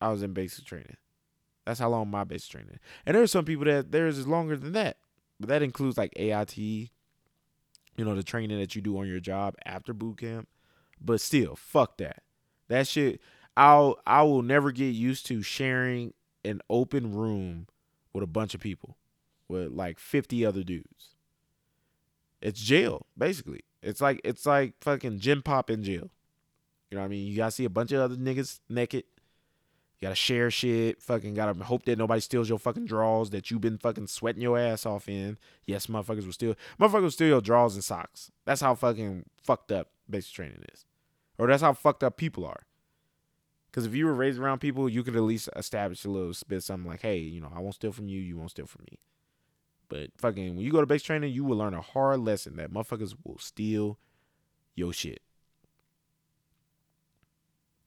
I 0.00 0.08
was 0.10 0.22
in 0.22 0.32
basic 0.32 0.64
training. 0.64 0.96
That's 1.64 1.80
how 1.80 1.88
long 1.88 2.10
my 2.10 2.24
basic 2.24 2.50
training. 2.50 2.78
And 3.06 3.16
there's 3.16 3.32
some 3.32 3.44
people 3.44 3.64
that 3.64 3.90
theirs 3.90 4.18
is 4.18 4.26
longer 4.26 4.56
than 4.56 4.72
that. 4.72 4.98
But 5.40 5.48
that 5.48 5.62
includes 5.62 5.96
like 5.96 6.12
AIT, 6.16 6.56
you 6.58 6.90
know, 7.98 8.14
the 8.14 8.22
training 8.22 8.58
that 8.58 8.74
you 8.74 8.82
do 8.82 8.98
on 8.98 9.08
your 9.08 9.20
job 9.20 9.54
after 9.64 9.92
boot 9.92 10.18
camp. 10.18 10.48
But 11.00 11.20
still, 11.20 11.56
fuck 11.56 11.98
that. 11.98 12.22
That 12.68 12.86
shit 12.86 13.20
I'll 13.56 13.98
I 14.06 14.22
will 14.22 14.42
never 14.42 14.72
get 14.72 14.94
used 14.94 15.26
to 15.26 15.42
sharing 15.42 16.12
an 16.44 16.60
open 16.68 17.14
room 17.14 17.66
with 18.12 18.22
a 18.22 18.28
bunch 18.28 18.54
of 18.54 18.60
people. 18.60 18.96
With 19.48 19.72
like 19.72 19.98
50 19.98 20.44
other 20.46 20.62
dudes. 20.62 21.16
It's 22.40 22.60
jail, 22.60 23.06
basically. 23.16 23.60
It's 23.82 24.00
like 24.00 24.20
it's 24.24 24.46
like 24.46 24.74
fucking 24.80 25.20
gen 25.20 25.42
pop 25.42 25.70
in 25.70 25.82
jail. 25.82 26.10
You 26.90 26.96
know 26.96 27.00
what 27.00 27.06
I 27.06 27.08
mean? 27.08 27.26
You 27.26 27.36
gotta 27.36 27.50
see 27.50 27.64
a 27.64 27.70
bunch 27.70 27.92
of 27.92 28.00
other 28.00 28.16
niggas 28.16 28.60
naked 28.68 29.04
gotta 30.04 30.14
share 30.14 30.50
shit. 30.50 31.00
Fucking 31.02 31.34
gotta 31.34 31.64
hope 31.64 31.84
that 31.86 31.98
nobody 31.98 32.20
steals 32.20 32.48
your 32.48 32.58
fucking 32.58 32.84
drawers 32.84 33.30
that 33.30 33.50
you've 33.50 33.62
been 33.62 33.78
fucking 33.78 34.06
sweating 34.06 34.42
your 34.42 34.58
ass 34.58 34.84
off 34.84 35.08
in. 35.08 35.38
Yes, 35.66 35.86
motherfuckers 35.86 36.26
will 36.26 36.32
steal. 36.32 36.54
Motherfuckers 36.78 37.02
will 37.02 37.10
steal 37.10 37.28
your 37.28 37.40
drawers 37.40 37.74
and 37.74 37.82
socks. 37.82 38.30
That's 38.44 38.60
how 38.60 38.74
fucking 38.74 39.24
fucked 39.42 39.72
up 39.72 39.88
basic 40.08 40.34
training 40.34 40.62
is, 40.72 40.84
or 41.38 41.46
that's 41.46 41.62
how 41.62 41.72
fucked 41.72 42.04
up 42.04 42.16
people 42.16 42.44
are. 42.44 42.66
Because 43.70 43.86
if 43.86 43.94
you 43.94 44.06
were 44.06 44.14
raised 44.14 44.38
around 44.38 44.60
people, 44.60 44.88
you 44.88 45.02
could 45.02 45.16
at 45.16 45.22
least 45.22 45.48
establish 45.56 46.04
a 46.04 46.10
little 46.10 46.32
bit 46.46 46.62
something 46.62 46.88
like, 46.88 47.02
hey, 47.02 47.18
you 47.18 47.40
know, 47.40 47.50
I 47.54 47.58
won't 47.58 47.74
steal 47.74 47.90
from 47.90 48.06
you, 48.06 48.20
you 48.20 48.36
won't 48.36 48.50
steal 48.50 48.66
from 48.66 48.84
me. 48.90 48.98
But 49.88 50.10
fucking, 50.18 50.54
when 50.54 50.64
you 50.64 50.70
go 50.70 50.80
to 50.80 50.86
base 50.86 51.02
training, 51.02 51.32
you 51.32 51.44
will 51.44 51.56
learn 51.56 51.74
a 51.74 51.80
hard 51.80 52.20
lesson 52.20 52.56
that 52.56 52.72
motherfuckers 52.72 53.14
will 53.24 53.38
steal 53.38 53.98
your 54.76 54.92
shit. 54.92 55.22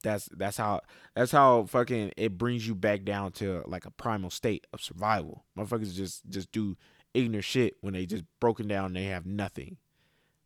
That's 0.03 0.29
that's 0.35 0.57
how 0.57 0.81
that's 1.15 1.31
how 1.31 1.65
fucking 1.65 2.13
it 2.17 2.37
brings 2.37 2.67
you 2.67 2.75
back 2.75 3.03
down 3.03 3.31
to 3.33 3.63
like 3.65 3.85
a 3.85 3.91
primal 3.91 4.29
state 4.29 4.67
of 4.71 4.81
survival. 4.81 5.45
Motherfuckers 5.57 5.93
just 5.93 6.27
just 6.29 6.51
do 6.51 6.77
ignorant 7.13 7.45
shit 7.45 7.77
when 7.81 7.93
they 7.93 8.05
just 8.05 8.23
broken 8.39 8.67
down. 8.67 8.93
they 8.93 9.05
have 9.05 9.25
nothing. 9.25 9.77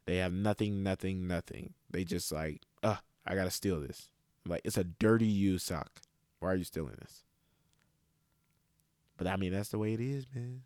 They 0.06 0.18
have 0.18 0.34
nothing, 0.34 0.84
nothing, 0.84 1.28
nothing. 1.28 1.74
They 1.90 2.04
just 2.04 2.32
like, 2.32 2.62
uh, 2.82 2.98
I 3.26 3.36
gotta 3.36 3.52
steal 3.52 3.80
this. 3.82 4.10
Like 4.46 4.62
it's 4.64 4.78
a 4.78 4.84
dirty 4.84 5.28
you 5.28 5.58
sock. 5.58 6.02
Why 6.40 6.52
are 6.54 6.56
you 6.56 6.64
stealing 6.64 6.96
this? 7.02 7.24
But 9.18 9.28
I 9.28 9.36
mean, 9.36 9.52
that's 9.52 9.70
the 9.70 9.78
way 9.78 9.94
it 9.94 10.02
is, 10.02 10.26
man. 10.34 10.64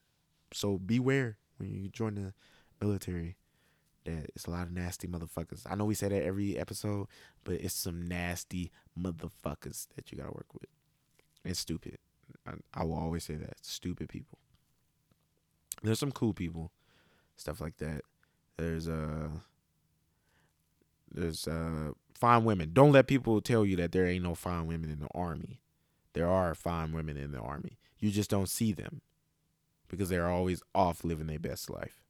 So 0.54 0.78
beware 0.78 1.38
when 1.58 1.70
you 1.70 1.90
join 1.90 2.16
the 2.16 2.34
military. 2.80 3.36
That 4.06 4.30
it's 4.36 4.46
a 4.46 4.52
lot 4.52 4.68
of 4.68 4.72
nasty 4.72 5.08
motherfuckers. 5.08 5.64
I 5.70 5.76
know 5.76 5.86
we 5.86 5.96
say 5.96 6.08
that 6.08 6.24
every 6.24 6.58
episode, 6.58 7.08
but 7.44 7.56
it's 7.56 7.74
some 7.74 8.06
nasty 8.06 8.72
motherfuckers 9.00 9.88
that 9.96 10.12
you 10.12 10.18
gotta 10.18 10.32
work 10.32 10.54
with. 10.54 10.70
It's 11.44 11.60
stupid. 11.60 11.98
I, 12.48 12.54
I 12.74 12.84
will 12.84 12.96
always 12.96 13.24
say 13.24 13.36
that. 13.36 13.58
Stupid 13.62 14.10
people. 14.10 14.40
There's 15.84 16.00
some 16.00 16.12
cool 16.12 16.34
people, 16.34 16.72
stuff 17.36 17.62
like 17.62 17.78
that. 17.78 18.02
There's 18.58 18.88
uh 18.88 19.30
there's 21.12 21.48
uh 21.48 21.92
fine 22.14 22.44
women. 22.46 22.72
Don't 22.74 22.92
let 22.92 23.08
people 23.08 23.42
tell 23.42 23.66
you 23.66 23.76
that 23.78 23.92
there 23.92 24.08
ain't 24.08 24.24
no 24.24 24.36
fine 24.36 24.68
women 24.68 24.90
in 24.90 25.00
the 25.00 25.10
army. 25.14 25.62
There 26.14 26.30
are 26.30 26.56
fine 26.56 26.94
women 26.94 27.18
in 27.18 27.32
the 27.32 27.40
army. 27.40 27.78
You 28.00 28.10
just 28.12 28.30
don't 28.30 28.50
see 28.50 28.72
them 28.72 29.02
because 29.90 30.10
they're 30.10 30.30
always 30.30 30.62
off 30.74 31.04
living 31.04 31.28
their 31.28 31.40
best 31.40 31.70
life. 31.70 32.05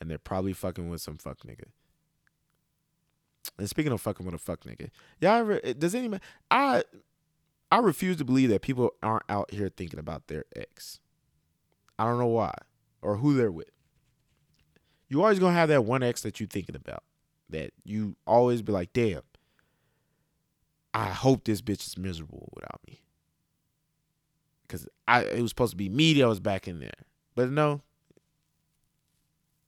And 0.00 0.10
they're 0.10 0.18
probably 0.18 0.52
fucking 0.52 0.88
with 0.88 1.00
some 1.00 1.16
fuck 1.16 1.40
nigga. 1.40 1.64
And 3.58 3.68
speaking 3.68 3.92
of 3.92 4.00
fucking 4.00 4.24
with 4.24 4.34
a 4.34 4.38
fuck 4.38 4.64
nigga, 4.64 4.90
y'all 5.20 5.36
ever 5.36 5.60
eh, 5.64 5.74
does 5.76 5.94
anyone 5.94 6.20
I 6.50 6.84
I 7.70 7.78
refuse 7.78 8.16
to 8.18 8.24
believe 8.24 8.50
that 8.50 8.62
people 8.62 8.94
aren't 9.02 9.24
out 9.28 9.52
here 9.52 9.68
thinking 9.68 9.98
about 9.98 10.28
their 10.28 10.44
ex. 10.54 11.00
I 11.98 12.04
don't 12.04 12.18
know 12.18 12.26
why 12.26 12.54
or 13.02 13.16
who 13.16 13.36
they're 13.36 13.52
with. 13.52 13.70
You 15.08 15.22
always 15.22 15.38
gonna 15.38 15.54
have 15.54 15.68
that 15.70 15.84
one 15.84 16.02
ex 16.02 16.22
that 16.22 16.40
you 16.40 16.46
thinking 16.46 16.76
about 16.76 17.02
that 17.50 17.72
you 17.84 18.16
always 18.26 18.62
be 18.62 18.72
like, 18.72 18.92
damn, 18.92 19.22
I 20.94 21.06
hope 21.06 21.44
this 21.44 21.62
bitch 21.62 21.86
is 21.86 21.98
miserable 21.98 22.50
without 22.54 22.80
me. 22.86 23.02
Cause 24.68 24.86
I 25.06 25.22
it 25.22 25.40
was 25.40 25.50
supposed 25.50 25.72
to 25.72 25.76
be 25.76 25.88
me 25.88 26.14
that 26.14 26.28
was 26.28 26.40
back 26.40 26.68
in 26.68 26.80
there. 26.80 26.90
But 27.34 27.50
no, 27.50 27.82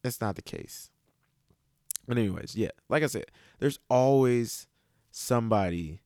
that's 0.03 0.20
not 0.20 0.36
the 0.36 0.42
case. 0.42 0.90
But 2.07 2.18
anyways, 2.18 2.57
yeah, 2.57 2.70
like 2.88 3.03
I 3.03 3.07
said, 3.07 3.26
there's 3.59 3.78
always 3.88 4.66
somebody 5.11 6.01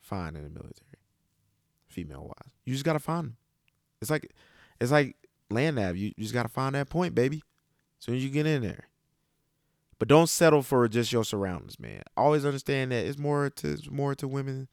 fine 0.00 0.36
in 0.36 0.42
the 0.42 0.50
military, 0.50 1.00
female 1.88 2.24
wise. 2.24 2.52
You 2.64 2.72
just 2.72 2.84
gotta 2.84 2.98
find 2.98 3.28
them. 3.28 3.36
It's 4.00 4.10
like 4.10 4.32
it's 4.80 4.92
like 4.92 5.16
land 5.50 5.76
nav. 5.76 5.96
You, 5.96 6.12
you 6.16 6.24
just 6.24 6.34
gotta 6.34 6.48
find 6.48 6.74
that 6.74 6.88
point, 6.88 7.14
baby. 7.14 7.42
As 7.98 8.04
soon 8.04 8.16
as 8.16 8.24
you 8.24 8.30
get 8.30 8.46
in 8.46 8.62
there. 8.62 8.88
But 9.98 10.08
don't 10.08 10.28
settle 10.28 10.62
for 10.62 10.86
just 10.88 11.12
your 11.12 11.24
surroundings, 11.24 11.80
man. 11.80 12.02
Always 12.16 12.44
understand 12.44 12.92
that 12.92 13.06
it's 13.06 13.18
more 13.18 13.48
to 13.48 13.72
it's 13.72 13.90
more 13.90 14.14
to 14.16 14.28
women 14.28 14.68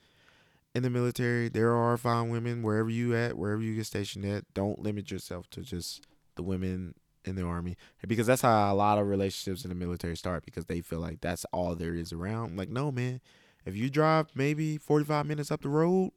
in 0.76 0.84
the 0.84 0.90
military. 0.90 1.48
There 1.48 1.74
are 1.74 1.98
fine 1.98 2.30
women 2.30 2.64
wherever 2.64 2.90
you 2.90 3.16
at, 3.16 3.38
wherever 3.38 3.62
you 3.62 3.76
get 3.76 3.86
stationed 3.86 4.26
at. 4.26 4.54
Don't 4.54 4.80
limit 4.80 5.12
yourself 5.12 5.50
to 5.52 5.62
just 5.62 6.06
the 6.36 6.44
women 6.44 6.96
in 7.26 7.36
the 7.36 7.44
army 7.44 7.78
because 8.06 8.28
that's 8.28 8.42
how 8.42 8.74
a 8.74 8.76
lot 8.76 8.98
of 8.98 9.08
relationships 9.08 9.64
in 9.64 9.70
the 9.70 9.76
military 9.76 10.18
start 10.18 10.44
because 10.46 10.66
they 10.66 10.82
feel 10.82 11.00
like 11.00 11.22
that's 11.22 11.46
all 11.54 11.76
there 11.76 11.96
is 11.96 12.12
around. 12.12 12.58
Like, 12.58 12.70
no, 12.70 12.92
man. 12.92 13.22
If 13.66 13.78
you 13.78 13.90
drive 13.90 14.28
maybe 14.36 14.78
45 14.78 15.26
minutes 15.26 15.52
up 15.52 15.62
the 15.62 15.70
road, 15.70 16.12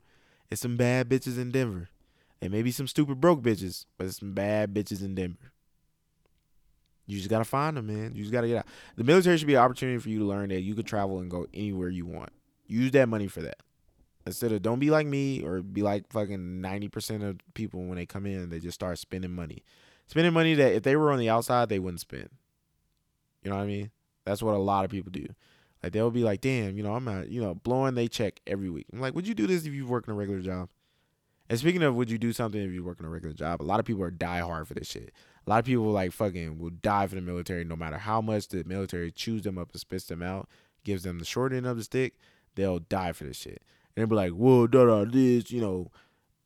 it's 0.50 0.62
some 0.62 0.76
bad 0.76 1.08
bitches 1.08 1.38
in 1.38 1.52
Denver. 1.52 1.88
And 2.42 2.52
maybe 2.52 2.70
some 2.70 2.86
stupid 2.86 3.20
broke 3.20 3.40
bitches, 3.40 3.86
but 3.96 4.06
it's 4.06 4.18
some 4.18 4.34
bad 4.34 4.74
bitches 4.74 5.02
in 5.02 5.14
Denver. 5.14 5.52
You 7.06 7.18
just 7.18 7.30
gotta 7.30 7.44
find 7.44 7.76
them, 7.76 7.86
man. 7.86 8.14
You 8.14 8.22
just 8.22 8.32
gotta 8.32 8.48
get 8.48 8.58
out. 8.58 8.66
The 8.96 9.04
military 9.04 9.38
should 9.38 9.46
be 9.46 9.54
an 9.54 9.60
opportunity 9.60 9.98
for 9.98 10.08
you 10.08 10.18
to 10.18 10.24
learn 10.24 10.48
that 10.48 10.62
you 10.62 10.74
could 10.74 10.86
travel 10.86 11.20
and 11.20 11.30
go 11.30 11.46
anywhere 11.54 11.88
you 11.88 12.04
want. 12.04 12.30
Use 12.66 12.90
that 12.92 13.08
money 13.08 13.28
for 13.28 13.42
that. 13.42 13.58
Instead 14.26 14.50
of 14.50 14.60
don't 14.60 14.80
be 14.80 14.90
like 14.90 15.06
me 15.06 15.40
or 15.40 15.62
be 15.62 15.82
like 15.82 16.10
fucking 16.10 16.60
ninety 16.60 16.88
percent 16.88 17.22
of 17.22 17.38
people 17.54 17.84
when 17.84 17.96
they 17.96 18.06
come 18.06 18.26
in, 18.26 18.50
they 18.50 18.58
just 18.58 18.74
start 18.74 18.98
spending 18.98 19.32
money. 19.32 19.62
Spending 20.06 20.32
money 20.32 20.54
that 20.54 20.72
if 20.72 20.82
they 20.82 20.96
were 20.96 21.12
on 21.12 21.18
the 21.18 21.28
outside, 21.28 21.68
they 21.68 21.78
wouldn't 21.78 22.00
spend. 22.00 22.28
You 23.42 23.50
know 23.50 23.56
what 23.56 23.62
I 23.62 23.66
mean? 23.66 23.90
That's 24.24 24.42
what 24.42 24.54
a 24.54 24.58
lot 24.58 24.84
of 24.84 24.90
people 24.90 25.10
do. 25.10 25.26
Like 25.82 25.92
they'll 25.92 26.10
be 26.10 26.24
like, 26.24 26.40
damn, 26.40 26.76
you 26.76 26.82
know, 26.82 26.94
I'm 26.94 27.04
not, 27.04 27.28
you 27.28 27.40
know, 27.40 27.54
blowing 27.54 27.94
they 27.94 28.08
check 28.08 28.40
every 28.46 28.70
week. 28.70 28.86
I'm 28.92 29.00
like, 29.00 29.14
would 29.14 29.28
you 29.28 29.34
do 29.34 29.46
this 29.46 29.66
if 29.66 29.72
you 29.72 29.86
work 29.86 30.08
in 30.08 30.14
a 30.14 30.16
regular 30.16 30.40
job? 30.40 30.68
And 31.48 31.58
speaking 31.58 31.82
of, 31.82 31.94
would 31.94 32.10
you 32.10 32.18
do 32.18 32.32
something 32.32 32.60
if 32.60 32.72
you 32.72 32.82
work 32.82 32.98
in 32.98 33.06
a 33.06 33.08
regular 33.08 33.34
job? 33.34 33.62
A 33.62 33.64
lot 33.64 33.78
of 33.78 33.86
people 33.86 34.02
are 34.02 34.10
die 34.10 34.40
hard 34.40 34.66
for 34.66 34.74
this 34.74 34.88
shit. 34.88 35.12
A 35.46 35.50
lot 35.50 35.60
of 35.60 35.64
people 35.64 35.84
like 35.84 36.10
fucking 36.10 36.58
will 36.58 36.70
die 36.70 37.06
for 37.06 37.14
the 37.14 37.20
military, 37.20 37.64
no 37.64 37.76
matter 37.76 37.98
how 37.98 38.20
much 38.20 38.48
the 38.48 38.64
military 38.64 39.12
chews 39.12 39.42
them 39.42 39.58
up 39.58 39.70
and 39.70 39.80
spits 39.80 40.06
them 40.06 40.22
out, 40.22 40.48
gives 40.82 41.04
them 41.04 41.20
the 41.20 41.24
short 41.24 41.52
end 41.52 41.66
of 41.66 41.76
the 41.76 41.84
stick. 41.84 42.14
They'll 42.56 42.80
die 42.80 43.12
for 43.12 43.24
this 43.24 43.36
shit. 43.36 43.62
And 43.94 44.02
they'll 44.02 44.06
be 44.08 44.16
like, 44.16 44.32
"Whoa, 44.32 44.66
da 44.66 44.86
da, 44.86 45.04
this," 45.04 45.52
you 45.52 45.60
know, 45.60 45.92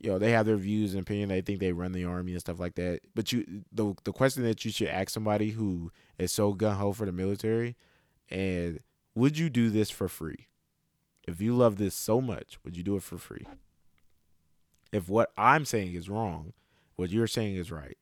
you 0.01 0.11
know, 0.11 0.19
they 0.19 0.33
have 0.33 0.47
their 0.47 0.57
views 0.57 0.95
and 0.95 1.03
opinion. 1.03 1.29
They 1.29 1.43
think 1.43 1.61
they 1.61 1.73
run 1.73 1.93
the 1.93 2.07
army 2.07 2.33
and 2.33 2.41
stuff 2.41 2.59
like 2.59 2.75
that. 2.77 3.01
But 3.15 3.33
you, 3.33 3.65
the 3.71 3.95
the 4.05 4.13
question 4.13 4.43
that 4.45 4.65
you 4.65 4.71
should 4.71 4.89
ask 4.89 5.11
somebody 5.11 5.51
who 5.51 5.93
is 6.19 6.33
so 6.33 6.55
gun 6.55 6.77
ho 6.77 6.93
for 6.93 7.05
the 7.05 7.13
military, 7.13 7.77
and 8.31 8.81
would 9.15 9.37
you 9.37 9.51
do 9.51 9.69
this 9.69 9.91
for 9.91 10.09
free? 10.09 10.49
If 11.29 11.41
you 11.41 11.55
love 11.55 11.77
this 11.77 11.95
so 11.95 12.21
much, 12.21 12.59
would 12.65 12.77
you 12.77 12.83
do 12.83 12.97
it 12.97 13.03
for 13.03 13.19
free? 13.19 13.47
If 14.91 15.09
what 15.09 15.33
I'm 15.37 15.67
saying 15.67 15.95
is 15.95 16.09
wrong, 16.09 16.55
what 16.97 17.11
you're 17.11 17.27
saying 17.27 17.57
is 17.57 17.71
right, 17.71 17.99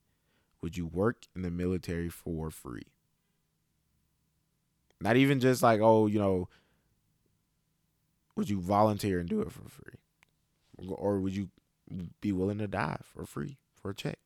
would 0.62 0.76
you 0.76 0.86
work 0.86 1.26
in 1.34 1.42
the 1.42 1.50
military 1.50 2.08
for 2.08 2.50
free? 2.50 2.86
Not 5.00 5.16
even 5.16 5.40
just 5.40 5.62
like, 5.62 5.80
oh, 5.80 6.06
you 6.06 6.18
know, 6.18 6.48
would 8.36 8.48
you 8.48 8.60
volunteer 8.60 9.18
and 9.18 9.28
do 9.28 9.40
it 9.40 9.50
for 9.50 9.68
free? 9.68 9.98
Or 10.88 11.18
would 11.18 11.34
you 11.34 11.50
be 12.20 12.32
willing 12.32 12.58
to 12.58 12.68
die 12.68 12.98
for 13.02 13.24
free 13.24 13.58
for 13.74 13.90
a 13.90 13.94
check? 13.94 14.18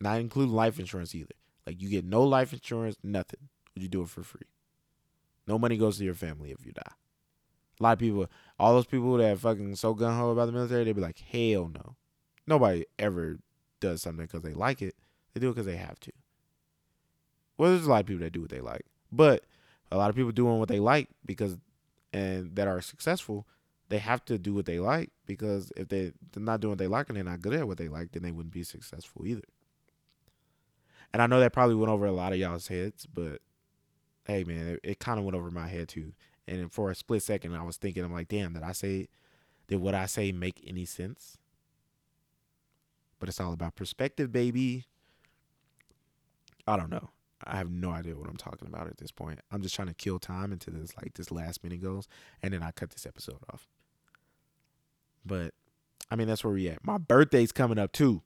Not 0.00 0.20
including 0.20 0.54
life 0.54 0.78
insurance 0.78 1.14
either. 1.14 1.34
Like 1.66 1.80
you 1.80 1.88
get 1.88 2.04
no 2.04 2.22
life 2.22 2.52
insurance, 2.52 2.96
nothing. 3.02 3.48
Would 3.74 3.82
you 3.82 3.88
do 3.88 4.02
it 4.02 4.08
for 4.08 4.22
free? 4.22 4.48
No 5.46 5.58
money 5.58 5.76
goes 5.76 5.98
to 5.98 6.04
your 6.04 6.14
family 6.14 6.50
if 6.50 6.64
you 6.64 6.72
die. 6.72 6.92
A 7.80 7.82
lot 7.82 7.92
of 7.94 7.98
people, 7.98 8.26
all 8.58 8.74
those 8.74 8.86
people 8.86 9.16
that 9.16 9.38
fucking 9.38 9.76
so 9.76 9.94
gun 9.94 10.16
ho 10.16 10.30
about 10.30 10.46
the 10.46 10.52
military, 10.52 10.84
they'd 10.84 10.92
be 10.92 11.00
like, 11.00 11.18
hell 11.18 11.70
no. 11.72 11.96
Nobody 12.46 12.84
ever 12.98 13.38
does 13.80 14.02
something 14.02 14.26
because 14.26 14.42
they 14.42 14.54
like 14.54 14.82
it. 14.82 14.94
They 15.32 15.40
do 15.40 15.48
it 15.48 15.52
because 15.52 15.66
they 15.66 15.76
have 15.76 15.98
to. 16.00 16.12
Well, 17.56 17.70
there's 17.70 17.86
a 17.86 17.90
lot 17.90 18.00
of 18.00 18.06
people 18.06 18.22
that 18.22 18.32
do 18.32 18.40
what 18.40 18.50
they 18.50 18.60
like, 18.60 18.86
but 19.10 19.44
a 19.90 19.96
lot 19.96 20.10
of 20.10 20.16
people 20.16 20.32
doing 20.32 20.58
what 20.58 20.68
they 20.68 20.80
like 20.80 21.08
because 21.24 21.56
and 22.12 22.54
that 22.56 22.68
are 22.68 22.80
successful, 22.80 23.46
they 23.92 23.98
have 23.98 24.24
to 24.24 24.38
do 24.38 24.54
what 24.54 24.64
they 24.64 24.80
like 24.80 25.10
because 25.26 25.70
if 25.76 25.88
they, 25.88 26.12
they're 26.32 26.42
not 26.42 26.60
doing 26.60 26.70
what 26.70 26.78
they 26.78 26.86
like 26.86 27.10
and 27.10 27.16
they're 27.16 27.24
not 27.24 27.42
good 27.42 27.52
at 27.52 27.68
what 27.68 27.76
they 27.76 27.88
like, 27.88 28.12
then 28.12 28.22
they 28.22 28.30
wouldn't 28.30 28.54
be 28.54 28.62
successful 28.62 29.26
either. 29.26 29.42
And 31.12 31.20
I 31.20 31.26
know 31.26 31.38
that 31.40 31.52
probably 31.52 31.74
went 31.74 31.92
over 31.92 32.06
a 32.06 32.12
lot 32.12 32.32
of 32.32 32.38
y'all's 32.38 32.68
heads, 32.68 33.06
but 33.06 33.42
hey, 34.24 34.44
man, 34.44 34.66
it, 34.66 34.80
it 34.82 34.98
kind 34.98 35.18
of 35.18 35.26
went 35.26 35.36
over 35.36 35.50
my 35.50 35.68
head 35.68 35.88
too. 35.88 36.14
And 36.48 36.72
for 36.72 36.90
a 36.90 36.94
split 36.94 37.22
second, 37.22 37.54
I 37.54 37.62
was 37.64 37.76
thinking, 37.76 38.02
I'm 38.02 38.14
like, 38.14 38.28
damn, 38.28 38.54
did 38.54 38.62
I 38.62 38.72
say, 38.72 39.08
did 39.68 39.76
what 39.76 39.94
I 39.94 40.06
say 40.06 40.32
make 40.32 40.64
any 40.66 40.86
sense? 40.86 41.36
But 43.20 43.28
it's 43.28 43.40
all 43.40 43.52
about 43.52 43.76
perspective, 43.76 44.32
baby. 44.32 44.86
I 46.66 46.78
don't 46.78 46.90
know. 46.90 47.10
I 47.44 47.56
have 47.56 47.70
no 47.70 47.90
idea 47.90 48.16
what 48.16 48.30
I'm 48.30 48.38
talking 48.38 48.68
about 48.68 48.86
at 48.86 48.96
this 48.96 49.10
point. 49.10 49.40
I'm 49.50 49.60
just 49.60 49.74
trying 49.74 49.88
to 49.88 49.94
kill 49.94 50.18
time 50.18 50.50
until 50.50 50.72
this 50.72 50.96
like 50.96 51.12
this 51.12 51.30
last 51.30 51.62
minute 51.62 51.82
goes, 51.82 52.08
and 52.42 52.54
then 52.54 52.62
I 52.62 52.70
cut 52.70 52.88
this 52.88 53.04
episode 53.04 53.40
off. 53.52 53.68
But 55.24 55.54
I 56.10 56.16
mean, 56.16 56.28
that's 56.28 56.44
where 56.44 56.52
we 56.52 56.68
at. 56.68 56.84
My 56.84 56.98
birthday's 56.98 57.52
coming 57.52 57.78
up 57.78 57.92
too. 57.92 58.22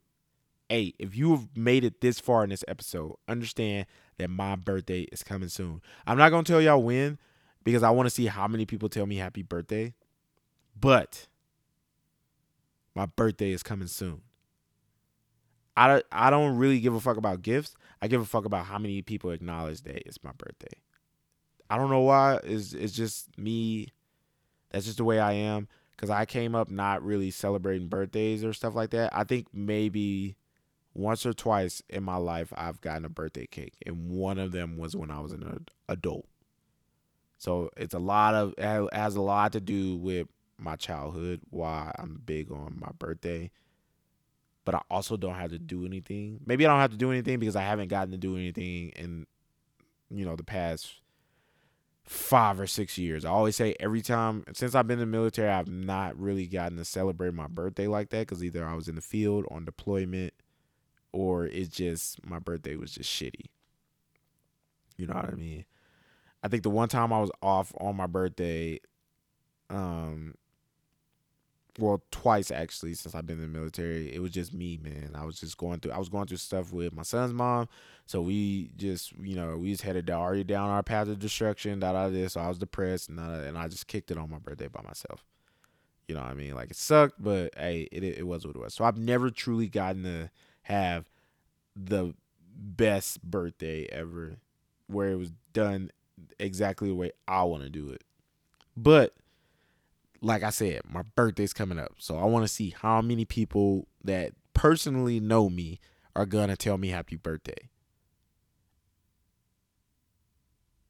Hey, 0.68 0.94
if 0.98 1.16
you've 1.16 1.56
made 1.56 1.84
it 1.84 2.00
this 2.00 2.18
far 2.18 2.42
in 2.42 2.50
this 2.50 2.64
episode, 2.66 3.16
understand 3.28 3.86
that 4.18 4.28
my 4.28 4.56
birthday 4.56 5.02
is 5.12 5.22
coming 5.22 5.48
soon. 5.48 5.80
I'm 6.06 6.18
not 6.18 6.30
gonna 6.30 6.42
tell 6.42 6.60
y'all 6.60 6.82
when 6.82 7.18
because 7.62 7.82
I 7.82 7.90
want 7.90 8.06
to 8.06 8.10
see 8.10 8.26
how 8.26 8.48
many 8.48 8.66
people 8.66 8.88
tell 8.88 9.06
me 9.06 9.16
happy 9.16 9.42
birthday. 9.42 9.94
But 10.78 11.28
my 12.94 13.06
birthday 13.06 13.52
is 13.52 13.62
coming 13.62 13.88
soon. 13.88 14.22
I, 15.76 16.02
I 16.10 16.30
don't 16.30 16.56
really 16.56 16.80
give 16.80 16.94
a 16.94 17.00
fuck 17.00 17.18
about 17.18 17.42
gifts. 17.42 17.74
I 18.00 18.08
give 18.08 18.20
a 18.20 18.24
fuck 18.24 18.46
about 18.46 18.66
how 18.66 18.78
many 18.78 19.02
people 19.02 19.30
acknowledge 19.30 19.82
that 19.82 20.06
it's 20.06 20.22
my 20.24 20.32
birthday. 20.32 20.80
I 21.68 21.76
don't 21.76 21.90
know 21.90 22.00
why. 22.00 22.40
It's, 22.44 22.72
it's 22.72 22.94
just 22.94 23.36
me 23.38 23.88
That's 24.70 24.86
just 24.86 24.98
the 24.98 25.04
way 25.04 25.18
I 25.18 25.32
am. 25.32 25.68
Cause 25.96 26.10
I 26.10 26.26
came 26.26 26.54
up 26.54 26.70
not 26.70 27.02
really 27.02 27.30
celebrating 27.30 27.88
birthdays 27.88 28.44
or 28.44 28.52
stuff 28.52 28.74
like 28.74 28.90
that. 28.90 29.16
I 29.16 29.24
think 29.24 29.46
maybe 29.54 30.36
once 30.92 31.24
or 31.24 31.32
twice 31.32 31.82
in 31.88 32.02
my 32.02 32.16
life 32.16 32.52
I've 32.56 32.80
gotten 32.80 33.04
a 33.04 33.08
birthday 33.08 33.46
cake, 33.46 33.74
and 33.86 34.10
one 34.10 34.38
of 34.38 34.52
them 34.52 34.76
was 34.76 34.94
when 34.96 35.10
I 35.10 35.20
was 35.20 35.32
an 35.32 35.66
adult. 35.88 36.26
So 37.38 37.70
it's 37.76 37.94
a 37.94 37.98
lot 37.98 38.34
of 38.34 38.54
it 38.58 38.94
has 38.94 39.16
a 39.16 39.22
lot 39.22 39.52
to 39.52 39.60
do 39.60 39.96
with 39.96 40.28
my 40.58 40.76
childhood. 40.76 41.40
Why 41.50 41.92
I'm 41.98 42.22
big 42.24 42.50
on 42.50 42.78
my 42.78 42.90
birthday, 42.98 43.50
but 44.64 44.74
I 44.74 44.80
also 44.90 45.16
don't 45.16 45.34
have 45.34 45.50
to 45.50 45.58
do 45.58 45.84
anything. 45.84 46.40
Maybe 46.46 46.66
I 46.66 46.70
don't 46.70 46.80
have 46.80 46.92
to 46.92 46.96
do 46.96 47.10
anything 47.10 47.38
because 47.38 47.56
I 47.56 47.62
haven't 47.62 47.88
gotten 47.88 48.12
to 48.12 48.18
do 48.18 48.36
anything 48.36 48.90
in 48.90 49.26
you 50.10 50.24
know 50.24 50.36
the 50.36 50.44
past 50.44 51.00
five 52.06 52.60
or 52.60 52.66
six 52.66 52.96
years. 52.96 53.24
I 53.24 53.30
always 53.30 53.56
say 53.56 53.74
every 53.80 54.00
time 54.00 54.44
since 54.54 54.74
I've 54.74 54.86
been 54.86 55.00
in 55.00 55.10
the 55.10 55.16
military, 55.16 55.50
I've 55.50 55.68
not 55.68 56.18
really 56.18 56.46
gotten 56.46 56.78
to 56.78 56.84
celebrate 56.84 57.34
my 57.34 57.48
birthday 57.48 57.88
like 57.88 58.10
that 58.10 58.20
because 58.20 58.44
either 58.44 58.66
I 58.66 58.74
was 58.74 58.88
in 58.88 58.94
the 58.94 59.00
field 59.00 59.44
on 59.50 59.64
deployment 59.64 60.32
or 61.12 61.46
it's 61.46 61.74
just 61.74 62.24
my 62.24 62.38
birthday 62.38 62.76
was 62.76 62.92
just 62.92 63.10
shitty. 63.10 63.46
You 64.96 65.06
know 65.06 65.14
what 65.14 65.26
I 65.26 65.34
mean? 65.34 65.64
I 66.42 66.48
think 66.48 66.62
the 66.62 66.70
one 66.70 66.88
time 66.88 67.12
I 67.12 67.20
was 67.20 67.30
off 67.42 67.72
on 67.80 67.96
my 67.96 68.06
birthday, 68.06 68.80
um, 69.68 70.34
well, 71.78 72.02
twice 72.10 72.50
actually 72.50 72.94
since 72.94 73.14
I've 73.14 73.26
been 73.26 73.42
in 73.42 73.52
the 73.52 73.58
military. 73.58 74.14
It 74.14 74.20
was 74.20 74.30
just 74.30 74.52
me, 74.52 74.78
man. 74.82 75.12
I 75.14 75.24
was 75.24 75.40
just 75.40 75.56
going 75.58 75.80
through. 75.80 75.92
I 75.92 75.98
was 75.98 76.08
going 76.08 76.26
through 76.26 76.38
stuff 76.38 76.72
with 76.72 76.92
my 76.94 77.02
son's 77.02 77.32
mom, 77.32 77.68
so 78.06 78.20
we 78.20 78.70
just, 78.76 79.12
you 79.18 79.36
know, 79.36 79.56
we 79.56 79.70
just 79.70 79.82
headed 79.82 80.10
already 80.10 80.44
down 80.44 80.70
our 80.70 80.82
path 80.82 81.08
of 81.08 81.18
destruction. 81.18 81.80
Da 81.80 81.92
da 81.92 82.08
this. 82.08 82.34
So 82.34 82.40
I 82.40 82.48
was 82.48 82.58
depressed, 82.58 83.08
and 83.08 83.20
I, 83.20 83.38
and 83.44 83.58
I 83.58 83.68
just 83.68 83.86
kicked 83.86 84.10
it 84.10 84.18
on 84.18 84.30
my 84.30 84.38
birthday 84.38 84.68
by 84.68 84.82
myself. 84.82 85.24
You 86.08 86.14
know 86.14 86.22
what 86.22 86.30
I 86.30 86.34
mean? 86.34 86.54
Like 86.54 86.70
it 86.70 86.76
sucked, 86.76 87.22
but 87.22 87.52
hey, 87.56 87.88
it 87.92 88.04
it 88.04 88.26
was 88.26 88.46
what 88.46 88.56
it 88.56 88.60
was. 88.60 88.74
So 88.74 88.84
I've 88.84 88.98
never 88.98 89.30
truly 89.30 89.68
gotten 89.68 90.04
to 90.04 90.30
have 90.62 91.10
the 91.74 92.14
best 92.54 93.22
birthday 93.22 93.86
ever, 93.90 94.36
where 94.86 95.10
it 95.10 95.16
was 95.16 95.32
done 95.52 95.90
exactly 96.38 96.88
the 96.88 96.94
way 96.94 97.12
I 97.26 97.42
want 97.42 97.64
to 97.64 97.70
do 97.70 97.90
it. 97.90 98.04
But 98.76 99.14
like 100.26 100.42
I 100.42 100.50
said, 100.50 100.80
my 100.88 101.02
birthday's 101.14 101.52
coming 101.52 101.78
up. 101.78 101.92
So 101.98 102.18
I 102.18 102.24
want 102.24 102.44
to 102.44 102.52
see 102.52 102.70
how 102.70 103.00
many 103.00 103.24
people 103.24 103.86
that 104.02 104.32
personally 104.54 105.20
know 105.20 105.48
me 105.48 105.78
are 106.16 106.26
going 106.26 106.48
to 106.48 106.56
tell 106.56 106.78
me 106.78 106.88
happy 106.88 107.16
birthday. 107.16 107.68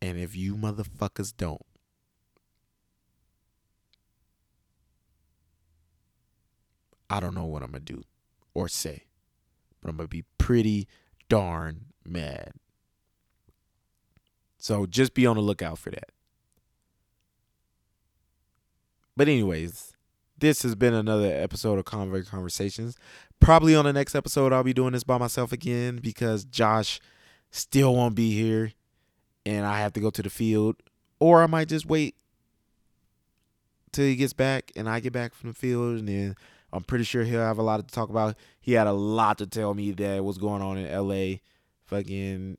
And 0.01 0.19
if 0.19 0.35
you 0.35 0.57
motherfuckers 0.57 1.37
don't, 1.37 1.65
I 7.11 7.21
don't 7.21 7.35
know 7.35 7.45
what 7.45 7.63
I'm 7.63 7.73
going 7.73 7.85
to 7.85 7.93
do 7.93 8.03
or 8.55 8.69
say, 8.69 9.05
but 9.81 9.91
I'm 9.91 9.97
going 9.97 10.09
to 10.09 10.17
be 10.17 10.25
pretty 10.39 10.89
darn 11.29 11.87
mad. 12.05 12.53
So 14.59 14.87
just 14.87 15.13
be 15.13 15.27
on 15.27 15.37
the 15.37 15.43
lookout 15.43 15.79
for 15.79 15.91
that. 15.91 16.11
But 19.17 19.29
anyways, 19.29 19.95
this 20.39 20.63
has 20.63 20.75
been 20.75 20.93
another 20.93 21.33
episode 21.33 21.79
of 21.79 21.87
Convert 21.87 22.27
Conversations. 22.27 22.97
Probably 23.41 23.75
on 23.75 23.87
the 23.87 23.93
next 23.93 24.15
episode, 24.15 24.53
I'll 24.53 24.63
be 24.63 24.75
doing 24.75 24.93
this 24.93 25.05
by 25.05 25.19
myself 25.19 25.53
again 25.53 26.01
because 26.03 26.45
Josh 26.45 27.01
still 27.51 27.95
won't 27.95 28.15
be 28.15 28.33
here 28.33 28.73
and 29.47 29.65
I 29.65 29.81
have 29.81 29.95
to 29.95 30.01
go 30.01 30.11
to 30.11 30.23
the 30.23 30.31
field. 30.31 30.77
Or 31.19 31.43
I 31.43 31.47
might 31.47 31.69
just 31.69 31.87
wait 31.87 32.15
till 33.93 34.05
he 34.05 34.17
gets 34.17 34.35
back 34.35 34.71
and 34.77 34.89
I 34.89 35.01
get 35.01 35.15
back 35.15 35.35
from 35.35 35.51
the 35.51 35.57
field 35.57 35.99
and 35.99 36.09
then 36.09 36.37
I'm 36.73 36.85
pretty 36.85 37.05
sure 37.05 37.25
he'll 37.25 37.41
have 37.41 37.59
a 37.59 37.63
lot 37.63 37.87
to 37.87 37.95
talk 37.95 38.11
about. 38.11 38.37
He 38.61 38.73
had 38.73 38.87
a 38.87 38.93
lot 38.93 39.39
to 39.39 39.47
tell 39.47 39.73
me 39.73 39.93
that 39.93 40.23
was 40.23 40.37
going 40.37 40.61
on 40.61 40.77
in 40.77 40.93
LA. 40.93 41.39
Fucking 41.87 42.59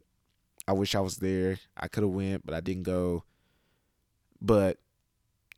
I 0.68 0.74
wish 0.74 0.96
I 0.96 1.02
was 1.02 1.18
there. 1.18 1.60
I 1.78 1.88
could 1.88 2.04
have 2.04 2.12
went, 2.12 2.46
but 2.46 2.56
I 2.56 2.62
didn't 2.62 2.84
go. 2.84 3.24
But 4.42 4.80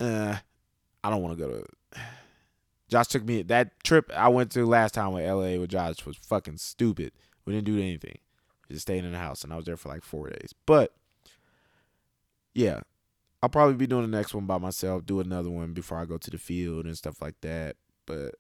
uh 0.02 0.38
I 1.04 1.10
don't 1.10 1.22
want 1.22 1.38
to 1.38 1.46
go 1.46 1.52
to. 1.52 2.00
Josh 2.90 3.08
took 3.08 3.24
me 3.24 3.44
that 3.44 3.84
trip 3.84 4.12
I 4.16 4.30
went 4.30 4.52
to 4.54 4.66
last 4.66 4.96
time 4.96 5.12
with 5.14 5.26
LA 5.26 5.60
with 5.60 5.70
Josh 5.70 6.06
was 6.06 6.18
fucking 6.18 6.58
stupid. 6.58 7.12
We 7.46 7.54
didn't 7.54 7.66
do 7.66 7.80
anything. 7.80 8.18
Just 8.70 8.84
stayed 8.84 9.04
in 9.04 9.12
the 9.12 9.18
house 9.18 9.44
and 9.44 9.54
I 9.54 9.56
was 9.56 9.66
there 9.66 9.78
for 9.78 9.90
like 9.90 10.04
four 10.04 10.30
days. 10.30 10.54
But 10.66 10.94
yeah, 12.54 12.82
I'll 13.42 13.50
probably 13.50 13.76
be 13.76 13.88
doing 13.88 14.10
the 14.10 14.18
next 14.18 14.34
one 14.34 14.46
by 14.46 14.58
myself, 14.58 15.06
do 15.06 15.20
another 15.20 15.50
one 15.50 15.74
before 15.74 16.00
I 16.00 16.06
go 16.06 16.18
to 16.18 16.32
the 16.32 16.38
field 16.38 16.86
and 16.86 16.98
stuff 16.98 17.22
like 17.22 17.40
that. 17.42 17.78
But 18.06 18.36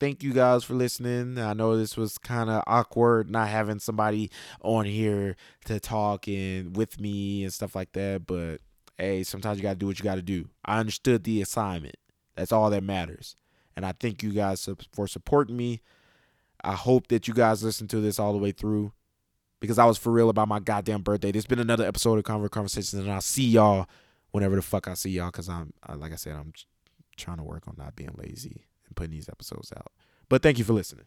thank 0.00 0.22
you 0.22 0.32
guys 0.32 0.64
for 0.64 0.74
listening. 0.74 1.38
I 1.38 1.52
know 1.52 1.76
this 1.76 1.96
was 1.96 2.18
kind 2.18 2.50
of 2.50 2.64
awkward 2.66 3.30
not 3.30 3.48
having 3.48 3.78
somebody 3.78 4.30
on 4.60 4.84
here 4.84 5.36
to 5.66 5.78
talk 5.78 6.26
and 6.26 6.76
with 6.76 6.98
me 7.00 7.44
and 7.44 7.52
stuff 7.52 7.76
like 7.76 7.92
that, 7.92 8.26
but 8.26 8.60
hey, 8.98 9.22
sometimes 9.22 9.58
you 9.58 9.62
got 9.62 9.70
to 9.70 9.78
do 9.78 9.86
what 9.86 9.98
you 9.98 10.04
got 10.04 10.16
to 10.16 10.22
do. 10.22 10.48
I 10.64 10.78
understood 10.78 11.24
the 11.24 11.42
assignment. 11.42 11.96
That's 12.36 12.52
all 12.52 12.70
that 12.70 12.82
matters. 12.82 13.36
And 13.76 13.86
I 13.86 13.92
thank 13.92 14.22
you 14.22 14.30
guys 14.32 14.68
for 14.92 15.06
supporting 15.06 15.56
me. 15.56 15.80
I 16.62 16.74
hope 16.74 17.08
that 17.08 17.26
you 17.26 17.34
guys 17.34 17.62
listen 17.62 17.88
to 17.88 18.00
this 18.00 18.18
all 18.18 18.32
the 18.32 18.38
way 18.38 18.52
through 18.52 18.92
because 19.60 19.78
I 19.78 19.84
was 19.84 19.98
for 19.98 20.12
real 20.12 20.28
about 20.28 20.48
my 20.48 20.60
goddamn 20.60 21.02
birthday. 21.02 21.32
There's 21.32 21.46
been 21.46 21.58
another 21.58 21.86
episode 21.86 22.18
of 22.18 22.24
Convert 22.24 22.50
Conversations, 22.50 22.94
and 22.94 23.10
I'll 23.10 23.20
see 23.20 23.46
y'all 23.46 23.86
whenever 24.30 24.56
the 24.56 24.62
fuck 24.62 24.88
I 24.88 24.94
see 24.94 25.10
y'all 25.10 25.30
because 25.30 25.48
I'm, 25.48 25.72
like 25.94 26.12
I 26.12 26.16
said, 26.16 26.34
I'm 26.36 26.52
trying 27.16 27.38
to 27.38 27.42
work 27.42 27.66
on 27.66 27.74
not 27.78 27.96
being 27.96 28.14
lazy 28.16 28.66
and 28.86 28.94
putting 28.94 29.12
these 29.12 29.28
episodes 29.28 29.72
out. 29.76 29.92
But 30.28 30.42
thank 30.42 30.58
you 30.58 30.64
for 30.64 30.72
listening. 30.72 31.06